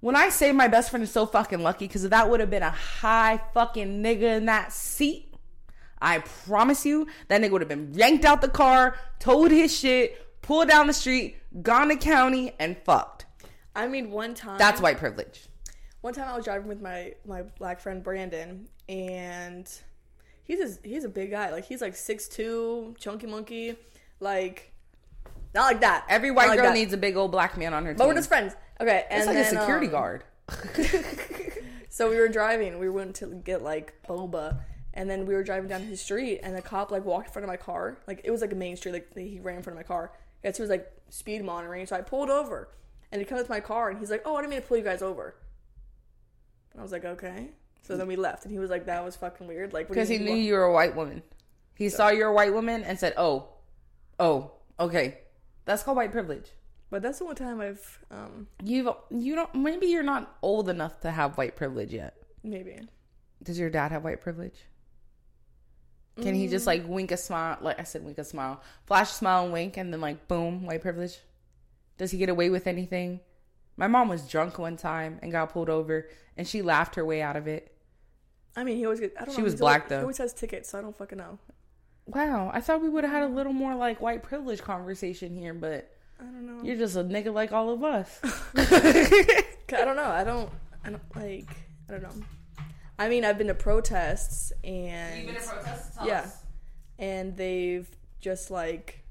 When 0.00 0.16
I 0.16 0.30
say 0.30 0.50
my 0.52 0.68
best 0.68 0.90
friend 0.90 1.04
is 1.04 1.10
so 1.10 1.26
fucking 1.26 1.60
lucky, 1.60 1.88
because 1.88 2.08
that 2.08 2.30
would 2.30 2.40
have 2.40 2.50
been 2.50 2.62
a 2.62 2.70
high 2.70 3.38
fucking 3.52 4.02
nigga 4.02 4.38
in 4.38 4.46
that 4.46 4.72
seat, 4.72 5.31
I 6.02 6.18
promise 6.18 6.84
you, 6.84 7.06
that 7.28 7.40
nigga 7.40 7.52
would 7.52 7.62
have 7.62 7.68
been 7.68 7.94
yanked 7.94 8.24
out 8.24 8.42
the 8.42 8.48
car, 8.48 8.96
towed 9.18 9.50
his 9.50 9.76
shit, 9.76 10.42
pulled 10.42 10.68
down 10.68 10.88
the 10.88 10.92
street, 10.92 11.36
gone 11.62 11.88
to 11.88 11.96
county, 11.96 12.52
and 12.58 12.76
fucked. 12.76 13.26
I 13.74 13.86
mean, 13.86 14.10
one 14.10 14.34
time. 14.34 14.58
That's 14.58 14.80
white 14.80 14.98
privilege. 14.98 15.48
One 16.00 16.12
time 16.12 16.28
I 16.28 16.36
was 16.36 16.44
driving 16.44 16.68
with 16.68 16.82
my 16.82 17.14
my 17.24 17.42
black 17.42 17.80
friend 17.80 18.02
Brandon, 18.02 18.68
and 18.88 19.70
he's 20.42 20.60
a, 20.60 20.86
he's 20.86 21.04
a 21.04 21.08
big 21.08 21.30
guy. 21.30 21.50
Like 21.50 21.64
he's 21.64 21.80
like 21.80 21.94
six 21.94 22.28
two, 22.28 22.94
chunky 22.98 23.28
monkey, 23.28 23.76
like 24.18 24.72
not 25.54 25.64
like 25.64 25.80
that. 25.82 26.04
Every 26.08 26.32
white 26.32 26.48
like 26.48 26.58
girl 26.58 26.68
that. 26.68 26.74
needs 26.74 26.92
a 26.92 26.96
big 26.96 27.16
old 27.16 27.30
black 27.30 27.56
man 27.56 27.72
on 27.72 27.84
her 27.84 27.92
team. 27.92 27.98
But 27.98 28.08
we're 28.08 28.14
just 28.14 28.28
friends. 28.28 28.54
Okay, 28.80 29.06
and 29.08 29.18
It's 29.20 29.26
like 29.28 29.36
then, 29.36 29.56
a 29.56 29.60
security 29.60 29.86
um, 29.86 29.92
guard. 29.92 30.24
So 31.92 32.08
we 32.08 32.16
were 32.16 32.28
driving. 32.28 32.78
We 32.78 32.88
went 32.88 33.16
to 33.16 33.26
get 33.26 33.62
like 33.62 33.92
boba, 34.08 34.60
and 34.94 35.08
then 35.08 35.26
we 35.26 35.34
were 35.34 35.42
driving 35.42 35.68
down 35.68 35.82
his 35.82 36.00
street, 36.00 36.40
and 36.42 36.56
the 36.56 36.62
cop 36.62 36.90
like 36.90 37.04
walked 37.04 37.28
in 37.28 37.32
front 37.32 37.44
of 37.44 37.48
my 37.48 37.56
car. 37.56 37.98
Like 38.06 38.20
it 38.24 38.30
was 38.30 38.40
like 38.40 38.52
a 38.52 38.56
main 38.56 38.76
street. 38.76 38.92
Like 38.92 39.14
he 39.16 39.40
ran 39.40 39.56
in 39.56 39.62
front 39.62 39.78
of 39.78 39.84
my 39.84 39.86
car. 39.86 40.12
Yes, 40.44 40.56
he 40.56 40.62
was 40.62 40.70
like 40.70 40.90
speed 41.08 41.44
monitoring. 41.44 41.86
So 41.86 41.96
I 41.96 42.00
pulled 42.02 42.30
over, 42.30 42.68
and 43.10 43.20
he 43.20 43.24
comes 43.24 43.44
to 43.44 43.50
my 43.50 43.60
car, 43.60 43.90
and 43.90 43.98
he's 43.98 44.10
like, 44.10 44.22
"Oh, 44.24 44.36
I 44.36 44.40
didn't 44.40 44.50
mean 44.50 44.62
to 44.62 44.66
pull 44.66 44.76
you 44.76 44.84
guys 44.84 45.02
over." 45.02 45.34
And 46.72 46.80
I 46.80 46.82
was 46.82 46.92
like, 46.92 47.04
"Okay." 47.04 47.50
So 47.82 47.96
then 47.96 48.06
we 48.06 48.16
left, 48.16 48.44
and 48.44 48.52
he 48.52 48.58
was 48.58 48.70
like, 48.70 48.86
"That 48.86 49.04
was 49.04 49.16
fucking 49.16 49.46
weird." 49.46 49.72
Like 49.72 49.88
Because 49.88 50.08
he 50.08 50.18
knew 50.18 50.34
you 50.34 50.54
were 50.54 50.64
a 50.64 50.72
white 50.72 50.94
woman. 50.94 51.22
He 51.74 51.88
saw 51.88 52.10
you're 52.10 52.28
a 52.28 52.32
white 52.34 52.52
woman 52.54 52.84
and 52.84 52.98
said, 52.98 53.14
"Oh, 53.16 53.48
oh, 54.20 54.52
okay." 54.78 55.18
That's 55.64 55.82
called 55.82 55.96
white 55.96 56.12
privilege. 56.12 56.50
But 56.90 57.02
that's 57.02 57.18
the 57.18 57.24
only 57.24 57.36
time 57.36 57.60
I've 57.60 57.98
um 58.10 58.48
you've 58.62 58.88
you 59.10 59.34
don't 59.34 59.54
maybe 59.54 59.86
you're 59.86 60.02
not 60.02 60.36
old 60.42 60.68
enough 60.68 61.00
to 61.00 61.10
have 61.10 61.38
white 61.38 61.56
privilege 61.56 61.92
yet. 61.92 62.14
maybe. 62.42 62.78
Does 63.42 63.58
your 63.58 63.70
dad 63.70 63.92
have 63.92 64.04
white 64.04 64.20
privilege? 64.20 64.66
Can 66.20 66.34
he 66.34 66.46
Mm. 66.46 66.50
just 66.50 66.66
like 66.66 66.84
wink 66.86 67.10
a 67.10 67.16
smile? 67.16 67.56
Like 67.60 67.80
I 67.80 67.84
said, 67.84 68.04
wink 68.04 68.18
a 68.18 68.24
smile, 68.24 68.60
flash 68.84 69.10
a 69.10 69.14
smile 69.14 69.44
and 69.44 69.52
wink, 69.52 69.76
and 69.78 69.92
then 69.92 70.00
like 70.00 70.28
boom, 70.28 70.66
white 70.66 70.82
privilege. 70.82 71.18
Does 71.96 72.10
he 72.10 72.18
get 72.18 72.28
away 72.28 72.50
with 72.50 72.66
anything? 72.66 73.20
My 73.76 73.86
mom 73.86 74.08
was 74.08 74.28
drunk 74.28 74.58
one 74.58 74.76
time 74.76 75.18
and 75.22 75.32
got 75.32 75.50
pulled 75.52 75.70
over, 75.70 76.08
and 76.36 76.46
she 76.46 76.60
laughed 76.60 76.96
her 76.96 77.04
way 77.04 77.22
out 77.22 77.36
of 77.36 77.46
it. 77.48 77.74
I 78.54 78.64
mean, 78.64 78.76
he 78.76 78.84
always 78.84 79.00
get. 79.00 79.14
I 79.18 79.24
don't 79.24 79.34
She 79.34 79.40
know. 79.40 79.44
was 79.44 79.54
black, 79.54 79.82
always, 79.82 79.88
though. 79.88 79.96
He 79.96 80.02
always 80.02 80.18
has 80.18 80.34
tickets, 80.34 80.68
so 80.68 80.78
I 80.78 80.82
don't 80.82 80.96
fucking 80.96 81.16
know. 81.16 81.38
Wow, 82.06 82.50
I 82.52 82.60
thought 82.60 82.82
we 82.82 82.88
would 82.90 83.04
have 83.04 83.12
had 83.12 83.22
a 83.22 83.28
little 83.28 83.52
more 83.54 83.74
like 83.74 84.00
white 84.02 84.22
privilege 84.22 84.60
conversation 84.60 85.34
here, 85.34 85.54
but 85.54 85.90
I 86.20 86.24
don't 86.24 86.46
know. 86.46 86.62
you're 86.62 86.76
just 86.76 86.96
a 86.96 87.04
nigga 87.04 87.32
like 87.32 87.52
all 87.52 87.70
of 87.70 87.82
us. 87.82 88.20
I 88.56 89.44
don't 89.70 89.96
know. 89.96 90.04
I 90.10 90.24
don't. 90.24 90.50
I 90.84 90.90
don't 90.90 91.16
like. 91.16 91.48
I 91.88 91.92
don't 91.92 92.02
know. 92.02 92.26
I 92.98 93.08
mean, 93.08 93.24
I've 93.24 93.38
been 93.38 93.46
to 93.48 93.54
protests 93.54 94.52
and 94.62 95.28
yeah, 96.04 96.30
and 96.98 97.36
they've 97.36 97.88
just 98.20 98.50
like 98.50 99.04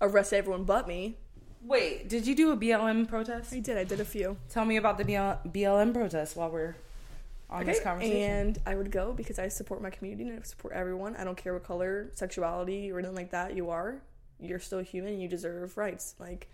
arrested 0.00 0.36
everyone 0.36 0.64
but 0.64 0.86
me. 0.86 1.18
Wait, 1.62 2.08
did 2.08 2.26
you 2.26 2.34
do 2.34 2.52
a 2.52 2.56
BLM 2.56 3.08
protest? 3.08 3.52
I 3.52 3.58
did. 3.60 3.78
I 3.78 3.84
did 3.84 3.98
a 4.00 4.04
few. 4.04 4.36
Tell 4.50 4.64
me 4.66 4.76
about 4.76 4.98
the 4.98 5.04
BL- 5.04 5.48
BLM 5.48 5.94
protest 5.94 6.36
while 6.36 6.50
we're 6.50 6.76
on 7.48 7.64
this 7.64 7.80
conversation. 7.80 8.20
And 8.20 8.58
I 8.66 8.74
would 8.74 8.90
go 8.90 9.12
because 9.14 9.38
I 9.38 9.48
support 9.48 9.80
my 9.80 9.88
community 9.90 10.28
and 10.28 10.38
I 10.38 10.42
support 10.42 10.74
everyone. 10.74 11.16
I 11.16 11.24
don't 11.24 11.36
care 11.38 11.54
what 11.54 11.64
color, 11.64 12.10
sexuality, 12.14 12.92
or 12.92 12.98
anything 12.98 13.16
like 13.16 13.30
that 13.30 13.56
you 13.56 13.70
are. 13.70 14.02
You're 14.38 14.58
still 14.60 14.80
human. 14.80 15.18
You 15.20 15.26
deserve 15.28 15.76
rights. 15.78 16.14
Like, 16.18 16.48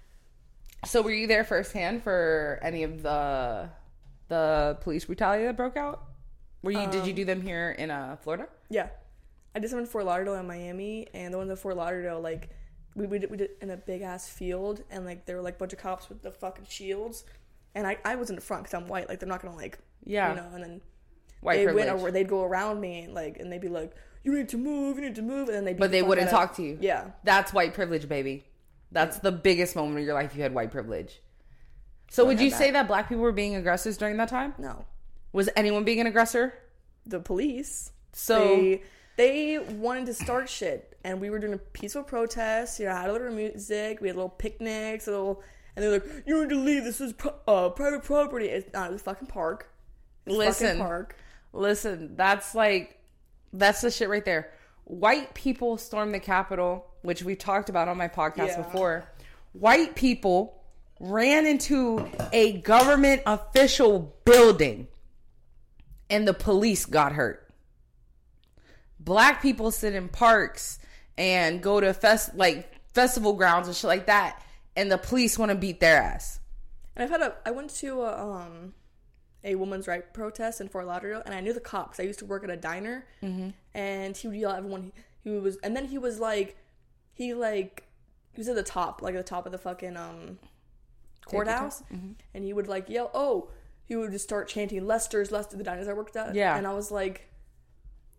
So 0.85 1.03
were 1.03 1.11
you 1.11 1.27
there 1.27 1.43
firsthand 1.45 2.05
for 2.05 2.61
any 2.63 2.85
of 2.85 3.03
the 3.03 3.69
the 4.29 4.79
police 4.83 5.07
brutality 5.07 5.45
that 5.45 5.57
broke 5.57 5.77
out? 5.77 6.05
Were 6.63 6.71
you 6.71 6.87
did 6.91 7.07
you 7.07 7.13
do 7.13 7.25
them 7.25 7.41
here 7.41 7.75
in 7.79 7.91
uh, 7.91 8.17
Florida? 8.23 8.49
yeah, 8.69 8.89
I 9.55 9.59
did 9.59 9.71
some 9.71 9.79
in 9.79 9.87
Fort 9.87 10.05
Lauderdale 10.05 10.35
and 10.35 10.47
Miami, 10.47 11.09
and 11.15 11.33
the 11.33 11.39
ones 11.39 11.51
in 11.51 11.57
Fort 11.57 11.77
Lauderdale, 11.77 12.21
like, 12.21 12.51
we, 12.95 13.07
we, 13.07 13.19
did, 13.19 13.31
we 13.31 13.37
did 13.37 13.51
in 13.61 13.71
a 13.71 13.77
big 13.77 14.03
ass 14.03 14.29
field, 14.29 14.83
and 14.91 15.05
like 15.05 15.27
there 15.27 15.37
were 15.37 15.43
like 15.43 15.55
a 15.57 15.59
bunch 15.59 15.73
of 15.73 15.79
cops 15.79 16.09
with 16.09 16.23
the 16.23 16.31
fucking 16.31 16.67
shields, 16.69 17.25
and 17.75 17.87
I, 17.87 17.99
I 18.05 18.17
was 18.17 18.31
in 18.31 18.37
the 18.37 18.43
front 18.43 18.65
because 18.65 18.75
I'm 18.75 18.89
white. 18.89 19.09
Like, 19.09 19.21
they're 19.21 19.29
not 19.29 19.43
gonna 19.43 19.57
like, 19.57 19.79
Yeah. 20.05 20.31
you 20.31 20.37
know, 20.37 20.49
and 20.55 20.63
then 20.63 20.81
White 21.41 21.57
they 21.57 21.65
privilege. 21.65 21.87
went 21.87 21.99
over, 21.99 22.11
they'd 22.11 22.29
go 22.29 22.43
around 22.45 22.81
me, 22.81 23.05
and 23.05 23.15
like, 23.15 23.39
and 23.39 23.51
they'd 23.51 23.61
be 23.61 23.69
like, 23.69 23.95
you 24.23 24.35
need 24.35 24.51
to 24.51 24.59
move, 24.59 24.97
you 24.97 25.03
need 25.03 25.15
to 25.15 25.23
move, 25.23 25.49
and 25.49 25.57
then 25.57 25.65
they 25.65 25.73
but 25.73 25.91
they 25.91 26.03
wouldn't 26.03 26.29
talk 26.31 26.55
to 26.57 26.63
you. 26.63 26.77
Yeah. 26.81 27.13
That's 27.25 27.53
white 27.55 27.73
privilege, 27.73 28.07
baby. 28.09 28.45
That's 28.93 29.19
the 29.19 29.33
biggest 29.33 29.77
moment 29.77 30.01
of 30.01 30.05
your 30.05 30.15
life 30.15 30.35
you 30.37 30.43
had 30.43 30.53
white 30.53 30.71
privilege. 30.71 31.23
So 32.11 32.25
would 32.27 32.41
you 32.41 32.51
that. 32.51 32.59
say 32.59 32.71
that 32.73 32.87
black 32.89 33.09
people 33.09 33.23
were 33.23 33.33
being 33.33 33.55
aggressors 33.55 33.97
during 33.97 34.17
that 34.19 34.29
time? 34.29 34.53
No. 34.59 34.85
Was 35.33 35.49
anyone 35.57 35.85
being 35.85 36.01
an 36.01 36.07
aggressor? 36.07 36.55
the 37.07 37.19
police. 37.19 37.91
So- 38.13 38.39
they, 38.57 38.83
they 39.17 39.59
wanted 39.59 40.07
to 40.07 40.15
start 40.15 40.49
shit, 40.49 40.97
and 41.03 41.21
we 41.21 41.31
were 41.31 41.39
doing 41.39 41.55
a 41.55 41.59
peaceful 41.59 42.03
protest. 42.03 42.79
You 42.79 42.87
know, 42.87 42.95
had 42.95 43.09
a 43.11 43.13
little 43.13 43.31
music, 43.33 44.01
we 44.01 44.09
had 44.09 44.17
little 44.17 44.29
picnics, 44.29 45.09
a 45.09 45.11
little, 45.13 45.43
and 45.77 45.83
they're 45.83 45.93
like, 45.93 46.05
"You 46.27 46.41
need 46.41 46.51
to 46.51 46.57
leave. 46.61 46.85
This 46.85 47.01
is 47.01 47.13
pro- 47.15 47.35
uh, 47.49 47.69
private 47.71 48.03
property." 48.05 48.47
It's 48.47 48.73
not. 48.73 48.93
A 48.93 48.99
fucking 48.99 49.29
park. 49.29 49.69
It's 50.27 50.37
Listen. 50.37 50.67
fucking 50.69 50.83
park. 50.83 51.17
Listen, 51.53 52.17
that's 52.17 52.55
like 52.55 52.99
that's 53.53 53.81
the 53.81 53.91
shit 53.91 54.09
right 54.09 54.25
there. 54.25 54.53
White 54.85 55.35
people 55.35 55.79
stormed 55.79 56.15
the 56.15 56.21
Capitol, 56.21 56.87
which 57.03 57.23
we 57.23 57.35
talked 57.35 57.69
about 57.71 57.89
on 57.89 57.97
my 57.97 58.09
podcast 58.09 58.49
Yeah. 58.49 58.63
before. 58.63 59.05
White 59.53 59.95
people 59.97 60.63
ran 61.01 61.47
into 61.47 62.07
a 62.33 62.61
government 62.61 63.23
official 63.27 64.15
building 64.25 64.87
and 66.11 66.29
the 66.29 66.35
police 66.35 66.85
got 66.85 67.13
hurt. 67.13 67.49
Black 68.99 69.41
people 69.41 69.71
sit 69.71 69.95
in 69.95 70.09
parks 70.09 70.79
and 71.17 71.63
go 71.63 71.81
to 71.81 71.95
fest 71.95 72.35
like 72.35 72.71
festival 72.93 73.33
grounds 73.33 73.69
and 73.69 73.77
shit 73.77 73.89
like 73.89 74.07
that 74.07 74.43
and 74.77 74.91
the 74.91 74.99
police 74.99 75.39
want 75.39 75.51
to 75.51 75.57
beat 75.57 75.81
their 75.81 76.01
ass. 76.01 76.41
And 76.97 77.05
I've 77.05 77.11
had 77.11 77.21
a. 77.21 77.37
I 77.47 77.51
went 77.51 77.71
to 77.77 78.03
a, 78.03 78.19
um, 78.19 78.75
a 79.45 79.55
women's 79.55 79.87
right 79.87 80.13
protest 80.13 80.61
in 80.61 80.69
Fort 80.69 80.87
Lauderdale, 80.87 81.23
and 81.25 81.35
I 81.35 81.41
knew 81.41 81.53
the 81.53 81.61
cops. 81.61 82.01
I 82.01 82.05
used 82.05 82.19
to 82.21 82.25
work 82.27 82.45
at 82.45 82.51
a 82.51 82.57
diner, 82.57 83.05
and 83.75 84.17
he 84.17 84.29
would 84.29 84.37
yell 84.37 84.53
at 84.53 84.59
everyone. 84.59 84.93
He, 85.23 85.31
he 85.31 85.39
was, 85.39 85.57
and 85.63 85.77
then 85.77 85.87
he 85.87 85.99
was 85.99 86.19
like, 86.19 86.57
he 87.15 87.35
like, 87.35 87.85
he 88.33 88.41
was 88.41 88.49
at 88.49 88.57
the 88.57 88.63
top, 88.63 89.03
like 89.03 89.15
at 89.15 89.19
the 89.19 89.29
top 89.29 89.47
of 89.47 89.53
the 89.53 89.59
fucking 89.59 89.97
um 89.97 90.39
courthouse, 91.27 91.83
and 92.35 92.45
he 92.45 92.53
would 92.53 92.69
like 92.69 92.89
yell, 92.89 93.11
"Oh!" 93.15 93.51
He 93.91 93.97
would 93.97 94.13
just 94.13 94.23
start 94.23 94.47
chanting 94.47 94.87
Lester's, 94.87 95.33
Lester, 95.33 95.57
the 95.57 95.69
I 95.69 95.93
worked 95.95 96.15
at. 96.15 96.37
Yeah. 96.37 96.57
and 96.57 96.65
I 96.65 96.73
was 96.75 96.93
like, 96.93 97.29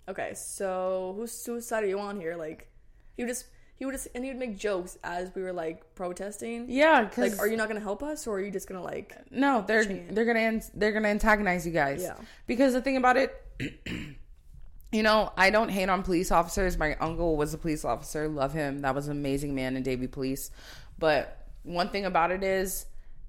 okay, 0.10 0.34
so 0.34 1.14
whose 1.16 1.46
whose 1.46 1.66
side 1.66 1.86
are 1.86 1.88
you 1.88 1.98
on 1.98 2.20
here? 2.20 2.36
Like, 2.36 2.70
he 3.16 3.24
would 3.24 3.30
just. 3.30 3.46
He 3.76 3.86
would 3.86 3.94
just 3.94 4.10
and 4.14 4.24
he 4.26 4.30
would 4.30 4.38
make 4.38 4.58
jokes 4.58 4.98
as 5.02 5.34
we 5.34 5.42
were 5.42 5.54
like 5.54 5.96
protesting. 5.96 6.66
Yeah, 6.70 7.10
Like, 7.18 7.40
are 7.40 7.48
you 7.48 7.56
not 7.56 7.70
gonna 7.70 7.80
help 7.80 8.04
us, 8.04 8.28
or 8.28 8.36
are 8.36 8.40
you 8.42 8.52
just 8.52 8.68
gonna 8.68 8.84
like 8.84 9.16
No, 9.32 9.64
they're 9.66 9.86
Chant. 9.86 10.14
they're 10.14 10.26
gonna 10.26 10.62
they're 10.76 10.92
gonna 10.92 11.08
antagonize 11.08 11.66
you 11.66 11.72
guys. 11.72 12.02
Yeah. 12.04 12.16
Because 12.46 12.74
the 12.74 12.82
thing 12.82 12.98
about 12.98 13.16
it, 13.18 13.34
you 14.92 15.02
know, 15.04 15.32
I 15.38 15.50
don't 15.52 15.70
hate 15.70 15.90
on 15.90 16.04
police 16.04 16.32
officers. 16.32 16.78
My 16.78 16.96
uncle 16.98 17.38
was 17.38 17.54
a 17.54 17.58
police 17.58 17.84
officer. 17.86 18.28
Love 18.28 18.54
him. 18.54 18.80
That 18.80 18.94
was 18.94 19.08
an 19.08 19.14
amazing 19.18 19.56
man 19.56 19.76
in 19.78 19.84
Davie 19.84 20.08
Police. 20.08 20.52
But 21.00 21.48
one 21.64 21.90
thing 21.90 22.06
about 22.06 22.30
it 22.32 22.44
is, 22.44 22.86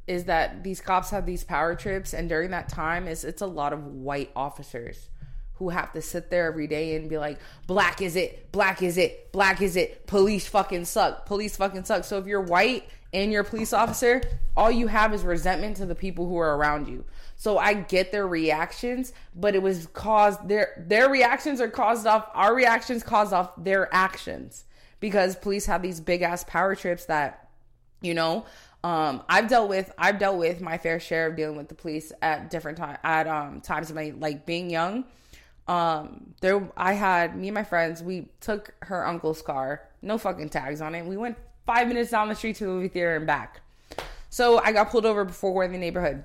is 0.06 0.24
that 0.24 0.64
these 0.64 0.80
cops 0.80 1.10
have 1.10 1.26
these 1.26 1.44
power 1.44 1.74
trips, 1.74 2.12
and 2.12 2.28
during 2.28 2.50
that 2.50 2.68
time, 2.68 3.06
is 3.06 3.24
it's 3.24 3.42
a 3.42 3.46
lot 3.46 3.72
of 3.72 3.84
white 3.84 4.30
officers 4.34 5.08
who 5.54 5.68
have 5.68 5.92
to 5.92 6.02
sit 6.02 6.30
there 6.30 6.46
every 6.46 6.66
day 6.66 6.96
and 6.96 7.08
be 7.08 7.18
like, 7.18 7.38
black 7.66 8.02
is 8.02 8.16
it, 8.16 8.50
black 8.50 8.82
is 8.82 8.98
it, 8.98 9.30
black 9.30 9.62
is 9.62 9.76
it, 9.76 10.06
police 10.06 10.46
fucking 10.48 10.84
suck, 10.84 11.24
police 11.26 11.56
fucking 11.56 11.84
suck. 11.84 12.04
So 12.04 12.18
if 12.18 12.26
you're 12.26 12.40
white 12.40 12.88
and 13.12 13.30
you're 13.30 13.42
a 13.42 13.44
police 13.44 13.72
officer, 13.72 14.22
all 14.56 14.70
you 14.70 14.88
have 14.88 15.14
is 15.14 15.22
resentment 15.22 15.76
to 15.76 15.86
the 15.86 15.94
people 15.94 16.28
who 16.28 16.36
are 16.38 16.56
around 16.56 16.88
you. 16.88 17.04
So 17.36 17.58
I 17.58 17.74
get 17.74 18.12
their 18.12 18.26
reactions, 18.26 19.12
but 19.34 19.54
it 19.54 19.62
was 19.62 19.86
caused 19.92 20.48
their 20.48 20.84
their 20.86 21.08
reactions 21.08 21.60
are 21.60 21.68
caused 21.68 22.06
off 22.06 22.28
our 22.34 22.54
reactions 22.54 23.02
caused 23.02 23.32
off 23.32 23.52
their 23.56 23.92
actions 23.92 24.64
because 25.00 25.36
police 25.36 25.66
have 25.66 25.82
these 25.82 26.00
big 26.00 26.22
ass 26.22 26.44
power 26.44 26.74
trips 26.74 27.06
that 27.06 27.48
you 28.00 28.14
know 28.14 28.46
um 28.84 29.22
i've 29.28 29.48
dealt 29.48 29.68
with 29.68 29.92
i've 29.98 30.18
dealt 30.18 30.36
with 30.36 30.60
my 30.60 30.76
fair 30.76 30.98
share 30.98 31.28
of 31.28 31.36
dealing 31.36 31.56
with 31.56 31.68
the 31.68 31.74
police 31.74 32.12
at 32.22 32.50
different 32.50 32.76
time 32.78 32.98
at 33.04 33.26
um 33.26 33.60
times 33.60 33.90
of 33.90 33.96
my 33.96 34.12
like 34.18 34.44
being 34.44 34.68
young 34.68 35.04
um 35.68 36.34
there 36.40 36.68
i 36.76 36.92
had 36.92 37.36
me 37.36 37.48
and 37.48 37.54
my 37.54 37.64
friends 37.64 38.02
we 38.02 38.28
took 38.40 38.74
her 38.82 39.06
uncle's 39.06 39.42
car 39.42 39.82
no 40.02 40.18
fucking 40.18 40.48
tags 40.48 40.80
on 40.80 40.94
it 40.94 41.06
we 41.06 41.16
went 41.16 41.36
five 41.64 41.86
minutes 41.86 42.10
down 42.10 42.28
the 42.28 42.34
street 42.34 42.56
to 42.56 42.64
the 42.64 42.70
movie 42.70 42.88
theater 42.88 43.16
and 43.16 43.26
back 43.26 43.60
so 44.30 44.58
i 44.58 44.72
got 44.72 44.90
pulled 44.90 45.06
over 45.06 45.24
before 45.24 45.52
we're 45.52 45.64
in 45.64 45.72
the 45.72 45.78
neighborhood 45.78 46.24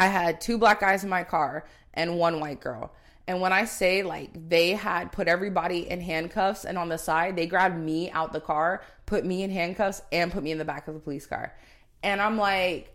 I 0.00 0.06
had 0.06 0.40
two 0.40 0.56
black 0.56 0.80
guys 0.80 1.04
in 1.04 1.10
my 1.10 1.24
car 1.24 1.66
and 1.92 2.16
one 2.16 2.40
white 2.40 2.60
girl. 2.60 2.94
And 3.26 3.42
when 3.42 3.52
I 3.52 3.66
say 3.66 4.02
like 4.02 4.30
they 4.48 4.70
had 4.70 5.12
put 5.12 5.28
everybody 5.28 5.88
in 5.88 6.00
handcuffs 6.00 6.64
and 6.64 6.78
on 6.78 6.88
the 6.88 6.96
side, 6.96 7.36
they 7.36 7.46
grabbed 7.46 7.78
me 7.78 8.10
out 8.10 8.32
the 8.32 8.40
car, 8.40 8.82
put 9.04 9.26
me 9.26 9.42
in 9.42 9.50
handcuffs, 9.50 10.00
and 10.10 10.32
put 10.32 10.42
me 10.42 10.52
in 10.52 10.58
the 10.58 10.64
back 10.64 10.88
of 10.88 10.94
the 10.94 11.00
police 11.00 11.26
car. 11.26 11.54
And 12.02 12.20
I'm 12.20 12.38
like, 12.38 12.90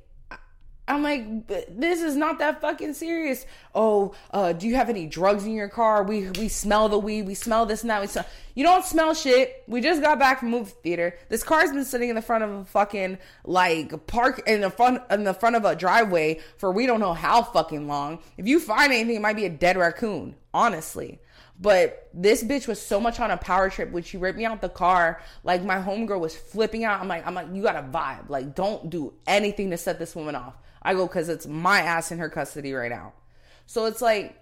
I'm 0.87 1.01
like, 1.01 1.47
this 1.47 2.01
is 2.03 2.15
not 2.15 2.37
that 2.39 2.61
fucking 2.61 2.93
serious. 2.93 3.45
Oh, 3.73 4.13
uh, 4.29 4.53
do 4.53 4.67
you 4.67 4.75
have 4.75 4.87
any 4.87 5.07
drugs 5.07 5.43
in 5.43 5.53
your 5.53 5.67
car? 5.67 6.03
We 6.03 6.29
we 6.29 6.47
smell 6.47 6.89
the 6.89 6.99
weed. 6.99 7.23
We 7.23 7.33
smell 7.33 7.65
this 7.65 7.81
and 7.81 7.89
that. 7.89 8.01
We 8.01 8.07
smell. 8.07 8.25
You 8.53 8.63
don't 8.63 8.85
smell 8.85 9.15
shit. 9.15 9.63
We 9.67 9.81
just 9.81 10.01
got 10.01 10.19
back 10.19 10.39
from 10.39 10.51
movie 10.51 10.73
theater. 10.83 11.17
This 11.27 11.43
car's 11.43 11.71
been 11.71 11.85
sitting 11.85 12.09
in 12.09 12.15
the 12.15 12.21
front 12.21 12.43
of 12.43 12.51
a 12.51 12.65
fucking 12.65 13.17
like 13.45 14.05
park 14.05 14.43
in 14.47 14.61
the 14.61 14.69
front 14.69 15.01
in 15.09 15.23
the 15.23 15.33
front 15.33 15.55
of 15.55 15.65
a 15.65 15.75
driveway 15.75 16.39
for 16.57 16.71
we 16.71 16.85
don't 16.85 16.99
know 16.99 17.13
how 17.13 17.41
fucking 17.41 17.87
long. 17.87 18.19
If 18.37 18.47
you 18.47 18.59
find 18.59 18.93
anything, 18.93 19.15
it 19.15 19.21
might 19.21 19.35
be 19.35 19.45
a 19.45 19.49
dead 19.49 19.77
raccoon. 19.77 20.35
Honestly. 20.53 21.19
But 21.59 22.09
this 22.13 22.43
bitch 22.43 22.67
was 22.67 22.81
so 22.81 22.99
much 22.99 23.19
on 23.19 23.31
a 23.31 23.37
power 23.37 23.69
trip 23.69 23.91
when 23.91 24.03
she 24.03 24.17
ripped 24.17 24.37
me 24.37 24.45
out 24.45 24.61
the 24.61 24.69
car. 24.69 25.21
Like 25.43 25.63
my 25.63 25.77
homegirl 25.77 26.19
was 26.19 26.35
flipping 26.35 26.83
out. 26.83 26.99
I'm 26.99 27.07
like, 27.07 27.25
I'm 27.25 27.33
like, 27.33 27.47
you 27.53 27.63
got 27.63 27.77
a 27.77 27.81
vibe. 27.81 28.29
Like, 28.29 28.55
don't 28.55 28.89
do 28.89 29.13
anything 29.25 29.69
to 29.71 29.77
set 29.77 29.97
this 29.97 30.15
woman 30.15 30.35
off. 30.35 30.55
I 30.81 30.93
go, 30.93 31.07
cause 31.07 31.29
it's 31.29 31.47
my 31.47 31.79
ass 31.79 32.11
in 32.11 32.19
her 32.19 32.29
custody 32.29 32.73
right 32.73 32.91
now. 32.91 33.13
So 33.65 33.85
it's 33.85 34.01
like, 34.01 34.37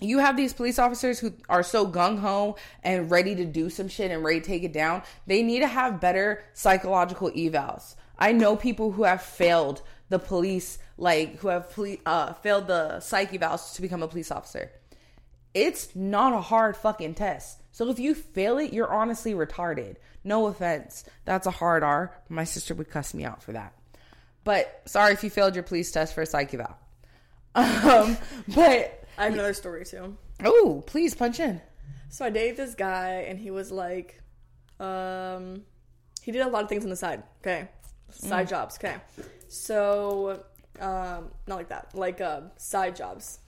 you 0.00 0.18
have 0.18 0.36
these 0.36 0.52
police 0.52 0.78
officers 0.78 1.18
who 1.20 1.32
are 1.48 1.62
so 1.62 1.86
gung 1.86 2.18
ho 2.18 2.56
and 2.82 3.10
ready 3.10 3.34
to 3.34 3.44
do 3.44 3.68
some 3.70 3.88
shit 3.88 4.10
and 4.10 4.24
ready 4.24 4.40
to 4.40 4.46
take 4.46 4.64
it 4.64 4.72
down. 4.72 5.02
They 5.26 5.42
need 5.42 5.60
to 5.60 5.66
have 5.66 6.00
better 6.00 6.42
psychological 6.54 7.30
evals. 7.32 7.94
I 8.18 8.32
know 8.32 8.56
people 8.56 8.92
who 8.92 9.04
have 9.04 9.22
failed 9.22 9.82
the 10.08 10.18
police, 10.18 10.78
like 10.96 11.36
who 11.38 11.48
have 11.48 11.70
poli- 11.70 12.00
uh, 12.04 12.32
failed 12.34 12.66
the 12.66 13.00
psych 13.00 13.32
evals 13.32 13.74
to 13.74 13.82
become 13.82 14.02
a 14.02 14.08
police 14.08 14.30
officer. 14.30 14.72
It's 15.54 15.94
not 15.96 16.32
a 16.32 16.40
hard 16.40 16.76
fucking 16.76 17.14
test. 17.14 17.62
So 17.72 17.88
if 17.90 17.98
you 17.98 18.14
fail 18.14 18.58
it, 18.58 18.72
you're 18.72 18.92
honestly 18.92 19.32
retarded. 19.34 19.96
No 20.22 20.46
offense. 20.46 21.04
That's 21.24 21.46
a 21.46 21.50
hard 21.50 21.82
R. 21.82 22.14
My 22.28 22.44
sister 22.44 22.74
would 22.74 22.90
cuss 22.90 23.14
me 23.14 23.24
out 23.24 23.42
for 23.42 23.52
that. 23.52 23.74
But 24.44 24.82
sorry 24.86 25.12
if 25.12 25.24
you 25.24 25.30
failed 25.30 25.54
your 25.54 25.64
police 25.64 25.90
test 25.90 26.14
for 26.14 26.22
a 26.22 26.26
psych 26.26 26.52
eval. 26.54 26.76
Um, 27.54 28.16
but 28.54 29.04
I 29.18 29.24
have 29.24 29.32
another 29.32 29.54
story 29.54 29.84
too. 29.84 30.16
oh, 30.44 30.84
please 30.86 31.16
punch 31.16 31.40
in. 31.40 31.60
So 32.08 32.24
I 32.24 32.30
dated 32.30 32.56
this 32.56 32.74
guy, 32.76 33.24
and 33.28 33.38
he 33.40 33.50
was 33.50 33.72
like, 33.72 34.22
um, 34.78 35.62
he 36.22 36.30
did 36.30 36.42
a 36.42 36.48
lot 36.48 36.62
of 36.62 36.68
things 36.68 36.84
on 36.84 36.90
the 36.90 36.96
side. 36.96 37.24
Okay, 37.40 37.68
side 38.10 38.48
jobs. 38.48 38.76
Okay, 38.76 38.96
so 39.48 40.44
um, 40.78 41.30
not 41.48 41.56
like 41.56 41.68
that. 41.70 41.88
Like 41.92 42.20
uh, 42.20 42.42
side 42.56 42.94
jobs. 42.94 43.40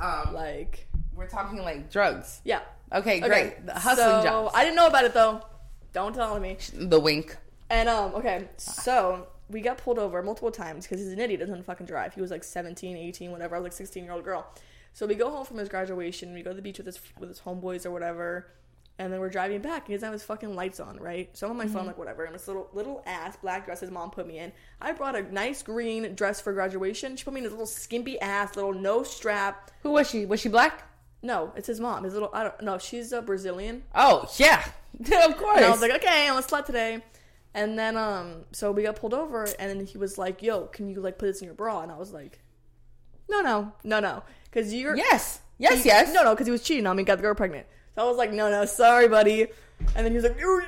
Um, 0.00 0.34
Like 0.34 0.87
we're 1.18 1.26
talking 1.28 1.58
like 1.62 1.90
drugs. 1.90 2.40
yeah. 2.44 2.60
Okay, 2.92 3.18
Okay. 3.18 3.28
great. 3.28 3.66
The 3.66 3.74
hustling 3.74 4.06
so, 4.08 4.22
jobs. 4.22 4.54
I 4.54 4.64
didn't 4.64 4.76
know 4.76 4.86
about 4.86 5.04
it 5.04 5.12
though. 5.12 5.42
Don't 5.92 6.14
tell 6.14 6.38
me. 6.40 6.56
the 6.74 6.98
wink. 7.00 7.36
And 7.70 7.88
um, 7.88 8.14
okay, 8.14 8.48
so 8.56 9.26
we 9.50 9.60
got 9.60 9.76
pulled 9.78 9.98
over 9.98 10.22
multiple 10.22 10.50
times 10.50 10.84
because 10.86 11.00
he's 11.00 11.12
an 11.12 11.20
idiot, 11.20 11.40
doesn't 11.40 11.64
fucking 11.64 11.86
drive. 11.86 12.14
He 12.14 12.20
was 12.22 12.30
like 12.30 12.44
17, 12.44 12.96
18, 12.96 13.30
whatever. 13.30 13.56
I 13.56 13.58
was 13.58 13.64
like 13.64 13.72
16 13.74 14.04
year 14.04 14.12
old 14.14 14.24
girl. 14.24 14.46
So 14.94 15.06
we 15.06 15.14
go 15.16 15.30
home 15.30 15.44
from 15.44 15.58
his 15.58 15.68
graduation. 15.68 16.32
We 16.32 16.42
go 16.42 16.50
to 16.50 16.56
the 16.56 16.62
beach 16.62 16.78
with 16.78 16.86
his 16.86 16.98
with 17.18 17.28
his 17.28 17.40
homeboys 17.40 17.84
or 17.84 17.90
whatever, 17.90 18.48
And 18.98 19.12
then 19.12 19.20
we're 19.20 19.28
driving 19.28 19.60
back, 19.60 19.82
and 19.82 19.88
he 19.88 19.94
doesn't 19.94 20.06
have 20.06 20.12
his 20.14 20.24
fucking 20.24 20.54
lights 20.56 20.80
on, 20.80 20.96
right? 20.98 21.28
So 21.36 21.46
I'm 21.46 21.50
on 21.52 21.56
my 21.58 21.64
Mm-hmm. 21.66 21.74
phone, 21.74 21.86
like 21.86 21.98
whatever. 21.98 22.24
And 22.24 22.34
this 22.34 22.48
little 22.48 22.68
little 22.72 23.02
ass 23.06 23.36
black 23.36 23.66
dress 23.66 23.80
his 23.80 23.90
mom 23.90 24.10
put 24.10 24.26
me 24.26 24.38
in. 24.38 24.50
I 24.80 24.92
brought 24.92 25.14
a 25.14 25.22
nice 25.32 25.62
green 25.62 26.14
dress 26.14 26.40
for 26.40 26.52
graduation. 26.54 27.16
She 27.16 27.24
put 27.24 27.34
me 27.34 27.40
in 27.40 27.44
this 27.44 27.52
little 27.52 27.66
skimpy 27.66 28.18
ass, 28.20 28.56
little 28.56 28.72
no 28.72 29.02
strap. 29.02 29.70
Who 29.82 29.90
was 29.90 30.08
she? 30.10 30.24
Was 30.24 30.40
she 30.40 30.48
black? 30.48 30.84
No, 31.22 31.52
it's 31.56 31.66
his 31.66 31.80
mom. 31.80 32.04
His 32.04 32.14
little 32.14 32.30
I 32.32 32.42
don't 32.44 32.60
know. 32.62 32.78
She's 32.78 33.12
a 33.12 33.20
Brazilian. 33.22 33.82
Oh 33.94 34.28
yeah, 34.36 34.64
of 35.00 35.36
course. 35.36 35.56
And 35.56 35.64
I 35.64 35.70
was 35.70 35.80
like, 35.80 35.90
okay, 35.92 36.28
I'm 36.28 36.36
a 36.36 36.42
slut 36.42 36.64
today. 36.66 37.02
And 37.54 37.78
then 37.78 37.96
um, 37.96 38.44
so 38.52 38.70
we 38.70 38.82
got 38.84 38.96
pulled 38.96 39.14
over, 39.14 39.44
and 39.58 39.70
then 39.70 39.84
he 39.86 39.98
was 39.98 40.16
like, 40.18 40.42
"Yo, 40.42 40.66
can 40.66 40.88
you 40.88 41.00
like 41.00 41.18
put 41.18 41.26
this 41.26 41.40
in 41.40 41.46
your 41.46 41.54
bra?" 41.54 41.80
And 41.82 41.90
I 41.90 41.96
was 41.96 42.12
like, 42.12 42.38
"No, 43.28 43.40
no, 43.40 43.72
no, 43.82 43.98
no," 44.00 44.22
because 44.44 44.72
you're 44.72 44.96
yes, 44.96 45.40
yes, 45.58 45.82
he- 45.82 45.88
yes. 45.88 46.12
no, 46.14 46.22
no, 46.22 46.34
because 46.34 46.46
he 46.46 46.50
was 46.52 46.62
cheating 46.62 46.86
on 46.86 46.94
me, 46.96 47.02
got 47.02 47.16
the 47.16 47.22
girl 47.22 47.34
pregnant. 47.34 47.66
So 47.96 48.04
I 48.04 48.08
was 48.08 48.16
like, 48.18 48.32
"No, 48.32 48.48
no, 48.50 48.64
sorry, 48.66 49.08
buddy." 49.08 49.46
And 49.96 50.04
then 50.04 50.12
he 50.12 50.16
was 50.16 50.24
like, 50.24 50.38
"You, 50.38 50.62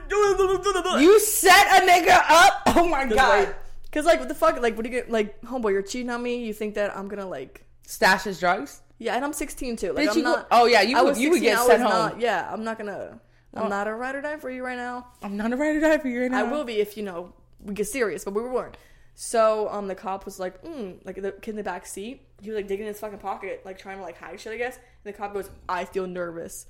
You 1.00 1.20
set 1.20 1.66
a 1.82 1.86
nigga 1.86 2.20
up. 2.28 2.62
Oh 2.76 2.88
my 2.88 3.04
god. 3.06 3.54
because 3.84 4.06
like 4.06 4.18
what 4.18 4.28
the 4.28 4.34
fuck, 4.34 4.60
like 4.60 4.74
what 4.76 4.84
do 4.84 4.90
you 4.90 4.96
get? 5.00 5.10
Like, 5.10 5.40
homeboy, 5.42 5.72
you're 5.72 5.82
cheating 5.82 6.10
on 6.10 6.22
me. 6.22 6.44
You 6.44 6.52
think 6.54 6.74
that 6.74 6.96
I'm 6.96 7.08
gonna 7.08 7.26
like? 7.28 7.64
Stash 7.86 8.22
his 8.24 8.40
drugs. 8.40 8.80
Yeah, 9.02 9.16
and 9.16 9.24
I'm 9.24 9.32
16 9.32 9.76
too. 9.76 9.88
Like, 9.94 9.96
Did 10.04 10.08
I'm 10.10 10.16
you 10.18 10.22
go- 10.24 10.32
not. 10.34 10.46
oh, 10.50 10.66
yeah, 10.66 10.82
you 10.82 10.96
I 10.96 11.02
would- 11.02 11.16
you 11.16 11.30
would 11.30 11.40
16, 11.40 11.42
get 11.42 11.58
I 11.58 11.66
sent 11.66 11.82
home. 11.82 11.90
Not, 11.90 12.20
yeah, 12.20 12.48
I'm 12.52 12.62
not 12.62 12.76
gonna. 12.78 13.18
I'm 13.54 13.68
not 13.68 13.88
a 13.88 13.94
ride 13.94 14.14
or 14.14 14.20
die 14.20 14.36
for 14.36 14.50
you 14.50 14.62
right 14.64 14.76
now. 14.76 15.08
I'm 15.22 15.36
not 15.36 15.52
a 15.52 15.56
ride 15.56 15.74
or 15.74 15.80
die 15.80 15.98
for 15.98 16.06
you 16.08 16.20
right 16.20 16.30
now. 16.30 16.38
I 16.40 16.42
will 16.44 16.62
be 16.64 16.74
if 16.80 16.96
you 16.96 17.02
know 17.02 17.32
we 17.64 17.74
get 17.74 17.88
serious, 17.88 18.24
but 18.24 18.34
we 18.34 18.42
weren't. 18.42 18.76
So 19.14 19.68
um, 19.70 19.88
the 19.88 19.94
cop 19.96 20.24
was 20.24 20.38
like, 20.38 20.62
mm, 20.62 21.04
like 21.04 21.16
the 21.20 21.32
kid 21.32 21.50
in 21.50 21.56
the 21.56 21.62
back 21.64 21.84
seat. 21.86 22.22
He 22.42 22.50
was 22.50 22.56
like 22.56 22.68
digging 22.68 22.86
in 22.86 22.92
his 22.92 23.00
fucking 23.00 23.18
pocket, 23.18 23.62
like 23.64 23.76
trying 23.78 23.96
to 23.96 24.02
like 24.04 24.16
hide 24.18 24.38
shit, 24.38 24.52
I 24.52 24.56
guess. 24.58 24.76
And 24.76 25.12
the 25.12 25.16
cop 25.16 25.32
goes, 25.32 25.50
"I 25.68 25.84
feel 25.84 26.06
nervous," 26.06 26.66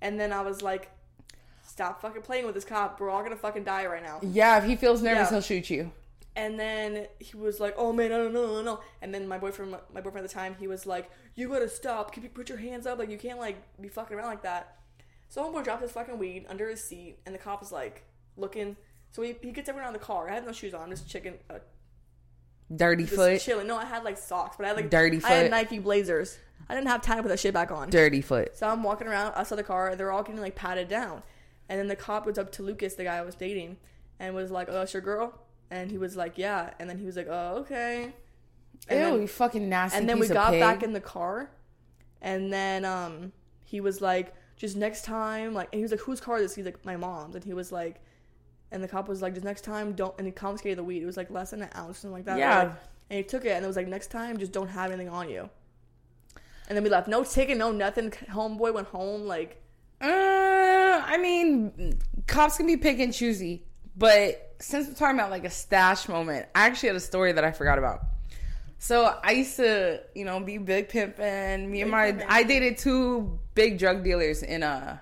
and 0.00 0.18
then 0.18 0.32
I 0.32 0.40
was 0.42 0.62
like, 0.62 0.90
"Stop 1.66 2.00
fucking 2.00 2.22
playing 2.22 2.46
with 2.46 2.54
this 2.54 2.64
cop. 2.64 2.98
We're 3.00 3.10
all 3.10 3.22
gonna 3.22 3.36
fucking 3.36 3.64
die 3.64 3.86
right 3.86 4.02
now." 4.02 4.20
Yeah, 4.22 4.56
if 4.58 4.64
he 4.64 4.74
feels 4.76 5.02
nervous, 5.02 5.26
Yeah. 5.28 5.30
he'll 5.36 5.42
shoot 5.42 5.68
you. 5.68 5.92
And 6.34 6.58
then 6.58 7.06
he 7.18 7.36
was 7.36 7.60
like, 7.60 7.74
"Oh 7.76 7.92
man, 7.92 8.08
no, 8.10 8.28
no, 8.28 8.46
no, 8.46 8.54
no, 8.54 8.62
no." 8.62 8.80
And 9.02 9.14
then 9.14 9.28
my 9.28 9.36
boyfriend, 9.38 9.70
my 9.92 10.00
boyfriend 10.00 10.24
at 10.24 10.30
the 10.30 10.34
time, 10.34 10.56
he 10.58 10.66
was 10.66 10.86
like, 10.86 11.10
"You 11.34 11.48
gotta 11.48 11.68
stop. 11.68 12.14
Keep, 12.14 12.32
put 12.34 12.48
your 12.48 12.58
hands 12.58 12.86
up. 12.86 12.98
Like 12.98 13.10
you 13.10 13.18
can't 13.18 13.38
like 13.38 13.56
be 13.80 13.88
fucking 13.88 14.16
around 14.16 14.28
like 14.28 14.42
that." 14.42 14.78
So 15.28 15.42
homeboy 15.42 15.64
dropped 15.64 15.82
his 15.82 15.92
fucking 15.92 16.18
weed 16.18 16.46
under 16.48 16.68
his 16.68 16.82
seat, 16.82 17.18
and 17.26 17.34
the 17.34 17.38
cop 17.38 17.60
was 17.60 17.70
like 17.72 18.04
looking. 18.36 18.76
So 19.10 19.20
he, 19.22 19.34
he 19.42 19.50
gets 19.50 19.68
everyone 19.68 19.88
out 19.88 19.94
of 19.94 20.00
the 20.00 20.06
car. 20.06 20.30
I 20.30 20.34
had 20.34 20.46
no 20.46 20.52
shoes 20.52 20.72
on, 20.72 20.82
I'm 20.84 20.90
just 20.90 21.06
chicken, 21.08 21.34
uh, 21.50 21.58
Dirty 22.74 23.04
just 23.04 23.14
foot. 23.14 23.40
chilling. 23.40 23.66
No, 23.66 23.76
I 23.76 23.84
had 23.84 24.04
like 24.04 24.16
socks, 24.16 24.56
but 24.56 24.64
I 24.64 24.68
had 24.68 24.76
like 24.76 24.90
Dirty 24.90 25.20
I 25.24 25.28
had. 25.28 25.50
Nike 25.50 25.78
Blazers. 25.78 26.38
I 26.68 26.74
didn't 26.74 26.88
have 26.88 27.02
time 27.02 27.18
to 27.18 27.22
put 27.22 27.28
that 27.28 27.40
shit 27.40 27.52
back 27.52 27.70
on. 27.70 27.90
Dirty 27.90 28.22
foot. 28.22 28.56
So 28.56 28.66
I'm 28.68 28.82
walking 28.82 29.06
around 29.06 29.34
outside 29.36 29.56
the 29.56 29.62
car. 29.64 29.94
They're 29.96 30.10
all 30.12 30.22
getting 30.22 30.40
like 30.40 30.54
patted 30.54 30.88
down, 30.88 31.22
and 31.68 31.78
then 31.78 31.88
the 31.88 31.96
cop 31.96 32.24
goes 32.24 32.38
up 32.38 32.50
to 32.52 32.62
Lucas, 32.62 32.94
the 32.94 33.04
guy 33.04 33.18
I 33.18 33.22
was 33.22 33.34
dating, 33.34 33.76
and 34.18 34.34
was 34.34 34.50
like, 34.50 34.68
"Oh, 34.70 34.72
that's 34.72 34.94
your 34.94 35.02
girl," 35.02 35.38
and 35.72 35.90
he 35.90 35.98
was 35.98 36.12
like, 36.16 36.34
"Yeah," 36.38 36.70
and 36.78 36.88
then 36.88 36.98
he 36.98 37.06
was 37.06 37.16
like, 37.16 37.28
"Oh, 37.28 37.58
okay." 37.62 38.12
And 38.88 38.98
Ew, 38.98 39.04
then, 39.06 39.20
you 39.22 39.26
fucking 39.28 39.68
nasty. 39.68 39.98
and 39.98 40.08
then 40.08 40.18
we 40.18 40.28
got 40.28 40.50
pig. 40.50 40.60
back 40.60 40.82
in 40.82 40.92
the 40.92 41.00
car, 41.00 41.50
and 42.20 42.52
then 42.52 42.84
um 42.84 43.32
he 43.64 43.80
was 43.80 44.00
like, 44.00 44.34
"Just 44.56 44.76
next 44.76 45.04
time," 45.04 45.54
like, 45.54 45.68
and 45.72 45.78
he 45.78 45.82
was 45.82 45.90
like, 45.90 46.00
"Whose 46.00 46.20
car 46.20 46.36
is 46.36 46.42
this?" 46.42 46.54
He's 46.54 46.64
like, 46.66 46.84
"My 46.84 46.96
mom's," 46.96 47.34
and 47.34 47.44
he 47.44 47.54
was 47.54 47.72
like. 47.72 47.96
And 48.74 48.82
the 48.82 48.88
cop 48.88 49.06
was 49.06 49.20
like, 49.20 49.34
just 49.34 49.44
next 49.44 49.64
time, 49.64 49.92
don't. 49.92 50.14
And 50.16 50.26
he 50.26 50.32
confiscated 50.32 50.78
the 50.78 50.82
weed. 50.84 51.02
It 51.02 51.04
was 51.12 51.18
like 51.18 51.30
less 51.30 51.50
than 51.50 51.60
an 51.60 51.68
ounce, 51.76 51.98
something 51.98 52.14
like 52.14 52.24
that. 52.24 52.38
Yeah. 52.38 52.58
Like, 52.62 52.72
and 53.10 53.16
he 53.18 53.22
took 53.22 53.44
it, 53.44 53.50
and 53.50 53.62
it 53.62 53.68
was 53.68 53.76
like, 53.76 53.86
next 53.86 54.06
time, 54.10 54.38
just 54.38 54.52
don't 54.52 54.68
have 54.68 54.90
anything 54.90 55.10
on 55.10 55.28
you. 55.28 55.50
And 56.68 56.74
then 56.74 56.82
we 56.82 56.88
left. 56.88 57.06
No 57.06 57.22
ticket, 57.22 57.58
no 57.58 57.70
nothing. 57.70 58.10
Homeboy 58.30 58.72
went 58.72 58.86
home. 58.88 59.26
Like, 59.26 59.60
Uh, 60.00 60.06
I 61.04 61.18
mean, 61.20 61.98
cops 62.26 62.56
can 62.56 62.66
be 62.66 62.78
pick 62.78 62.98
and 62.98 63.12
choosy, 63.12 63.62
but 63.96 64.54
since 64.58 64.88
we're 64.88 64.94
talking 64.94 65.18
about 65.18 65.30
like 65.30 65.44
a 65.44 65.50
stash 65.50 66.08
moment, 66.08 66.46
I 66.54 66.66
actually 66.66 66.88
had 66.88 66.96
a 66.96 67.00
story 67.00 67.32
that 67.32 67.44
I 67.44 67.52
forgot 67.52 67.78
about. 67.78 68.00
So 68.78 69.16
I 69.22 69.32
used 69.32 69.56
to, 69.56 70.00
you 70.14 70.24
know, 70.24 70.40
be 70.40 70.58
big 70.58 70.88
pimping. 70.88 71.70
Me 71.70 71.82
and 71.82 71.90
my, 71.90 72.12
pimpin'. 72.12 72.26
I 72.28 72.42
dated 72.42 72.78
two 72.78 73.38
big 73.54 73.78
drug 73.78 74.02
dealers 74.02 74.42
in 74.42 74.62
uh, 74.62 74.98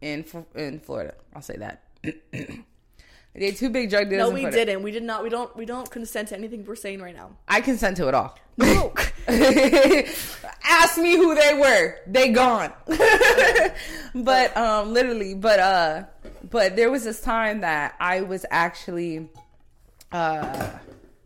in 0.00 0.24
in 0.54 0.80
Florida. 0.80 1.14
I'll 1.34 1.42
say 1.42 1.56
that. 1.56 1.82
I 2.04 3.38
dated 3.38 3.56
two 3.56 3.70
big 3.70 3.90
drug 3.90 4.08
dealers. 4.08 4.28
no, 4.28 4.34
we 4.34 4.40
Florida. 4.40 4.64
didn't. 4.64 4.82
We 4.82 4.90
did 4.92 5.02
not. 5.02 5.22
We 5.22 5.28
don't. 5.28 5.54
We 5.56 5.66
don't 5.66 5.90
consent 5.90 6.28
to 6.28 6.36
anything 6.36 6.64
we're 6.64 6.76
saying 6.76 7.02
right 7.02 7.14
now. 7.14 7.36
I 7.46 7.60
consent 7.60 7.98
to 7.98 8.08
it 8.08 8.14
all. 8.14 8.38
No. 8.56 8.92
Ask 9.28 10.98
me 10.98 11.16
who 11.16 11.34
they 11.34 11.54
were. 11.54 11.96
They 12.06 12.30
gone. 12.30 12.72
but 14.14 14.56
um 14.56 14.92
literally, 14.92 15.34
but 15.34 15.60
uh 15.60 16.04
but 16.50 16.76
there 16.76 16.90
was 16.90 17.04
this 17.04 17.20
time 17.20 17.60
that 17.60 17.94
I 18.00 18.22
was 18.22 18.44
actually 18.50 19.28
uh 20.12 20.70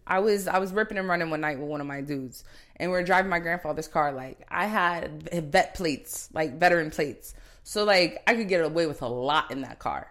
I 0.06 0.18
was 0.18 0.48
I 0.48 0.58
was 0.58 0.72
ripping 0.72 0.98
and 0.98 1.08
running 1.08 1.30
one 1.30 1.40
night 1.40 1.58
with 1.58 1.68
one 1.68 1.80
of 1.80 1.86
my 1.86 2.00
dudes 2.00 2.44
and 2.76 2.90
we 2.90 2.96
were 2.96 3.04
driving 3.04 3.30
my 3.30 3.38
grandfather's 3.38 3.88
car 3.88 4.12
like 4.12 4.44
I 4.48 4.66
had 4.66 5.30
vet 5.32 5.74
plates, 5.74 6.28
like 6.32 6.58
veteran 6.58 6.90
plates. 6.90 7.34
So 7.62 7.84
like 7.84 8.22
I 8.26 8.34
could 8.34 8.48
get 8.48 8.64
away 8.64 8.86
with 8.86 9.02
a 9.02 9.08
lot 9.08 9.50
in 9.50 9.62
that 9.62 9.78
car. 9.78 10.10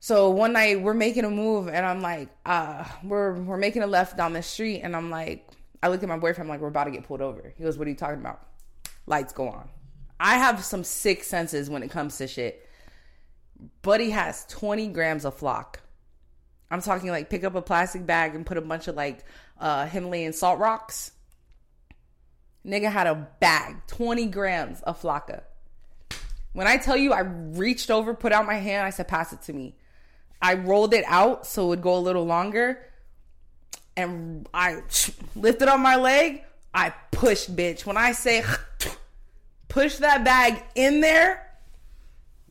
So 0.00 0.30
one 0.30 0.52
night 0.52 0.80
we're 0.80 0.94
making 0.94 1.24
a 1.24 1.30
move 1.30 1.68
and 1.68 1.84
I'm 1.84 2.00
like, 2.00 2.28
uh, 2.46 2.84
we're 3.02 3.34
we're 3.34 3.56
making 3.56 3.82
a 3.82 3.86
left 3.86 4.16
down 4.16 4.32
the 4.32 4.42
street 4.42 4.80
and 4.82 4.94
I'm 4.94 5.10
like, 5.10 5.48
I 5.82 5.88
look 5.88 6.02
at 6.02 6.08
my 6.08 6.18
boyfriend, 6.18 6.48
I'm 6.48 6.54
like, 6.54 6.60
we're 6.60 6.68
about 6.68 6.84
to 6.84 6.90
get 6.90 7.04
pulled 7.04 7.20
over. 7.20 7.52
He 7.56 7.64
goes, 7.64 7.78
What 7.78 7.86
are 7.86 7.90
you 7.90 7.96
talking 7.96 8.20
about? 8.20 8.46
Lights 9.06 9.32
go 9.32 9.48
on. 9.48 9.68
I 10.20 10.36
have 10.36 10.64
some 10.64 10.84
sick 10.84 11.24
senses 11.24 11.70
when 11.70 11.82
it 11.82 11.90
comes 11.90 12.18
to 12.18 12.26
shit. 12.26 12.67
Buddy 13.82 14.10
has 14.10 14.46
20 14.46 14.88
grams 14.88 15.24
of 15.24 15.34
flock. 15.34 15.80
I'm 16.70 16.82
talking 16.82 17.10
like 17.10 17.30
pick 17.30 17.44
up 17.44 17.54
a 17.54 17.62
plastic 17.62 18.06
bag 18.06 18.34
and 18.34 18.44
put 18.44 18.56
a 18.56 18.60
bunch 18.60 18.88
of 18.88 18.94
like 18.94 19.24
uh 19.58 19.86
Himalayan 19.86 20.32
salt 20.32 20.58
rocks. 20.58 21.12
Nigga 22.66 22.90
had 22.90 23.06
a 23.06 23.28
bag, 23.40 23.76
20 23.86 24.26
grams 24.26 24.82
of 24.82 25.00
flakka. 25.00 25.42
When 26.52 26.66
I 26.66 26.76
tell 26.76 26.96
you 26.96 27.12
I 27.12 27.20
reached 27.20 27.90
over, 27.90 28.14
put 28.14 28.32
out 28.32 28.46
my 28.46 28.56
hand, 28.56 28.86
I 28.86 28.90
said, 28.90 29.08
pass 29.08 29.32
it 29.32 29.42
to 29.42 29.52
me. 29.52 29.74
I 30.42 30.54
rolled 30.54 30.94
it 30.94 31.04
out 31.06 31.46
so 31.46 31.66
it 31.66 31.68
would 31.68 31.82
go 31.82 31.96
a 31.96 32.00
little 32.00 32.26
longer. 32.26 32.84
And 33.96 34.48
I 34.52 34.82
lifted 35.36 35.68
up 35.68 35.80
my 35.80 35.96
leg. 35.96 36.42
I 36.74 36.90
pushed, 37.10 37.54
bitch. 37.54 37.86
When 37.86 37.96
I 37.96 38.12
say 38.12 38.44
push 39.68 39.96
that 39.96 40.24
bag 40.24 40.62
in 40.74 41.00
there, 41.00 41.47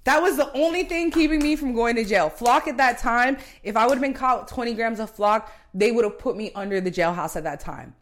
that 0.08 0.22
was 0.22 0.38
the 0.38 0.52
only 0.54 0.84
thing 0.84 1.12
keeping 1.12 1.39
me 1.43 1.56
from 1.56 1.74
going 1.74 1.96
to 1.98 2.06
jail. 2.06 2.30
Flock 2.30 2.67
at 2.67 2.78
that 2.78 2.98
time, 2.98 3.38
if 3.62 3.76
I 3.76 3.86
would 3.86 3.96
have 3.96 4.02
been 4.02 4.13
caught 4.13 4.41
with 4.41 4.50
20 4.50 4.74
grams 4.74 5.00
of 5.02 5.10
flock, 5.10 5.52
they 5.74 5.91
would 5.91 6.06
have 6.06 6.17
put 6.17 6.38
me 6.38 6.52
under 6.56 6.80
the 6.80 6.89
jailhouse 6.89 7.36
at 7.36 7.43
that 7.43 7.60
time. 7.60 7.93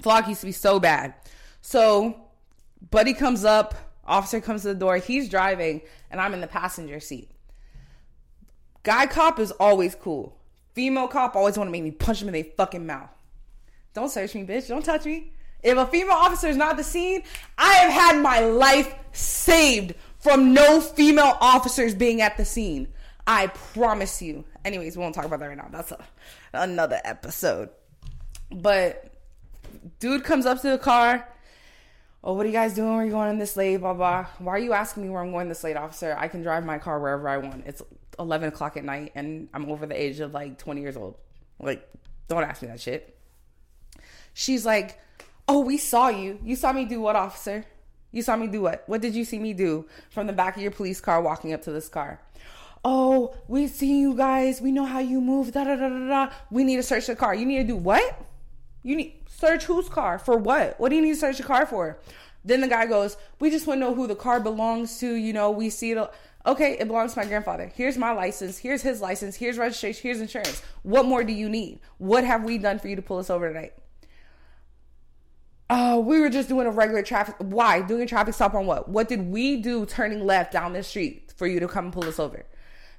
Flock 0.00 0.28
used 0.28 0.40
to 0.40 0.46
be 0.46 0.52
so 0.52 0.78
bad. 0.78 1.14
So, 1.60 2.16
buddy 2.90 3.12
comes 3.12 3.44
up, 3.44 3.74
officer 4.04 4.40
comes 4.40 4.62
to 4.62 4.68
the 4.68 4.74
door, 4.76 4.98
he's 4.98 5.28
driving, 5.28 5.82
and 6.12 6.20
I'm 6.20 6.32
in 6.32 6.40
the 6.40 6.46
passenger 6.46 7.00
seat. 7.00 7.28
Guy 8.84 9.06
cop 9.06 9.40
is 9.40 9.50
always 9.52 9.94
cool. 9.96 10.36
Female 10.74 11.08
cop 11.08 11.34
always 11.34 11.58
want 11.58 11.68
to 11.68 11.72
make 11.72 11.82
me 11.82 11.90
punch 11.90 12.20
them 12.20 12.28
in 12.28 12.34
their 12.34 12.44
fucking 12.56 12.86
mouth. 12.86 13.10
Don't 13.94 14.10
search 14.10 14.34
me, 14.34 14.44
bitch. 14.44 14.68
Don't 14.68 14.84
touch 14.84 15.04
me. 15.04 15.32
If 15.62 15.76
a 15.76 15.86
female 15.86 16.14
officer 16.16 16.48
is 16.48 16.56
not 16.56 16.76
the 16.76 16.84
scene, 16.84 17.22
I 17.58 17.72
have 17.74 17.92
had 17.92 18.22
my 18.22 18.40
life 18.40 18.94
saved 19.12 19.94
from 20.22 20.54
no 20.54 20.80
female 20.80 21.36
officers 21.40 21.94
being 21.94 22.20
at 22.20 22.36
the 22.36 22.44
scene. 22.44 22.88
I 23.26 23.48
promise 23.48 24.22
you. 24.22 24.44
Anyways, 24.64 24.96
we 24.96 25.02
won't 25.02 25.14
talk 25.14 25.24
about 25.24 25.40
that 25.40 25.48
right 25.48 25.56
now. 25.56 25.68
That's 25.70 25.90
a, 25.92 25.98
another 26.52 27.00
episode. 27.04 27.70
But 28.50 29.12
dude 29.98 30.22
comes 30.22 30.46
up 30.46 30.60
to 30.62 30.70
the 30.70 30.78
car. 30.78 31.28
Oh, 32.22 32.34
what 32.34 32.46
are 32.46 32.48
you 32.48 32.54
guys 32.54 32.74
doing? 32.74 32.90
Where 32.90 33.02
are 33.02 33.04
you 33.04 33.10
going 33.10 33.30
in 33.30 33.38
this 33.38 33.56
late? 33.56 33.78
Blah 33.78 33.94
blah. 33.94 34.26
Why 34.38 34.52
are 34.52 34.58
you 34.58 34.72
asking 34.72 35.02
me 35.02 35.08
where 35.08 35.20
I'm 35.20 35.32
going 35.32 35.48
this 35.48 35.64
late, 35.64 35.76
officer? 35.76 36.16
I 36.16 36.28
can 36.28 36.42
drive 36.42 36.64
my 36.64 36.78
car 36.78 37.00
wherever 37.00 37.28
I 37.28 37.38
want. 37.38 37.64
It's 37.66 37.82
11 38.18 38.50
o'clock 38.50 38.76
at 38.76 38.84
night, 38.84 39.12
and 39.16 39.48
I'm 39.52 39.68
over 39.68 39.86
the 39.86 40.00
age 40.00 40.20
of 40.20 40.32
like 40.32 40.56
20 40.56 40.80
years 40.80 40.96
old. 40.96 41.16
Like, 41.58 41.88
don't 42.28 42.44
ask 42.44 42.62
me 42.62 42.68
that 42.68 42.80
shit. 42.80 43.18
She's 44.34 44.64
like, 44.64 45.00
"Oh, 45.48 45.60
we 45.60 45.78
saw 45.78 46.08
you. 46.08 46.38
You 46.44 46.54
saw 46.54 46.72
me 46.72 46.84
do 46.84 47.00
what, 47.00 47.16
officer? 47.16 47.64
You 48.12 48.22
saw 48.22 48.36
me 48.36 48.46
do 48.46 48.60
what? 48.60 48.84
What 48.86 49.00
did 49.00 49.14
you 49.14 49.24
see 49.24 49.38
me 49.38 49.54
do 49.54 49.86
from 50.10 50.26
the 50.26 50.32
back 50.32 50.56
of 50.56 50.62
your 50.62 50.70
police 50.70 51.00
car 51.00 51.20
walking 51.20 51.52
up 51.52 51.62
to 51.62 51.72
this 51.72 51.88
car? 51.88 52.20
Oh, 52.84 53.34
we 53.48 53.68
see 53.68 54.00
you 54.00 54.14
guys. 54.14 54.60
We 54.60 54.70
know 54.70 54.84
how 54.84 54.98
you 54.98 55.20
move. 55.20 55.52
Da 55.52 55.64
da 55.64 55.76
da 55.76 55.88
da 55.88 56.08
da. 56.08 56.32
We 56.50 56.64
need 56.64 56.76
to 56.76 56.82
search 56.82 57.06
the 57.06 57.16
car. 57.16 57.34
You 57.34 57.46
need 57.46 57.58
to 57.58 57.64
do 57.64 57.76
what? 57.76 58.20
You 58.82 58.96
need 58.96 59.14
search 59.28 59.64
whose 59.64 59.88
car 59.88 60.18
for 60.18 60.36
what? 60.36 60.78
What 60.78 60.90
do 60.90 60.96
you 60.96 61.02
need 61.02 61.14
to 61.14 61.20
search 61.20 61.38
the 61.38 61.44
car 61.44 61.64
for? 61.64 61.98
Then 62.44 62.60
the 62.60 62.68
guy 62.68 62.86
goes, 62.86 63.16
"We 63.38 63.50
just 63.50 63.66
want 63.66 63.80
to 63.80 63.86
know 63.86 63.94
who 63.94 64.08
the 64.08 64.16
car 64.16 64.40
belongs 64.40 64.98
to. 64.98 65.14
You 65.14 65.32
know, 65.32 65.52
we 65.52 65.70
see 65.70 65.92
it. 65.92 66.10
Okay, 66.44 66.76
it 66.78 66.88
belongs 66.88 67.14
to 67.14 67.20
my 67.20 67.24
grandfather. 67.24 67.70
Here's 67.72 67.96
my 67.96 68.10
license. 68.10 68.58
Here's 68.58 68.82
his 68.82 69.00
license. 69.00 69.36
Here's 69.36 69.58
registration. 69.58 70.02
Here's 70.02 70.20
insurance. 70.20 70.60
What 70.82 71.06
more 71.06 71.22
do 71.22 71.32
you 71.32 71.48
need? 71.48 71.78
What 71.98 72.24
have 72.24 72.42
we 72.42 72.58
done 72.58 72.80
for 72.80 72.88
you 72.88 72.96
to 72.96 73.02
pull 73.02 73.18
us 73.18 73.30
over 73.30 73.46
tonight?" 73.48 73.74
Oh, 75.70 76.00
we 76.00 76.20
were 76.20 76.28
just 76.28 76.48
doing 76.48 76.66
a 76.66 76.70
regular 76.70 77.02
traffic. 77.02 77.36
Why? 77.38 77.80
Doing 77.80 78.02
a 78.02 78.06
traffic 78.06 78.34
stop 78.34 78.54
on 78.54 78.66
what? 78.66 78.88
What 78.88 79.08
did 79.08 79.30
we 79.30 79.56
do 79.56 79.86
turning 79.86 80.26
left 80.26 80.52
down 80.52 80.72
the 80.72 80.82
street 80.82 81.32
for 81.36 81.46
you 81.46 81.60
to 81.60 81.68
come 81.68 81.86
and 81.86 81.94
pull 81.94 82.04
us 82.04 82.18
over? 82.18 82.44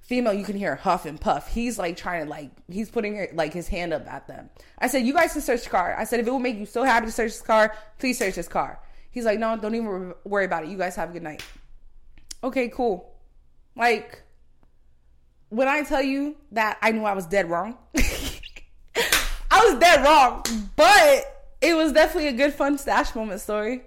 Female, 0.01 0.33
you 0.33 0.43
can 0.43 0.57
hear 0.57 0.75
huff 0.75 1.05
and 1.05 1.19
puff. 1.21 1.47
He's 1.47 1.77
like 1.77 1.95
trying 1.95 2.25
to 2.25 2.29
like 2.29 2.51
he's 2.67 2.89
putting 2.89 3.27
like 3.33 3.53
his 3.53 3.67
hand 3.67 3.93
up 3.93 4.05
at 4.07 4.27
them. 4.27 4.49
I 4.79 4.87
said, 4.87 5.05
you 5.05 5.13
guys 5.13 5.33
can 5.33 5.41
search 5.41 5.63
the 5.63 5.69
car. 5.69 5.95
I 5.97 6.03
said, 6.03 6.19
if 6.19 6.27
it 6.27 6.31
will 6.31 6.39
make 6.39 6.57
you 6.57 6.65
so 6.65 6.83
happy 6.83 7.05
to 7.05 7.11
search 7.11 7.31
this 7.31 7.41
car, 7.41 7.73
please 7.99 8.17
search 8.17 8.35
this 8.35 8.47
car. 8.47 8.79
He's 9.11 9.25
like, 9.25 9.39
no, 9.39 9.55
don't 9.55 9.75
even 9.75 10.13
worry 10.23 10.45
about 10.45 10.63
it. 10.63 10.69
You 10.69 10.77
guys 10.77 10.95
have 10.95 11.11
a 11.11 11.13
good 11.13 11.23
night. 11.23 11.43
Okay, 12.43 12.67
cool. 12.69 13.13
Like 13.75 14.23
when 15.49 15.67
I 15.67 15.83
tell 15.83 16.01
you 16.01 16.35
that 16.51 16.79
I 16.81 16.91
knew 16.91 17.03
I 17.03 17.13
was 17.13 17.27
dead 17.27 17.49
wrong, 17.49 17.77
I 17.95 19.65
was 19.65 19.79
dead 19.79 20.03
wrong, 20.03 20.43
but 20.75 21.32
it 21.63 21.75
was 21.75 21.91
definitely 21.93 22.27
a 22.29 22.33
good, 22.33 22.53
fun 22.53 22.77
stash 22.77 23.15
moment 23.15 23.41
story. 23.41 23.83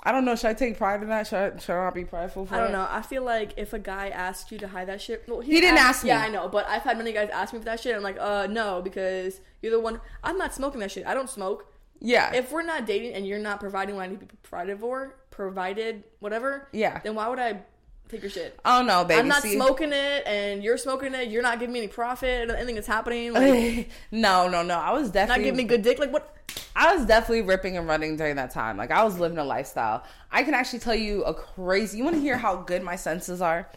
I 0.00 0.12
don't 0.12 0.24
know. 0.24 0.36
Should 0.36 0.46
I 0.50 0.54
take 0.54 0.78
pride 0.78 1.02
in 1.02 1.08
that? 1.08 1.26
Should 1.26 1.54
I, 1.54 1.58
should 1.58 1.72
I 1.74 1.84
not 1.86 1.94
be 1.94 2.04
prideful 2.04 2.46
for 2.46 2.54
I 2.54 2.58
don't 2.58 2.68
it? 2.68 2.72
know. 2.72 2.86
I 2.88 3.02
feel 3.02 3.24
like 3.24 3.54
if 3.56 3.72
a 3.72 3.80
guy 3.80 4.10
asked 4.10 4.52
you 4.52 4.58
to 4.58 4.68
hide 4.68 4.86
that 4.88 5.02
shit, 5.02 5.24
well, 5.26 5.40
He 5.40 5.60
didn't 5.60 5.78
ask 5.78 6.04
me. 6.04 6.10
Yeah, 6.10 6.20
I 6.20 6.28
know, 6.28 6.48
but 6.48 6.68
I've 6.68 6.82
had 6.82 6.96
many 6.98 7.12
guys 7.12 7.28
ask 7.30 7.52
me 7.52 7.58
for 7.58 7.64
that 7.64 7.80
shit. 7.80 7.96
I'm 7.96 8.02
like, 8.04 8.16
uh, 8.20 8.46
no, 8.48 8.80
because 8.80 9.40
you're 9.60 9.72
the 9.72 9.80
one. 9.80 10.00
I'm 10.22 10.38
not 10.38 10.54
smoking 10.54 10.78
that 10.80 10.92
shit. 10.92 11.04
I 11.04 11.14
don't 11.14 11.28
smoke. 11.28 11.72
Yeah. 12.00 12.32
If 12.32 12.52
we're 12.52 12.62
not 12.62 12.86
dating 12.86 13.14
and 13.14 13.26
you're 13.26 13.40
not 13.40 13.58
providing 13.58 13.96
what 13.96 14.02
I 14.02 14.06
need 14.06 14.20
to 14.20 14.26
be 14.26 14.36
provided 14.44 14.78
for, 14.78 15.16
provided 15.30 16.04
whatever, 16.20 16.68
Yeah. 16.72 17.00
then 17.02 17.16
why 17.16 17.26
would 17.28 17.40
I 17.40 17.62
take 18.08 18.22
your 18.22 18.30
shit? 18.30 18.58
I 18.64 18.78
don't 18.78 18.86
know, 18.86 19.04
baby. 19.04 19.20
I'm 19.20 19.28
not 19.28 19.42
See- 19.42 19.54
smoking 19.54 19.92
it, 19.92 20.26
and 20.26 20.62
you're 20.62 20.78
smoking 20.78 21.14
it. 21.14 21.28
You're 21.28 21.42
not 21.42 21.58
giving 21.58 21.72
me 21.72 21.80
any 21.80 21.88
profit. 21.88 22.50
Anything 22.50 22.74
that's 22.74 22.86
happening, 22.86 23.32
like, 23.32 23.90
no, 24.10 24.48
no, 24.48 24.62
no. 24.62 24.74
I 24.78 24.92
was 24.92 25.10
definitely 25.10 25.42
not 25.42 25.44
giving 25.44 25.56
me 25.56 25.64
good 25.64 25.82
dick. 25.82 25.98
Like 25.98 26.12
what? 26.12 26.34
I 26.74 26.94
was 26.94 27.06
definitely 27.06 27.42
ripping 27.42 27.76
and 27.76 27.86
running 27.86 28.16
during 28.16 28.36
that 28.36 28.50
time. 28.50 28.76
Like 28.76 28.90
I 28.90 29.04
was 29.04 29.18
living 29.18 29.38
a 29.38 29.44
lifestyle. 29.44 30.04
I 30.30 30.42
can 30.42 30.54
actually 30.54 30.78
tell 30.78 30.94
you 30.94 31.24
a 31.24 31.34
crazy. 31.34 31.98
You 31.98 32.04
want 32.04 32.16
to 32.16 32.22
hear 32.22 32.36
how 32.38 32.56
good 32.56 32.82
my 32.82 32.96
senses 32.96 33.40
are? 33.42 33.68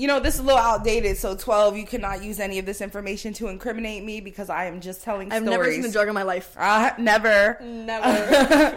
You 0.00 0.06
know, 0.06 0.18
this 0.18 0.36
is 0.36 0.40
a 0.40 0.44
little 0.44 0.58
outdated. 0.58 1.18
So 1.18 1.36
twelve, 1.36 1.76
you 1.76 1.84
cannot 1.84 2.24
use 2.24 2.40
any 2.40 2.58
of 2.58 2.64
this 2.64 2.80
information 2.80 3.34
to 3.34 3.48
incriminate 3.48 4.02
me 4.02 4.22
because 4.22 4.48
I 4.48 4.64
am 4.64 4.80
just 4.80 5.02
telling 5.02 5.28
stories. 5.28 5.42
I've 5.42 5.46
stories. 5.46 5.68
never 5.68 5.82
seen 5.82 5.90
a 5.90 5.92
drug 5.92 6.08
in 6.08 6.14
my 6.14 6.22
life. 6.22 6.56
Uh, 6.56 6.92
never. 6.96 7.58
Never. 7.60 8.06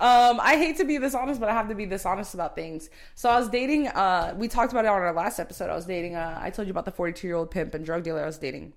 um, 0.00 0.40
I 0.42 0.56
hate 0.56 0.78
to 0.78 0.84
be 0.84 0.98
this 0.98 1.14
honest, 1.14 1.38
but 1.38 1.48
I 1.48 1.52
have 1.52 1.68
to 1.68 1.76
be 1.76 1.84
this 1.84 2.04
honest 2.04 2.34
about 2.34 2.56
things. 2.56 2.90
So 3.14 3.28
I 3.28 3.38
was 3.38 3.48
dating. 3.50 3.86
Uh, 3.86 4.34
we 4.36 4.48
talked 4.48 4.72
about 4.72 4.84
it 4.84 4.88
on 4.88 5.00
our 5.00 5.12
last 5.12 5.38
episode. 5.38 5.70
I 5.70 5.76
was 5.76 5.86
dating. 5.86 6.16
Uh, 6.16 6.40
I 6.42 6.50
told 6.50 6.66
you 6.66 6.72
about 6.72 6.86
the 6.86 6.90
42 6.90 7.24
year 7.24 7.36
old 7.36 7.52
pimp 7.52 7.72
and 7.74 7.86
drug 7.86 8.02
dealer 8.02 8.24
I 8.24 8.26
was 8.26 8.38
dating. 8.38 8.72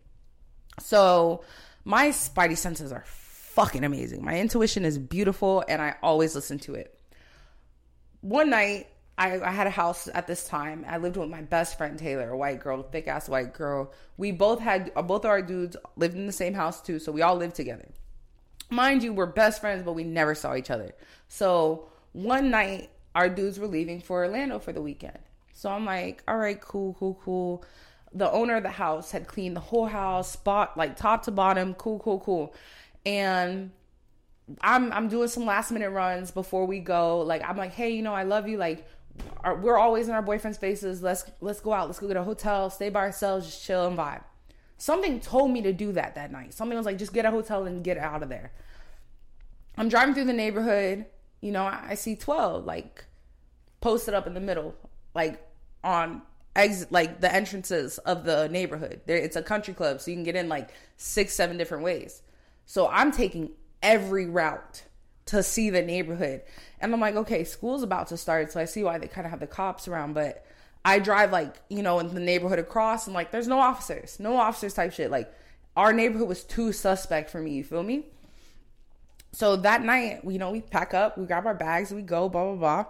So 0.79 1.43
my 1.83 2.09
spidey 2.09 2.57
senses 2.57 2.91
are 2.91 3.05
fucking 3.07 3.83
amazing. 3.83 4.23
My 4.23 4.39
intuition 4.39 4.85
is 4.85 4.99
beautiful, 4.99 5.63
and 5.67 5.81
I 5.81 5.95
always 6.03 6.35
listen 6.35 6.59
to 6.59 6.75
it. 6.75 6.95
One 8.21 8.51
night, 8.51 8.85
I, 9.17 9.39
I 9.39 9.51
had 9.51 9.67
a 9.67 9.71
house 9.71 10.07
at 10.13 10.27
this 10.27 10.47
time. 10.47 10.85
I 10.87 10.97
lived 10.97 11.17
with 11.17 11.29
my 11.29 11.41
best 11.41 11.77
friend 11.77 11.97
Taylor, 11.97 12.29
a 12.29 12.37
white 12.37 12.59
girl, 12.59 12.83
thick 12.83 13.07
ass 13.07 13.27
white 13.27 13.53
girl. 13.53 13.91
We 14.17 14.31
both 14.31 14.59
had 14.59 14.93
both 14.93 15.25
of 15.25 15.31
our 15.31 15.41
dudes 15.41 15.75
lived 15.95 16.15
in 16.15 16.27
the 16.27 16.31
same 16.31 16.53
house 16.53 16.81
too, 16.81 16.99
so 16.99 17.11
we 17.11 17.21
all 17.21 17.35
lived 17.35 17.55
together 17.55 17.87
mind 18.69 19.03
you, 19.03 19.13
we're 19.13 19.25
best 19.25 19.61
friends, 19.61 19.83
but 19.83 19.93
we 19.93 20.03
never 20.03 20.35
saw 20.35 20.55
each 20.55 20.69
other. 20.69 20.93
So 21.27 21.89
one 22.13 22.49
night, 22.49 22.89
our 23.15 23.29
dudes 23.29 23.59
were 23.59 23.67
leaving 23.67 24.01
for 24.01 24.25
Orlando 24.25 24.59
for 24.59 24.73
the 24.73 24.81
weekend. 24.81 25.19
So 25.53 25.69
I'm 25.69 25.85
like, 25.85 26.23
all 26.27 26.37
right, 26.37 26.59
cool, 26.59 26.95
cool, 26.99 27.19
cool. 27.23 27.65
The 28.13 28.31
owner 28.31 28.57
of 28.57 28.63
the 28.63 28.69
house 28.69 29.11
had 29.11 29.27
cleaned 29.27 29.55
the 29.55 29.61
whole 29.61 29.87
house, 29.87 30.31
spot 30.31 30.77
like 30.77 30.95
top 30.95 31.23
to 31.23 31.31
bottom, 31.31 31.73
cool, 31.73 31.99
cool, 31.99 32.19
cool. 32.19 32.53
And 33.05 33.71
I'm 34.61 34.93
I'm 34.93 35.09
doing 35.09 35.27
some 35.27 35.45
last 35.45 35.71
minute 35.71 35.89
runs 35.89 36.31
before 36.31 36.65
we 36.65 36.79
go. 36.79 37.19
Like 37.21 37.47
I'm 37.47 37.57
like, 37.57 37.73
hey, 37.73 37.89
you 37.89 38.01
know, 38.01 38.13
I 38.13 38.23
love 38.23 38.47
you. 38.47 38.57
Like 38.57 38.87
our, 39.43 39.55
we're 39.55 39.77
always 39.77 40.07
in 40.07 40.13
our 40.13 40.21
boyfriend's 40.21 40.57
faces. 40.57 41.01
Let's 41.01 41.29
let's 41.41 41.59
go 41.59 41.73
out. 41.73 41.87
Let's 41.87 41.99
go 41.99 42.07
get 42.07 42.17
a 42.17 42.23
hotel, 42.23 42.69
stay 42.69 42.89
by 42.89 43.01
ourselves, 43.01 43.45
just 43.45 43.63
chill 43.63 43.87
and 43.87 43.97
vibe. 43.97 44.23
Something 44.77 45.19
told 45.19 45.51
me 45.51 45.61
to 45.63 45.73
do 45.73 45.91
that 45.93 46.15
that 46.15 46.31
night. 46.31 46.53
Something 46.53 46.77
was 46.77 46.85
like, 46.85 46.97
just 46.97 47.13
get 47.13 47.25
a 47.25 47.31
hotel 47.31 47.65
and 47.65 47.83
get 47.83 47.97
out 47.97 48.21
of 48.21 48.29
there. 48.29 48.51
I'm 49.77 49.89
driving 49.89 50.13
through 50.13 50.25
the 50.25 50.33
neighborhood. 50.33 51.05
You 51.41 51.51
know, 51.51 51.63
I, 51.63 51.87
I 51.89 51.93
see 51.95 52.15
12 52.15 52.65
like 52.65 53.05
posted 53.81 54.13
up 54.13 54.27
in 54.27 54.33
the 54.33 54.39
middle, 54.39 54.75
like 55.15 55.41
on 55.83 56.21
exit, 56.55 56.91
like 56.91 57.21
the 57.21 57.33
entrances 57.33 57.97
of 57.99 58.23
the 58.23 58.49
neighborhood. 58.49 59.01
There, 59.05 59.17
it's 59.17 59.35
a 59.35 59.43
country 59.43 59.73
club, 59.73 60.01
so 60.01 60.11
you 60.11 60.17
can 60.17 60.23
get 60.23 60.35
in 60.35 60.49
like 60.49 60.69
six, 60.97 61.33
seven 61.33 61.57
different 61.57 61.83
ways. 61.83 62.21
So 62.65 62.87
I'm 62.87 63.11
taking 63.11 63.51
every 63.81 64.27
route 64.27 64.83
to 65.27 65.43
see 65.43 65.69
the 65.69 65.81
neighborhood, 65.81 66.41
and 66.79 66.93
I'm 66.93 66.99
like, 66.99 67.15
okay, 67.15 67.43
school's 67.43 67.83
about 67.83 68.07
to 68.07 68.17
start, 68.17 68.51
so 68.51 68.59
I 68.59 68.65
see 68.65 68.83
why 68.83 68.97
they 68.97 69.07
kind 69.07 69.25
of 69.25 69.31
have 69.31 69.39
the 69.39 69.47
cops 69.47 69.87
around, 69.87 70.13
but. 70.13 70.43
I 70.85 70.99
drive 70.99 71.33
like, 71.33 71.53
you 71.67 71.83
know, 71.83 71.99
in 71.99 72.13
the 72.13 72.21
neighborhood 72.21 72.59
across 72.59 73.07
and 73.07 73.13
like 73.13 73.29
there's 73.29 73.47
no 73.47 73.59
officers. 73.59 74.21
No 74.21 74.37
officers 74.37 74.73
type 74.73 74.93
shit. 74.93 75.11
Like 75.11 75.29
our 75.75 75.91
neighborhood 75.91 76.29
was 76.29 76.45
too 76.45 76.71
suspect 76.71 77.29
for 77.29 77.41
me, 77.41 77.55
you 77.55 77.63
feel 77.65 77.83
me? 77.83 78.05
So 79.33 79.57
that 79.57 79.83
night, 79.83 80.21
you 80.25 80.39
know, 80.39 80.51
we 80.51 80.61
pack 80.61 80.93
up, 80.93 81.17
we 81.17 81.25
grab 81.25 81.45
our 81.45 81.53
bags, 81.53 81.91
we 81.91 82.03
go, 82.03 82.29
blah 82.29 82.45
blah 82.45 82.55
blah. 82.55 82.85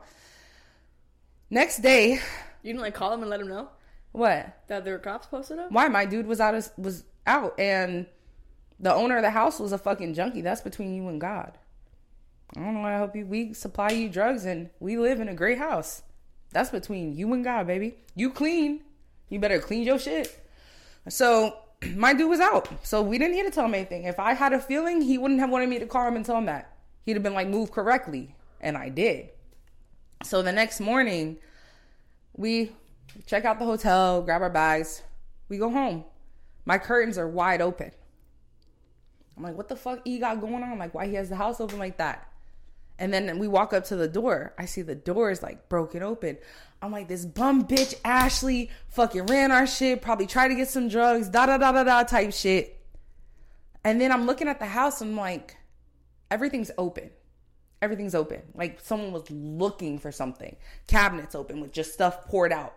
Next 1.50 1.80
day, 1.80 2.20
you 2.62 2.74
didn't 2.74 2.82
like 2.82 2.94
call 2.94 3.10
them 3.10 3.22
and 3.22 3.32
let 3.32 3.40
them 3.40 3.50
know 3.50 3.70
what? 4.12 4.58
that 4.68 4.84
there 4.84 4.94
were 4.94 5.00
cops 5.00 5.28
posted 5.28 5.60
up. 5.60 5.72
Why 5.72 5.88
my 5.88 6.06
dude 6.06 6.28
was 6.28 6.40
out 6.40 6.56
of, 6.56 6.70
was 6.78 7.04
out 7.26 7.60
and 7.60 8.06
the 8.80 8.94
owner 8.94 9.18
of 9.18 9.24
the 9.24 9.32
house 9.32 9.60
was 9.60 9.72
a 9.72 9.78
fucking 9.78 10.14
junkie. 10.14 10.42
That's 10.42 10.62
between 10.62 10.94
you 10.94 11.08
and 11.08 11.20
God. 11.20 11.58
I 12.56 12.60
don't 12.60 12.76
know. 12.76 12.82
Why 12.82 12.96
I 12.96 12.98
hope 13.00 13.16
you 13.16 13.26
we 13.26 13.54
supply 13.54 13.92
you 13.92 14.10
drugs 14.10 14.46
and 14.46 14.70
we 14.80 14.98
live 14.98 15.20
in 15.20 15.30
a 15.30 15.34
great 15.34 15.58
house. 15.58 16.04
That's 16.52 16.70
between 16.70 17.16
you 17.16 17.34
and 17.34 17.44
God, 17.44 17.68
baby. 17.68 17.98
You 18.16 18.32
clean. 18.32 18.82
You 19.30 19.40
better 19.40 19.60
clean 19.60 19.84
your 19.84 20.00
shit. 20.00 20.44
So 21.10 21.58
my 21.96 22.14
dude 22.14 22.30
was 22.30 22.40
out. 22.40 22.70
So 22.84 23.02
we 23.02 23.18
didn't 23.18 23.36
need 23.36 23.44
to 23.44 23.52
tell 23.52 23.66
him 23.66 23.74
anything. 23.74 24.04
If 24.04 24.20
I 24.20 24.34
had 24.34 24.54
a 24.54 24.60
feeling, 24.60 25.02
he 25.02 25.18
wouldn't 25.18 25.40
have 25.40 25.50
wanted 25.50 25.70
me 25.70 25.80
to 25.80 25.86
call 25.86 26.08
him 26.08 26.16
and 26.16 26.26
tell 26.26 26.38
him 26.38 26.46
that. 26.46 26.74
He'd 27.06 27.16
have 27.16 27.24
been 27.24 27.34
like, 27.34 27.48
move 27.48 27.72
correctly. 27.72 28.36
And 28.62 28.78
I 28.78 28.90
did. 28.90 29.30
So 30.24 30.42
the 30.42 30.52
next 30.52 30.80
morning, 30.80 31.38
we 32.36 32.72
check 33.26 33.46
out 33.46 33.60
the 33.60 33.66
hotel, 33.66 34.22
grab 34.22 34.42
our 34.42 34.50
bags, 34.50 35.04
we 35.50 35.58
go 35.58 35.70
home. 35.70 36.06
My 36.66 36.78
curtains 36.78 37.18
are 37.18 37.28
wide 37.28 37.62
open. 37.62 37.92
I'm 39.36 39.44
like, 39.44 39.56
what 39.56 39.68
the 39.70 39.76
fuck 39.76 40.02
E 40.06 40.20
got 40.20 40.42
going 40.42 40.64
on? 40.64 40.80
Like, 40.80 40.94
why 40.94 41.08
he 41.08 41.14
has 41.14 41.30
the 41.30 41.36
house 41.36 41.62
open 41.62 41.78
like 41.78 41.98
that? 41.98 42.28
And 43.00 43.14
then 43.14 43.38
we 43.38 43.48
walk 43.48 43.74
up 43.74 43.86
to 43.86 43.96
the 43.96 44.08
door. 44.08 44.54
I 44.58 44.66
see 44.66 44.82
the 44.82 44.96
door 44.96 45.30
is 45.30 45.44
like 45.44 45.70
broken 45.70 46.02
open. 46.02 46.38
I'm 46.82 46.92
like, 46.92 47.08
this 47.08 47.26
bum 47.26 47.68
bitch 47.68 47.96
Ashley 48.04 48.70
fucking 48.90 49.28
ran 49.28 49.52
our 49.52 49.68
shit, 49.68 50.02
probably 50.02 50.28
tried 50.28 50.50
to 50.50 50.56
get 50.56 50.70
some 50.70 50.90
drugs, 50.90 51.30
da 51.30 51.46
da 51.46 51.58
da 51.58 51.72
da 51.72 51.84
da 51.84 52.04
type 52.04 52.34
shit. 52.34 52.80
And 53.84 54.02
then 54.02 54.12
I'm 54.12 54.26
looking 54.26 54.48
at 54.48 54.60
the 54.60 54.66
house 54.66 55.02
I'm 55.02 55.16
like, 55.16 55.58
everything's 56.30 56.72
open. 56.78 57.10
Everything's 57.82 58.16
open. 58.16 58.42
Like 58.56 58.80
someone 58.80 59.12
was 59.12 59.30
looking 59.30 60.00
for 60.00 60.12
something. 60.12 60.56
Cabinets 60.88 61.36
open 61.36 61.62
with 61.62 61.72
just 61.72 61.94
stuff 61.94 62.26
poured 62.26 62.52
out. 62.52 62.74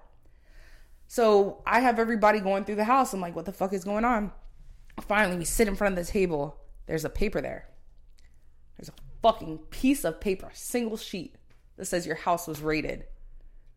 So 1.08 1.62
I 1.66 1.80
have 1.80 1.98
everybody 1.98 2.40
going 2.40 2.64
through 2.64 2.76
the 2.76 2.84
house. 2.84 3.12
I'm 3.14 3.20
like, 3.20 3.34
what 3.34 3.46
the 3.46 3.52
fuck 3.52 3.72
is 3.72 3.84
going 3.84 4.04
on? 4.04 4.30
Finally, 5.08 5.38
we 5.38 5.44
sit 5.44 5.66
in 5.66 5.74
front 5.74 5.98
of 5.98 6.06
the 6.06 6.10
table. 6.10 6.58
There's 6.86 7.04
a 7.04 7.10
paper 7.10 7.40
there. 7.40 7.69
Fucking 9.22 9.58
piece 9.70 10.04
of 10.04 10.20
paper, 10.20 10.50
single 10.54 10.96
sheet 10.96 11.34
that 11.76 11.86
says 11.86 12.06
your 12.06 12.16
house 12.16 12.46
was 12.46 12.60
raided. 12.60 13.04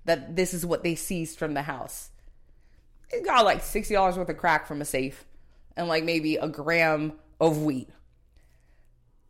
That 0.05 0.35
this 0.35 0.53
is 0.53 0.65
what 0.65 0.83
they 0.83 0.95
seized 0.95 1.37
from 1.37 1.53
the 1.53 1.63
house. 1.63 2.11
It 3.11 3.25
got 3.25 3.45
like 3.45 3.61
$60 3.61 4.17
worth 4.17 4.29
of 4.29 4.37
crack 4.37 4.67
from 4.67 4.81
a 4.81 4.85
safe 4.85 5.25
and 5.75 5.87
like 5.87 6.03
maybe 6.03 6.35
a 6.35 6.47
gram 6.47 7.13
of 7.39 7.61
wheat. 7.61 7.89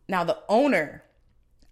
Now, 0.08 0.24
the 0.24 0.38
owner, 0.48 1.04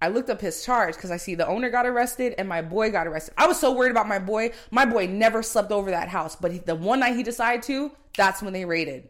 I 0.00 0.08
looked 0.08 0.30
up 0.30 0.40
his 0.40 0.64
charge 0.64 0.94
because 0.94 1.10
I 1.10 1.16
see 1.16 1.34
the 1.34 1.46
owner 1.46 1.70
got 1.70 1.86
arrested 1.86 2.34
and 2.38 2.48
my 2.48 2.62
boy 2.62 2.90
got 2.90 3.06
arrested. 3.06 3.34
I 3.36 3.46
was 3.46 3.58
so 3.58 3.72
worried 3.72 3.90
about 3.90 4.08
my 4.08 4.18
boy. 4.18 4.52
My 4.70 4.84
boy 4.84 5.06
never 5.06 5.42
slept 5.42 5.70
over 5.70 5.90
that 5.90 6.08
house, 6.08 6.34
but 6.36 6.66
the 6.66 6.74
one 6.74 7.00
night 7.00 7.16
he 7.16 7.22
decided 7.22 7.62
to, 7.64 7.92
that's 8.16 8.42
when 8.42 8.52
they 8.52 8.64
raided. 8.64 9.08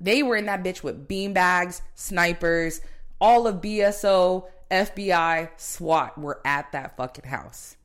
They 0.00 0.22
were 0.22 0.36
in 0.36 0.46
that 0.46 0.62
bitch 0.62 0.82
with 0.82 1.06
bean 1.08 1.32
bags, 1.32 1.82
snipers, 1.94 2.80
all 3.22 3.46
of 3.46 3.60
BSO, 3.60 4.48
FBI, 4.68 5.50
SWAT 5.56 6.18
were 6.18 6.40
at 6.44 6.72
that 6.72 6.96
fucking 6.96 7.24
house. 7.24 7.76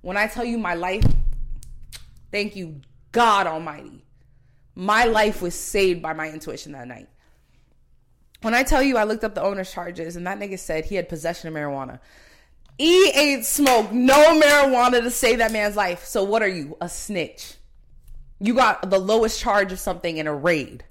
When 0.00 0.16
I 0.16 0.26
tell 0.26 0.44
you 0.44 0.58
my 0.58 0.74
life, 0.74 1.06
thank 2.32 2.56
you, 2.56 2.80
God 3.12 3.46
Almighty. 3.46 4.04
My 4.74 5.04
life 5.04 5.40
was 5.40 5.54
saved 5.54 6.02
by 6.02 6.14
my 6.14 6.28
intuition 6.28 6.72
that 6.72 6.88
night. 6.88 7.08
When 8.40 8.54
I 8.54 8.64
tell 8.64 8.82
you 8.82 8.96
I 8.96 9.04
looked 9.04 9.22
up 9.22 9.36
the 9.36 9.42
owner's 9.42 9.70
charges 9.70 10.16
and 10.16 10.26
that 10.26 10.40
nigga 10.40 10.58
said 10.58 10.84
he 10.84 10.96
had 10.96 11.08
possession 11.08 11.46
of 11.46 11.54
marijuana. 11.54 12.00
E 12.76 13.12
ain't 13.14 13.44
smoked 13.44 13.92
no 13.92 14.40
marijuana 14.40 15.00
to 15.00 15.10
save 15.12 15.38
that 15.38 15.52
man's 15.52 15.76
life. 15.76 16.04
So 16.04 16.24
what 16.24 16.42
are 16.42 16.48
you? 16.48 16.76
A 16.80 16.88
snitch. 16.88 17.54
You 18.40 18.54
got 18.54 18.90
the 18.90 18.98
lowest 18.98 19.38
charge 19.38 19.70
of 19.70 19.78
something 19.78 20.16
in 20.16 20.26
a 20.26 20.34
raid. 20.34 20.82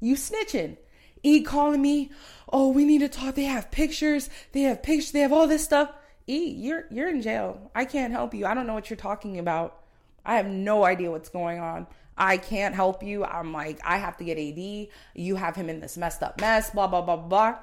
You 0.00 0.16
snitching. 0.16 0.76
E 1.22 1.42
calling 1.42 1.82
me. 1.82 2.10
Oh, 2.50 2.68
we 2.68 2.84
need 2.84 3.00
to 3.00 3.08
talk. 3.08 3.34
They 3.34 3.44
have 3.44 3.70
pictures. 3.70 4.30
They 4.52 4.62
have 4.62 4.82
pictures. 4.82 5.12
They 5.12 5.20
have 5.20 5.32
all 5.32 5.46
this 5.46 5.64
stuff. 5.64 5.92
E, 6.26 6.50
you're 6.50 6.84
you're 6.90 7.08
in 7.08 7.22
jail. 7.22 7.70
I 7.74 7.84
can't 7.84 8.12
help 8.12 8.34
you. 8.34 8.46
I 8.46 8.54
don't 8.54 8.66
know 8.66 8.74
what 8.74 8.90
you're 8.90 8.96
talking 8.96 9.38
about. 9.38 9.82
I 10.24 10.36
have 10.36 10.46
no 10.46 10.84
idea 10.84 11.10
what's 11.10 11.30
going 11.30 11.58
on. 11.58 11.86
I 12.18 12.36
can't 12.36 12.74
help 12.74 13.02
you. 13.02 13.24
I'm 13.24 13.52
like, 13.52 13.78
I 13.84 13.98
have 13.98 14.16
to 14.18 14.24
get 14.24 14.38
AD. 14.38 14.88
You 15.14 15.36
have 15.36 15.54
him 15.54 15.70
in 15.70 15.80
this 15.80 15.96
messed 15.96 16.22
up 16.22 16.40
mess, 16.40 16.70
blah, 16.70 16.88
blah, 16.88 17.00
blah, 17.00 17.16
blah. 17.16 17.58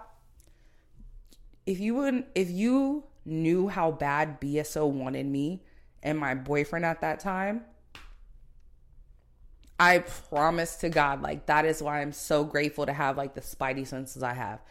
If 1.65 1.79
you 1.79 1.95
wouldn't, 1.95 2.27
if 2.35 2.49
you 2.49 3.03
knew 3.25 3.67
how 3.67 3.91
bad 3.91 4.39
BSO 4.39 4.89
wanted 4.89 5.25
me 5.25 5.61
and 6.01 6.17
my 6.17 6.35
boyfriend 6.35 6.85
at 6.85 7.01
that 7.01 7.19
time, 7.19 7.65
I 9.79 9.99
promise 9.99 10.77
to 10.77 10.89
God, 10.89 11.21
like 11.21 11.47
that 11.47 11.65
is 11.65 11.81
why 11.81 12.01
I'm 12.01 12.13
so 12.13 12.43
grateful 12.43 12.85
to 12.85 12.93
have 12.93 13.17
like 13.17 13.33
the 13.33 13.41
spidey 13.41 13.85
senses 13.85 14.23
I 14.23 14.33
have. 14.33 14.61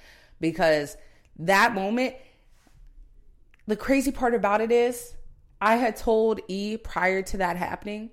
Because 0.40 0.96
that 1.38 1.74
moment, 1.74 2.14
the 3.66 3.76
crazy 3.76 4.10
part 4.10 4.34
about 4.34 4.60
it 4.60 4.72
is 4.72 5.14
I 5.60 5.76
had 5.76 5.96
told 5.96 6.40
E 6.48 6.76
prior 6.76 7.22
to 7.22 7.36
that 7.38 7.56
happening, 7.56 8.10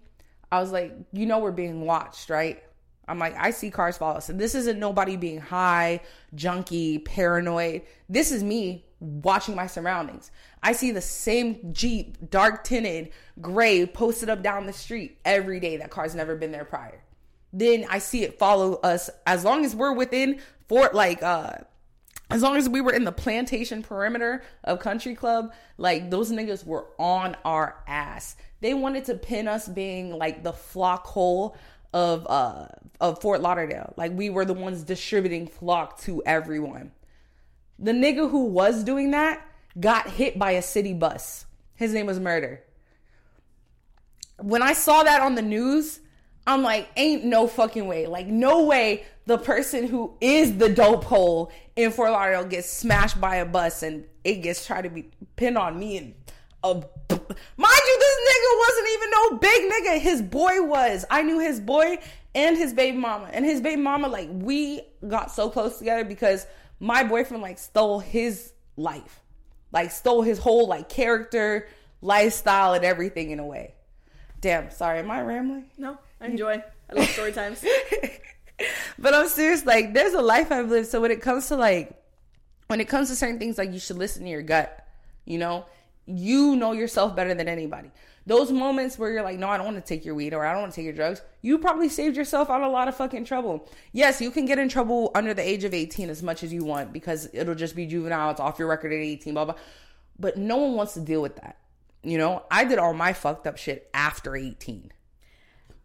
I 0.51 0.59
was 0.59 0.71
like, 0.71 0.93
you 1.13 1.25
know, 1.25 1.39
we're 1.39 1.51
being 1.51 1.81
watched, 1.81 2.29
right? 2.29 2.61
I'm 3.07 3.19
like, 3.19 3.35
I 3.37 3.51
see 3.51 3.71
cars 3.71 3.97
follow 3.97 4.17
us. 4.17 4.29
And 4.29 4.39
this 4.39 4.55
isn't 4.55 4.79
nobody 4.79 5.15
being 5.15 5.39
high, 5.39 6.01
junky, 6.35 7.03
paranoid. 7.03 7.83
This 8.09 8.31
is 8.31 8.43
me 8.43 8.85
watching 9.01 9.55
my 9.55 9.67
surroundings. 9.67 10.31
I 10.63 10.71
see 10.71 10.91
the 10.91 11.01
same 11.01 11.73
Jeep, 11.73 12.29
dark 12.29 12.63
tinted, 12.63 13.11
gray, 13.41 13.85
posted 13.85 14.29
up 14.29 14.43
down 14.43 14.67
the 14.67 14.73
street 14.73 15.17
every 15.25 15.59
day. 15.59 15.77
That 15.77 15.89
car's 15.89 16.15
never 16.15 16.35
been 16.35 16.51
there 16.51 16.65
prior. 16.65 17.03
Then 17.51 17.85
I 17.89 17.99
see 17.99 18.23
it 18.23 18.39
follow 18.39 18.75
us 18.75 19.09
as 19.27 19.43
long 19.43 19.65
as 19.65 19.75
we're 19.75 19.93
within 19.93 20.39
Fort, 20.69 20.95
like, 20.95 21.21
uh, 21.21 21.55
as 22.29 22.41
long 22.41 22.55
as 22.55 22.69
we 22.69 22.79
were 22.79 22.93
in 22.93 23.03
the 23.03 23.11
plantation 23.11 23.83
perimeter 23.83 24.41
of 24.63 24.79
Country 24.79 25.15
Club, 25.15 25.51
like 25.77 26.09
those 26.09 26.31
niggas 26.31 26.65
were 26.65 26.85
on 26.97 27.35
our 27.43 27.83
ass. 27.87 28.37
They 28.61 28.73
wanted 28.73 29.05
to 29.05 29.15
pin 29.15 29.49
us 29.49 29.67
being 29.67 30.11
like 30.17 30.43
the 30.43 30.53
flakka 30.53 31.07
hole 31.07 31.57
of 31.93 32.25
uh 32.29 32.67
of 33.01 33.19
Fort 33.21 33.41
Lauderdale. 33.41 33.93
Like 33.97 34.13
we 34.13 34.29
were 34.29 34.45
the 34.45 34.53
ones 34.53 34.83
distributing 34.83 35.47
flakka 35.47 35.99
to 36.03 36.23
everyone. 36.25 36.93
The 37.81 37.91
nigga 37.91 38.29
who 38.29 38.45
was 38.45 38.83
doing 38.83 39.11
that 39.11 39.45
got 39.79 40.09
hit 40.09 40.37
by 40.37 40.51
a 40.51 40.61
city 40.61 40.93
bus. 40.93 41.45
His 41.75 41.93
name 41.93 42.05
was 42.05 42.19
Murder. 42.19 42.63
When 44.37 44.61
I 44.61 44.73
saw 44.73 45.03
that 45.03 45.21
on 45.21 45.35
the 45.35 45.41
news, 45.41 45.99
I'm 46.45 46.61
like, 46.61 46.89
ain't 46.95 47.25
no 47.25 47.47
fucking 47.47 47.87
way. 47.87 48.05
Like, 48.07 48.27
no 48.27 48.65
way 48.65 49.05
the 49.25 49.37
person 49.37 49.87
who 49.87 50.15
is 50.21 50.57
the 50.57 50.69
dope 50.69 51.03
hole 51.03 51.51
in 51.75 51.91
Fort 51.91 52.11
Lauderdale 52.11 52.45
gets 52.45 52.71
smashed 52.71 53.19
by 53.19 53.37
a 53.37 53.45
bus 53.45 53.83
and 53.83 54.05
it 54.23 54.37
gets 54.37 54.65
tried 54.65 54.83
to 54.83 54.89
be 54.89 55.09
pinned 55.35 55.57
on 55.57 55.79
me 55.79 55.97
and 55.97 56.13
a 56.63 56.73
mind 56.75 56.85
you, 57.07 57.99
this 57.99 58.17
nigga 58.29 58.59
wasn't 58.59 58.87
even 58.93 59.09
no 59.11 59.37
big 59.37 59.71
nigga. 59.71 59.99
His 59.99 60.21
boy 60.21 60.61
was. 60.61 61.05
I 61.09 61.23
knew 61.23 61.39
his 61.39 61.59
boy 61.59 61.97
and 62.35 62.57
his 62.57 62.73
baby 62.73 62.97
mama. 62.97 63.29
And 63.31 63.43
his 63.45 63.61
baby 63.61 63.81
mama, 63.81 64.07
like, 64.07 64.29
we 64.31 64.81
got 65.07 65.31
so 65.31 65.49
close 65.49 65.79
together 65.79 66.03
because 66.03 66.45
my 66.81 67.03
boyfriend 67.03 67.43
like 67.43 67.59
stole 67.59 67.99
his 67.99 68.53
life. 68.75 69.21
Like 69.71 69.91
stole 69.91 70.23
his 70.23 70.39
whole 70.39 70.67
like 70.67 70.89
character, 70.89 71.69
lifestyle, 72.01 72.73
and 72.73 72.83
everything 72.83 73.29
in 73.29 73.39
a 73.39 73.45
way. 73.45 73.75
Damn, 74.41 74.71
sorry, 74.71 74.99
am 74.99 75.11
I 75.11 75.21
rambling? 75.21 75.65
No, 75.77 75.97
I 76.19 76.25
enjoy. 76.25 76.61
I 76.89 76.93
love 76.93 77.07
story 77.09 77.31
times. 77.31 77.63
but 78.99 79.13
I'm 79.13 79.29
serious, 79.29 79.65
like 79.65 79.93
there's 79.93 80.13
a 80.13 80.21
life 80.21 80.51
I've 80.51 80.69
lived. 80.69 80.87
So 80.87 80.99
when 80.99 81.11
it 81.11 81.21
comes 81.21 81.47
to 81.47 81.55
like 81.55 81.95
when 82.67 82.81
it 82.81 82.89
comes 82.89 83.09
to 83.09 83.15
certain 83.15 83.37
things, 83.37 83.59
like 83.59 83.71
you 83.71 83.79
should 83.79 83.97
listen 83.97 84.23
to 84.23 84.29
your 84.29 84.41
gut. 84.41 84.85
You 85.23 85.37
know, 85.37 85.65
you 86.07 86.55
know 86.55 86.71
yourself 86.71 87.15
better 87.15 87.35
than 87.35 87.47
anybody. 87.47 87.91
Those 88.25 88.51
moments 88.51 88.99
where 88.99 89.11
you're 89.11 89.23
like, 89.23 89.39
no, 89.39 89.49
I 89.49 89.57
don't 89.57 89.65
want 89.65 89.77
to 89.77 89.87
take 89.87 90.05
your 90.05 90.13
weed 90.13 90.33
or 90.33 90.45
I 90.45 90.51
don't 90.51 90.61
want 90.61 90.73
to 90.73 90.75
take 90.75 90.85
your 90.85 90.93
drugs, 90.93 91.21
you 91.41 91.57
probably 91.57 91.89
saved 91.89 92.15
yourself 92.15 92.49
out 92.51 92.61
a 92.61 92.69
lot 92.69 92.87
of 92.87 92.95
fucking 92.95 93.25
trouble. 93.25 93.67
Yes, 93.93 94.21
you 94.21 94.29
can 94.29 94.45
get 94.45 94.59
in 94.59 94.69
trouble 94.69 95.11
under 95.15 95.33
the 95.33 95.47
age 95.47 95.63
of 95.63 95.73
18 95.73 96.09
as 96.09 96.21
much 96.21 96.43
as 96.43 96.53
you 96.53 96.63
want 96.63 96.93
because 96.93 97.29
it'll 97.33 97.55
just 97.55 97.75
be 97.75 97.87
juvenile, 97.87 98.29
it's 98.29 98.39
off 98.39 98.59
your 98.59 98.67
record 98.67 98.93
at 98.93 98.99
18, 98.99 99.33
blah, 99.33 99.45
blah. 99.45 99.55
But 100.19 100.37
no 100.37 100.57
one 100.57 100.75
wants 100.75 100.93
to 100.93 100.99
deal 100.99 101.21
with 101.21 101.35
that. 101.37 101.57
You 102.03 102.17
know, 102.17 102.43
I 102.51 102.63
did 102.63 102.77
all 102.77 102.93
my 102.93 103.13
fucked 103.13 103.47
up 103.47 103.57
shit 103.57 103.89
after 103.93 104.35
18. 104.35 104.91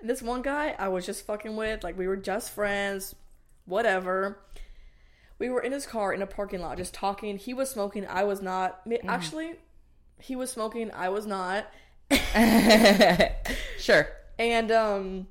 This 0.02 0.20
one 0.20 0.42
guy 0.42 0.74
I 0.78 0.88
was 0.88 1.06
just 1.06 1.26
fucking 1.26 1.56
with, 1.56 1.82
like 1.82 1.96
we 1.96 2.06
were 2.06 2.16
just 2.16 2.50
friends, 2.50 3.14
whatever. 3.64 4.38
We 5.38 5.48
were 5.48 5.60
in 5.60 5.72
his 5.72 5.86
car 5.86 6.12
in 6.12 6.22
a 6.22 6.26
parking 6.26 6.60
lot 6.60 6.76
just 6.76 6.94
talking. 6.94 7.38
He 7.38 7.54
was 7.54 7.70
smoking, 7.70 8.06
I 8.06 8.24
was 8.24 8.42
not. 8.42 8.86
Mm. 8.86 9.00
Actually, 9.06 9.54
he 10.18 10.36
was 10.36 10.50
smoking, 10.50 10.90
I 10.92 11.08
was 11.08 11.26
not. 11.26 11.66
sure. 13.78 14.08
And 14.38 14.70
um 14.70 15.26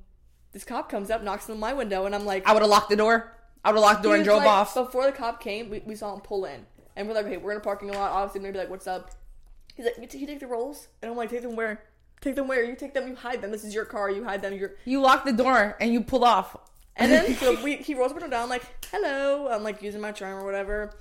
this 0.51 0.63
cop 0.63 0.89
comes 0.89 1.09
up, 1.09 1.23
knocks 1.23 1.49
on 1.49 1.59
my 1.59 1.73
window, 1.73 2.05
and 2.05 2.15
I'm 2.15 2.25
like 2.25 2.47
I 2.47 2.53
would 2.53 2.61
have 2.61 2.71
locked 2.71 2.89
the 2.89 2.95
door. 2.95 3.33
I 3.63 3.71
would 3.71 3.77
have 3.77 3.83
locked 3.83 4.03
the 4.03 4.09
door 4.09 4.15
and 4.15 4.23
drove 4.23 4.39
like- 4.39 4.47
off. 4.47 4.73
Before 4.73 5.05
the 5.05 5.11
cop 5.11 5.41
came, 5.41 5.69
we, 5.69 5.79
we 5.85 5.95
saw 5.95 6.13
him 6.13 6.21
pull 6.21 6.45
in. 6.45 6.65
And 6.95 7.07
we're 7.07 7.13
like, 7.13 7.25
okay, 7.25 7.37
we're 7.37 7.51
in 7.51 7.57
a 7.57 7.61
parking 7.61 7.91
lot, 7.91 8.11
obviously 8.11 8.39
maybe 8.39 8.57
like, 8.57 8.69
what's 8.69 8.87
up? 8.87 9.11
He's 9.75 9.85
like, 9.85 9.97
you, 9.99 10.07
t- 10.07 10.19
you 10.19 10.27
take 10.27 10.39
the 10.39 10.47
rolls? 10.47 10.87
And 11.01 11.11
I'm 11.11 11.17
like, 11.17 11.29
take 11.29 11.41
them 11.41 11.57
where? 11.57 11.83
Take 12.21 12.35
them 12.35 12.47
where? 12.47 12.63
You 12.63 12.75
take 12.75 12.93
them, 12.93 13.07
you 13.07 13.15
hide 13.15 13.41
them. 13.41 13.51
This 13.51 13.65
is 13.65 13.73
your 13.73 13.83
car, 13.83 14.09
you 14.09 14.23
hide 14.23 14.41
them, 14.41 14.53
you're 14.53 14.75
You 14.85 15.01
locked 15.01 15.25
the 15.25 15.33
door 15.33 15.75
and 15.81 15.91
you 15.91 16.01
pull 16.01 16.23
off. 16.23 16.55
And 16.95 17.11
then 17.11 17.35
so 17.39 17.61
we 17.61 17.75
he 17.77 17.93
rolls 17.95 18.11
the 18.11 18.15
window 18.15 18.29
down 18.29 18.43
I'm 18.43 18.49
like, 18.49 18.63
hello. 18.91 19.49
I'm 19.49 19.63
like 19.63 19.81
using 19.81 19.99
my 19.99 20.11
charm 20.13 20.39
or 20.41 20.45
whatever. 20.45 20.93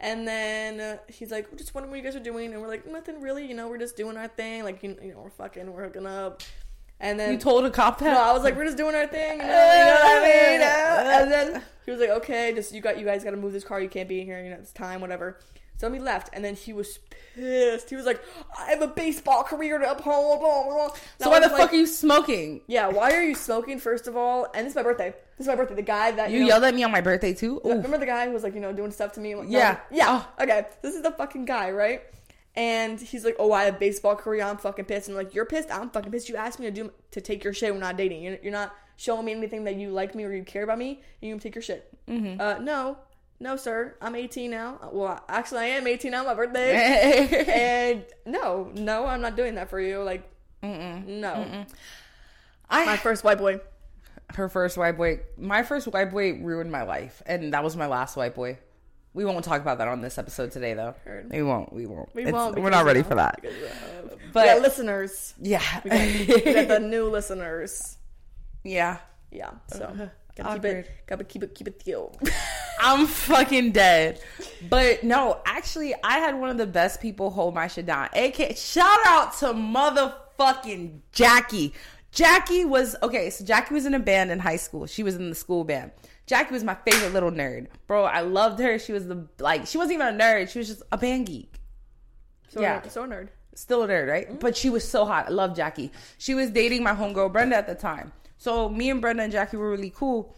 And 0.00 0.26
then 0.28 0.80
uh, 0.80 0.98
he's 1.08 1.30
like, 1.32 1.56
just 1.56 1.74
wondering 1.74 1.90
what 1.90 1.96
you 1.98 2.04
guys 2.04 2.14
are 2.14 2.20
doing, 2.22 2.52
and 2.52 2.62
we're 2.62 2.68
like, 2.68 2.86
nothing 2.86 3.20
really, 3.20 3.44
you 3.46 3.54
know, 3.54 3.68
we're 3.68 3.78
just 3.78 3.96
doing 3.96 4.16
our 4.16 4.28
thing, 4.28 4.62
like 4.62 4.80
you, 4.82 4.96
you 5.02 5.12
know, 5.12 5.22
we're 5.22 5.30
fucking, 5.30 5.72
we're 5.72 5.84
hooking 5.84 6.06
up. 6.06 6.42
And 7.00 7.18
then 7.18 7.32
You 7.32 7.38
told 7.38 7.64
a 7.64 7.70
cop 7.70 7.98
that. 7.98 8.12
no, 8.14 8.20
I 8.22 8.32
was 8.32 8.42
like, 8.44 8.56
we're 8.56 8.64
just 8.64 8.76
doing 8.76 8.94
our 8.94 9.06
thing, 9.06 9.38
you 9.40 9.46
know, 9.46 9.72
you 9.74 9.84
know 9.84 10.00
what 10.00 10.18
I 10.18 10.20
mean? 10.50 10.60
And 10.62 11.32
then 11.32 11.62
he 11.84 11.90
was 11.90 12.00
like, 12.00 12.10
okay, 12.10 12.52
just 12.54 12.72
you 12.72 12.80
got 12.80 12.98
you 12.98 13.04
guys 13.04 13.24
got 13.24 13.30
to 13.32 13.36
move 13.36 13.52
this 13.52 13.64
car. 13.64 13.80
You 13.80 13.88
can't 13.88 14.08
be 14.08 14.20
in 14.20 14.26
here. 14.26 14.42
You 14.42 14.50
know, 14.50 14.56
it's 14.56 14.72
time, 14.72 15.00
whatever. 15.00 15.38
So 15.78 15.88
we 15.88 16.00
left, 16.00 16.30
and 16.32 16.44
then 16.44 16.56
he 16.56 16.72
was 16.72 16.98
pissed. 17.34 17.88
He 17.88 17.94
was 17.96 18.04
like, 18.04 18.20
I 18.58 18.70
have 18.70 18.82
a 18.82 18.88
baseball 18.88 19.44
career 19.44 19.78
to 19.78 19.90
uphold. 19.90 20.40
Blah, 20.40 20.64
blah, 20.64 20.74
blah. 20.88 20.96
so 21.20 21.30
why 21.30 21.38
the 21.38 21.48
was 21.48 21.56
fuck 21.58 21.72
are 21.72 21.76
you 21.76 21.86
smoking? 21.86 22.62
Yeah, 22.66 22.88
why 22.88 23.12
are 23.12 23.22
you 23.22 23.36
smoking? 23.36 23.78
First 23.78 24.08
of 24.08 24.16
all, 24.16 24.48
and 24.54 24.66
this 24.66 24.72
is 24.72 24.76
my 24.76 24.82
birthday. 24.82 25.14
This 25.36 25.46
is 25.46 25.48
my 25.48 25.54
birthday. 25.54 25.76
The 25.76 25.82
guy 25.82 26.10
that 26.10 26.32
You 26.32 26.40
know, 26.40 26.46
yelled 26.46 26.64
at 26.64 26.74
me 26.74 26.82
on 26.82 26.90
my 26.90 27.00
birthday 27.00 27.32
too. 27.32 27.60
Ooh. 27.64 27.68
Remember 27.70 27.96
the 27.96 28.06
guy 28.06 28.26
who 28.26 28.32
was 28.32 28.42
like, 28.42 28.54
you 28.54 28.60
know, 28.60 28.72
doing 28.72 28.90
stuff 28.90 29.12
to 29.12 29.20
me? 29.20 29.36
Like, 29.36 29.48
Yeah. 29.48 29.78
no. 29.92 29.96
yeah. 29.96 30.24
Okay, 30.40 30.66
this 30.82 30.96
is 30.96 31.02
the 31.02 31.12
fucking 31.12 31.44
guy, 31.44 31.70
right? 31.70 32.02
And 32.56 33.00
he's 33.00 33.24
like, 33.24 33.36
oh, 33.38 33.52
I 33.52 33.66
have 33.66 33.76
a 33.76 33.78
baseball 33.78 34.16
career. 34.16 34.42
I'm 34.42 34.56
fucking 34.56 34.86
pissed. 34.86 35.06
And 35.06 35.16
I'm 35.16 35.24
like, 35.24 35.32
you're 35.32 35.44
pissed. 35.44 35.70
I'm 35.70 35.90
fucking 35.90 36.10
pissed. 36.10 36.28
You 36.28 36.34
asked 36.34 36.58
me 36.58 36.66
to 36.66 36.72
do 36.72 36.90
to 37.12 37.20
take 37.20 37.44
your 37.44 37.52
shit. 37.52 37.72
We're 37.72 37.78
not 37.78 37.96
dating. 37.96 38.20
You're, 38.22 38.38
you're 38.42 38.52
not 38.52 38.74
showing 38.96 39.24
me 39.26 39.30
anything 39.32 39.62
that 39.62 39.76
you 39.76 39.90
like 39.90 40.16
me 40.16 40.24
or 40.24 40.32
you 40.32 40.42
care 40.42 40.64
about 40.64 40.76
me. 40.78 41.00
And 41.22 41.28
you 41.28 41.38
take 41.38 41.54
your 41.54 41.62
shit. 41.62 41.88
Mm-hmm. 42.08 42.40
Uh, 42.40 42.58
no, 42.58 42.98
no, 43.40 43.56
sir. 43.56 43.96
I'm 44.00 44.14
18 44.14 44.50
now. 44.50 44.90
Well, 44.92 45.22
actually, 45.28 45.60
I 45.60 45.66
am 45.66 45.86
18 45.86 46.10
now. 46.10 46.24
My 46.24 46.34
birthday. 46.34 46.74
and 47.94 48.04
no, 48.26 48.70
no, 48.74 49.06
I'm 49.06 49.20
not 49.20 49.36
doing 49.36 49.54
that 49.56 49.70
for 49.70 49.80
you. 49.80 50.02
Like, 50.02 50.28
no. 50.62 51.64
I 52.70 52.84
My 52.84 52.96
first 52.96 53.24
white 53.24 53.38
boy. 53.38 53.60
her 54.34 54.48
first 54.48 54.76
white 54.76 54.96
boy. 54.96 55.20
My 55.36 55.62
first 55.62 55.86
white 55.88 56.10
boy 56.10 56.34
ruined 56.34 56.70
my 56.72 56.82
life, 56.82 57.22
and 57.26 57.52
that 57.54 57.62
was 57.64 57.76
my 57.76 57.86
last 57.86 58.16
white 58.16 58.34
boy. 58.34 58.58
We 59.14 59.24
won't 59.24 59.44
talk 59.44 59.60
about 59.62 59.78
that 59.78 59.88
on 59.88 60.00
this 60.02 60.18
episode 60.18 60.52
today, 60.52 60.74
though. 60.74 60.94
Heard. 61.04 61.30
We 61.32 61.42
won't. 61.42 61.72
We 61.72 61.86
won't. 61.86 62.14
We 62.14 62.22
It's- 62.22 62.32
won't. 62.34 62.58
We're 62.60 62.70
not 62.70 62.84
ready 62.84 63.02
for 63.02 63.14
that. 63.14 63.36
because, 63.40 63.56
uh, 63.56 64.16
But- 64.32 64.60
listeners. 64.62 65.34
Yeah. 65.40 65.62
We 65.82 65.90
got, 65.90 66.44
we 66.44 66.54
got 66.54 66.68
the 66.68 66.78
new 66.94 67.08
listeners. 67.08 67.96
yeah. 68.64 68.98
Yeah. 69.30 69.50
So 69.68 70.10
gotta 70.42 70.54
keep 70.54 70.64
it. 70.64 70.90
Gotta 71.06 71.24
keep 71.24 71.42
it. 71.42 71.54
Keep 71.54 71.68
it 71.68 71.82
theo. 71.82 72.12
I'm 72.80 73.06
fucking 73.06 73.72
dead. 73.72 74.20
But 74.68 75.02
no, 75.04 75.40
actually, 75.44 75.94
I 76.02 76.18
had 76.18 76.38
one 76.38 76.48
of 76.50 76.56
the 76.58 76.66
best 76.66 77.00
people 77.00 77.30
hold 77.30 77.54
my 77.54 77.66
shit 77.66 77.86
down. 77.86 78.08
AK, 78.14 78.56
shout 78.56 78.98
out 79.04 79.36
to 79.38 79.46
motherfucking 79.52 81.00
Jackie. 81.12 81.74
Jackie 82.12 82.64
was 82.64 82.96
okay. 83.02 83.30
So 83.30 83.44
Jackie 83.44 83.74
was 83.74 83.84
in 83.86 83.94
a 83.94 83.98
band 83.98 84.30
in 84.30 84.38
high 84.38 84.56
school. 84.56 84.86
She 84.86 85.02
was 85.02 85.16
in 85.16 85.28
the 85.28 85.34
school 85.34 85.64
band. 85.64 85.90
Jackie 86.26 86.52
was 86.52 86.64
my 86.64 86.74
favorite 86.74 87.12
little 87.12 87.30
nerd, 87.30 87.68
bro. 87.86 88.04
I 88.04 88.20
loved 88.20 88.58
her. 88.60 88.78
She 88.78 88.92
was 88.92 89.06
the 89.06 89.26
like. 89.38 89.66
She 89.66 89.78
wasn't 89.78 89.94
even 90.00 90.14
a 90.14 90.18
nerd. 90.18 90.48
She 90.50 90.58
was 90.58 90.68
just 90.68 90.82
a 90.92 90.98
band 90.98 91.26
geek. 91.26 91.54
So 92.48 92.60
Yeah. 92.60 92.80
nerd, 92.80 92.90
so 92.90 93.06
nerd. 93.06 93.28
Still 93.54 93.82
a 93.82 93.88
nerd, 93.88 94.08
right? 94.08 94.28
Mm-hmm. 94.28 94.38
But 94.38 94.56
she 94.56 94.70
was 94.70 94.88
so 94.88 95.04
hot. 95.04 95.26
I 95.26 95.30
love 95.30 95.56
Jackie. 95.56 95.90
She 96.18 96.34
was 96.34 96.50
dating 96.50 96.82
my 96.84 96.92
homegirl 96.94 97.32
Brenda 97.32 97.56
at 97.56 97.66
the 97.66 97.74
time. 97.74 98.12
So 98.38 98.68
me 98.68 98.88
and 98.88 99.00
Brenda 99.00 99.24
and 99.24 99.32
Jackie 99.32 99.56
were 99.56 99.70
really 99.70 99.90
cool. 99.90 100.34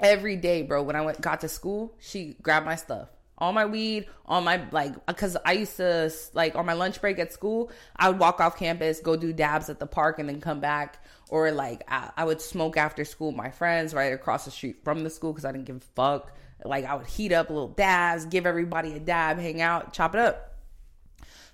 Every 0.00 0.36
day, 0.36 0.62
bro, 0.62 0.82
when 0.82 0.96
I 0.96 1.02
went 1.02 1.20
got 1.20 1.42
to 1.42 1.48
school, 1.48 1.94
she 2.00 2.36
grabbed 2.42 2.66
my 2.66 2.76
stuff. 2.76 3.10
All 3.36 3.52
my 3.52 3.66
weed, 3.66 4.06
all 4.26 4.40
my 4.40 4.62
like 4.72 4.94
cuz 5.16 5.36
I 5.44 5.52
used 5.52 5.76
to 5.76 6.10
like 6.32 6.56
on 6.56 6.66
my 6.66 6.72
lunch 6.72 7.00
break 7.00 7.20
at 7.20 7.32
school, 7.32 7.70
I 7.94 8.08
would 8.08 8.18
walk 8.18 8.40
off 8.40 8.56
campus, 8.56 9.00
go 9.00 9.14
do 9.14 9.32
dabs 9.32 9.68
at 9.68 9.78
the 9.78 9.86
park 9.86 10.18
and 10.18 10.28
then 10.28 10.40
come 10.40 10.58
back 10.58 11.04
or 11.28 11.52
like 11.52 11.84
I, 11.88 12.10
I 12.16 12.24
would 12.24 12.40
smoke 12.40 12.76
after 12.76 13.04
school 13.04 13.28
with 13.28 13.36
my 13.36 13.50
friends 13.50 13.94
right 13.94 14.12
across 14.12 14.44
the 14.44 14.50
street 14.50 14.82
from 14.82 15.04
the 15.04 15.10
school 15.10 15.34
cuz 15.34 15.44
I 15.44 15.52
didn't 15.52 15.66
give 15.66 15.76
a 15.76 15.80
fuck. 15.94 16.32
Like 16.64 16.84
I 16.84 16.94
would 16.94 17.06
heat 17.06 17.32
up 17.32 17.50
little 17.50 17.68
dabs, 17.68 18.24
give 18.24 18.44
everybody 18.46 18.94
a 18.94 18.98
dab, 18.98 19.38
hang 19.38 19.60
out, 19.60 19.92
chop 19.92 20.14
it 20.14 20.20
up. 20.20 20.47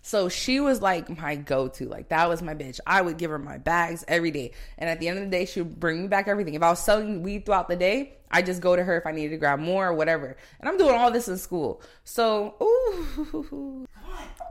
So 0.06 0.28
she 0.28 0.60
was 0.60 0.82
like 0.82 1.18
my 1.18 1.34
go 1.34 1.66
to. 1.68 1.88
Like 1.88 2.10
that 2.10 2.28
was 2.28 2.42
my 2.42 2.54
bitch. 2.54 2.78
I 2.86 3.00
would 3.00 3.16
give 3.16 3.30
her 3.30 3.38
my 3.38 3.56
bags 3.56 4.04
every 4.06 4.30
day. 4.30 4.52
And 4.76 4.90
at 4.90 5.00
the 5.00 5.08
end 5.08 5.18
of 5.18 5.24
the 5.24 5.30
day, 5.30 5.46
she 5.46 5.62
would 5.62 5.80
bring 5.80 6.02
me 6.02 6.08
back 6.08 6.28
everything. 6.28 6.52
If 6.52 6.62
I 6.62 6.68
was 6.68 6.78
selling 6.78 7.22
weed 7.22 7.46
throughout 7.46 7.68
the 7.68 7.76
day, 7.76 8.18
I 8.30 8.42
just 8.42 8.60
go 8.60 8.76
to 8.76 8.84
her 8.84 8.98
if 8.98 9.06
I 9.06 9.12
needed 9.12 9.30
to 9.30 9.38
grab 9.38 9.60
more 9.60 9.88
or 9.88 9.94
whatever. 9.94 10.36
And 10.60 10.68
I'm 10.68 10.76
doing 10.76 10.94
all 10.94 11.10
this 11.10 11.26
in 11.26 11.38
school. 11.38 11.80
So, 12.04 12.54
ooh. 12.62 13.86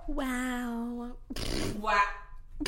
Wow. 0.08 1.14
Wow. 1.80 2.02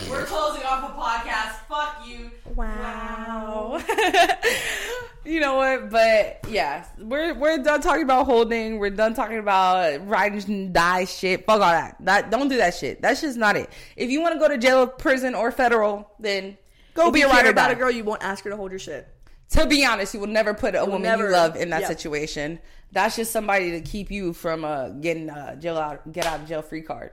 We're 0.09 0.25
closing 0.25 0.63
off 0.63 0.91
a 0.91 0.99
podcast. 0.99 1.51
Fuck 1.69 2.07
you. 2.07 2.31
Wow. 2.55 3.81
you 5.25 5.39
know 5.39 5.55
what? 5.55 5.89
But 5.89 6.45
yeah, 6.49 6.86
we're 6.99 7.33
we're 7.33 7.59
done 7.59 7.81
talking 7.81 8.03
about 8.03 8.25
holding. 8.25 8.79
We're 8.79 8.89
done 8.89 9.13
talking 9.13 9.38
about 9.38 10.05
riding 10.07 10.43
and 10.51 10.73
die 10.73 11.05
shit. 11.05 11.45
Fuck 11.45 11.61
all 11.61 11.71
that. 11.71 11.97
That 12.01 12.29
don't 12.29 12.49
do 12.49 12.57
that 12.57 12.73
shit. 12.73 13.01
That's 13.01 13.21
just 13.21 13.38
not 13.38 13.55
it. 13.55 13.69
If 13.95 14.09
you 14.09 14.21
want 14.21 14.33
to 14.33 14.39
go 14.39 14.47
to 14.49 14.57
jail, 14.57 14.86
prison, 14.88 15.33
or 15.33 15.51
federal, 15.51 16.11
then 16.19 16.57
go 16.93 17.07
If 17.07 17.13
be 17.13 17.19
you 17.19 17.27
a 17.27 17.29
care 17.29 17.38
ride 17.38 17.47
or 17.47 17.51
about 17.51 17.71
a 17.71 17.75
girl, 17.75 17.91
you 17.91 18.03
won't 18.03 18.23
ask 18.23 18.43
her 18.43 18.49
to 18.49 18.57
hold 18.57 18.71
your 18.71 18.79
shit. 18.79 19.07
To 19.51 19.67
be 19.67 19.86
honest, 19.86 20.13
you 20.13 20.19
will 20.19 20.27
never 20.27 20.53
put 20.53 20.75
a 20.75 20.83
woman 20.83 21.03
never- 21.03 21.27
you 21.27 21.31
love 21.31 21.55
in 21.55 21.69
that 21.69 21.81
yeah. 21.81 21.88
situation. 21.88 22.59
That's 22.91 23.15
just 23.15 23.31
somebody 23.31 23.71
to 23.71 23.81
keep 23.81 24.09
you 24.09 24.33
from 24.33 24.65
uh, 24.65 24.89
getting 24.89 25.29
uh, 25.29 25.55
jail 25.55 25.77
out, 25.77 26.11
get 26.11 26.25
out 26.25 26.41
of 26.41 26.47
jail 26.47 26.61
free 26.61 26.81
card. 26.81 27.11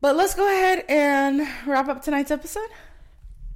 But 0.00 0.16
let's 0.16 0.34
go 0.34 0.46
ahead 0.46 0.84
and 0.88 1.46
wrap 1.66 1.88
up 1.88 2.02
tonight's 2.02 2.30
episode. 2.30 2.68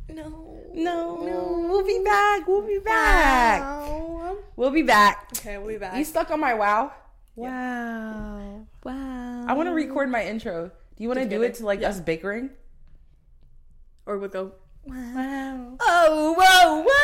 No. 0.08 0.46
No, 0.72 1.16
No. 1.24 1.66
we'll 1.68 1.84
be 1.84 2.00
back. 2.04 2.46
We'll 2.46 2.62
be 2.66 2.78
back. 2.78 3.60
Wow. 3.60 4.38
We'll 4.56 4.70
be 4.70 4.82
back. 4.82 5.28
Okay, 5.38 5.58
we'll 5.58 5.68
be 5.68 5.76
back. 5.78 5.96
You 5.96 6.04
stuck 6.04 6.30
on 6.30 6.40
my 6.40 6.54
wow? 6.54 6.92
wow. 7.36 8.66
Wow. 8.84 9.44
I 9.46 9.52
want 9.52 9.68
to 9.68 9.74
record 9.74 10.10
my 10.10 10.24
intro. 10.24 10.68
Do 10.96 11.02
you 11.02 11.08
want 11.08 11.20
to 11.20 11.28
do 11.28 11.42
it 11.42 11.54
to 11.56 11.64
like 11.66 11.80
Yeah. 11.80 11.88
us 11.90 12.00
bickering? 12.00 12.50
Or 14.06 14.18
we'll 14.18 14.28
go. 14.30 14.52
Wow. 14.84 15.76
Oh, 15.80 16.34
whoa, 16.38 16.82
whoa. 16.86 16.96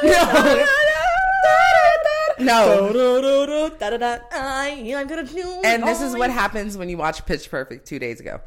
No. 0.08 0.64
No. 2.40 3.68
Da 3.78 3.90
da 3.90 3.96
da. 3.96 4.18
I, 4.32 4.94
I'm 4.96 5.06
gonna 5.06 5.24
do. 5.24 5.60
And 5.64 5.82
this 5.82 6.00
is 6.00 6.14
what 6.16 6.30
happens 6.30 6.76
when 6.76 6.88
you 6.88 6.96
watch 6.96 7.24
Pitch 7.26 7.50
Perfect 7.50 7.86
two 7.86 7.98
days 7.98 8.20
ago. 8.20 8.40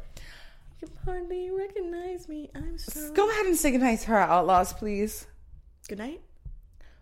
You 0.80 0.88
can 0.88 0.96
hardly 1.04 1.50
recognize 1.50 2.28
me. 2.28 2.50
I'm 2.54 2.78
so. 2.78 3.12
Go 3.12 3.28
ahead 3.30 3.46
and 3.46 3.56
say 3.56 3.70
goodnight 3.70 4.00
to 4.00 4.12
our 4.12 4.20
outlaws, 4.20 4.72
please. 4.72 5.26
Good 5.88 5.98
night. 5.98 6.20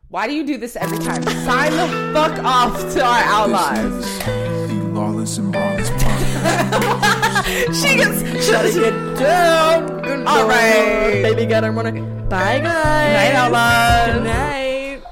Why 0.09 0.26
do 0.26 0.34
you 0.34 0.45
do 0.45 0.59
this 0.59 0.74
every 0.76 0.99
time? 0.99 1.22
Sign 1.22 1.70
the 1.72 2.12
fuck 2.12 2.38
off 2.45 2.78
to 2.95 3.01
our 3.05 3.22
outlaws. 3.22 3.95
This 3.95 4.07
is 4.07 4.68
the 4.68 4.84
Lawless 4.93 5.38
and 5.38 5.53
Brawless 5.53 5.88
podcast. 5.91 7.16
She 7.51 7.97
gets 7.97 8.47
Shut 8.47 8.64
it 8.66 9.18
down. 9.18 9.86
Good 10.03 10.26
All 10.26 10.47
night. 10.47 10.49
right. 10.49 11.22
Baby 11.22 11.47
got 11.47 11.64
her 11.64 11.72
money. 11.72 12.01
Bye, 12.28 12.61
guys. 12.61 12.64
Night, 12.64 13.34
outlaws. 13.34 14.14
Good 14.14 14.24
night. 14.24 15.03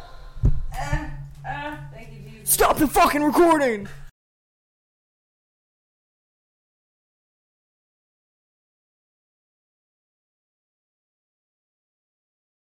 Thank 1.93 2.09
you, 2.13 2.31
Jesus. 2.41 2.48
Stop 2.59 2.77
the 2.77 2.89
fucking 2.89 3.23
recording. 3.23 3.87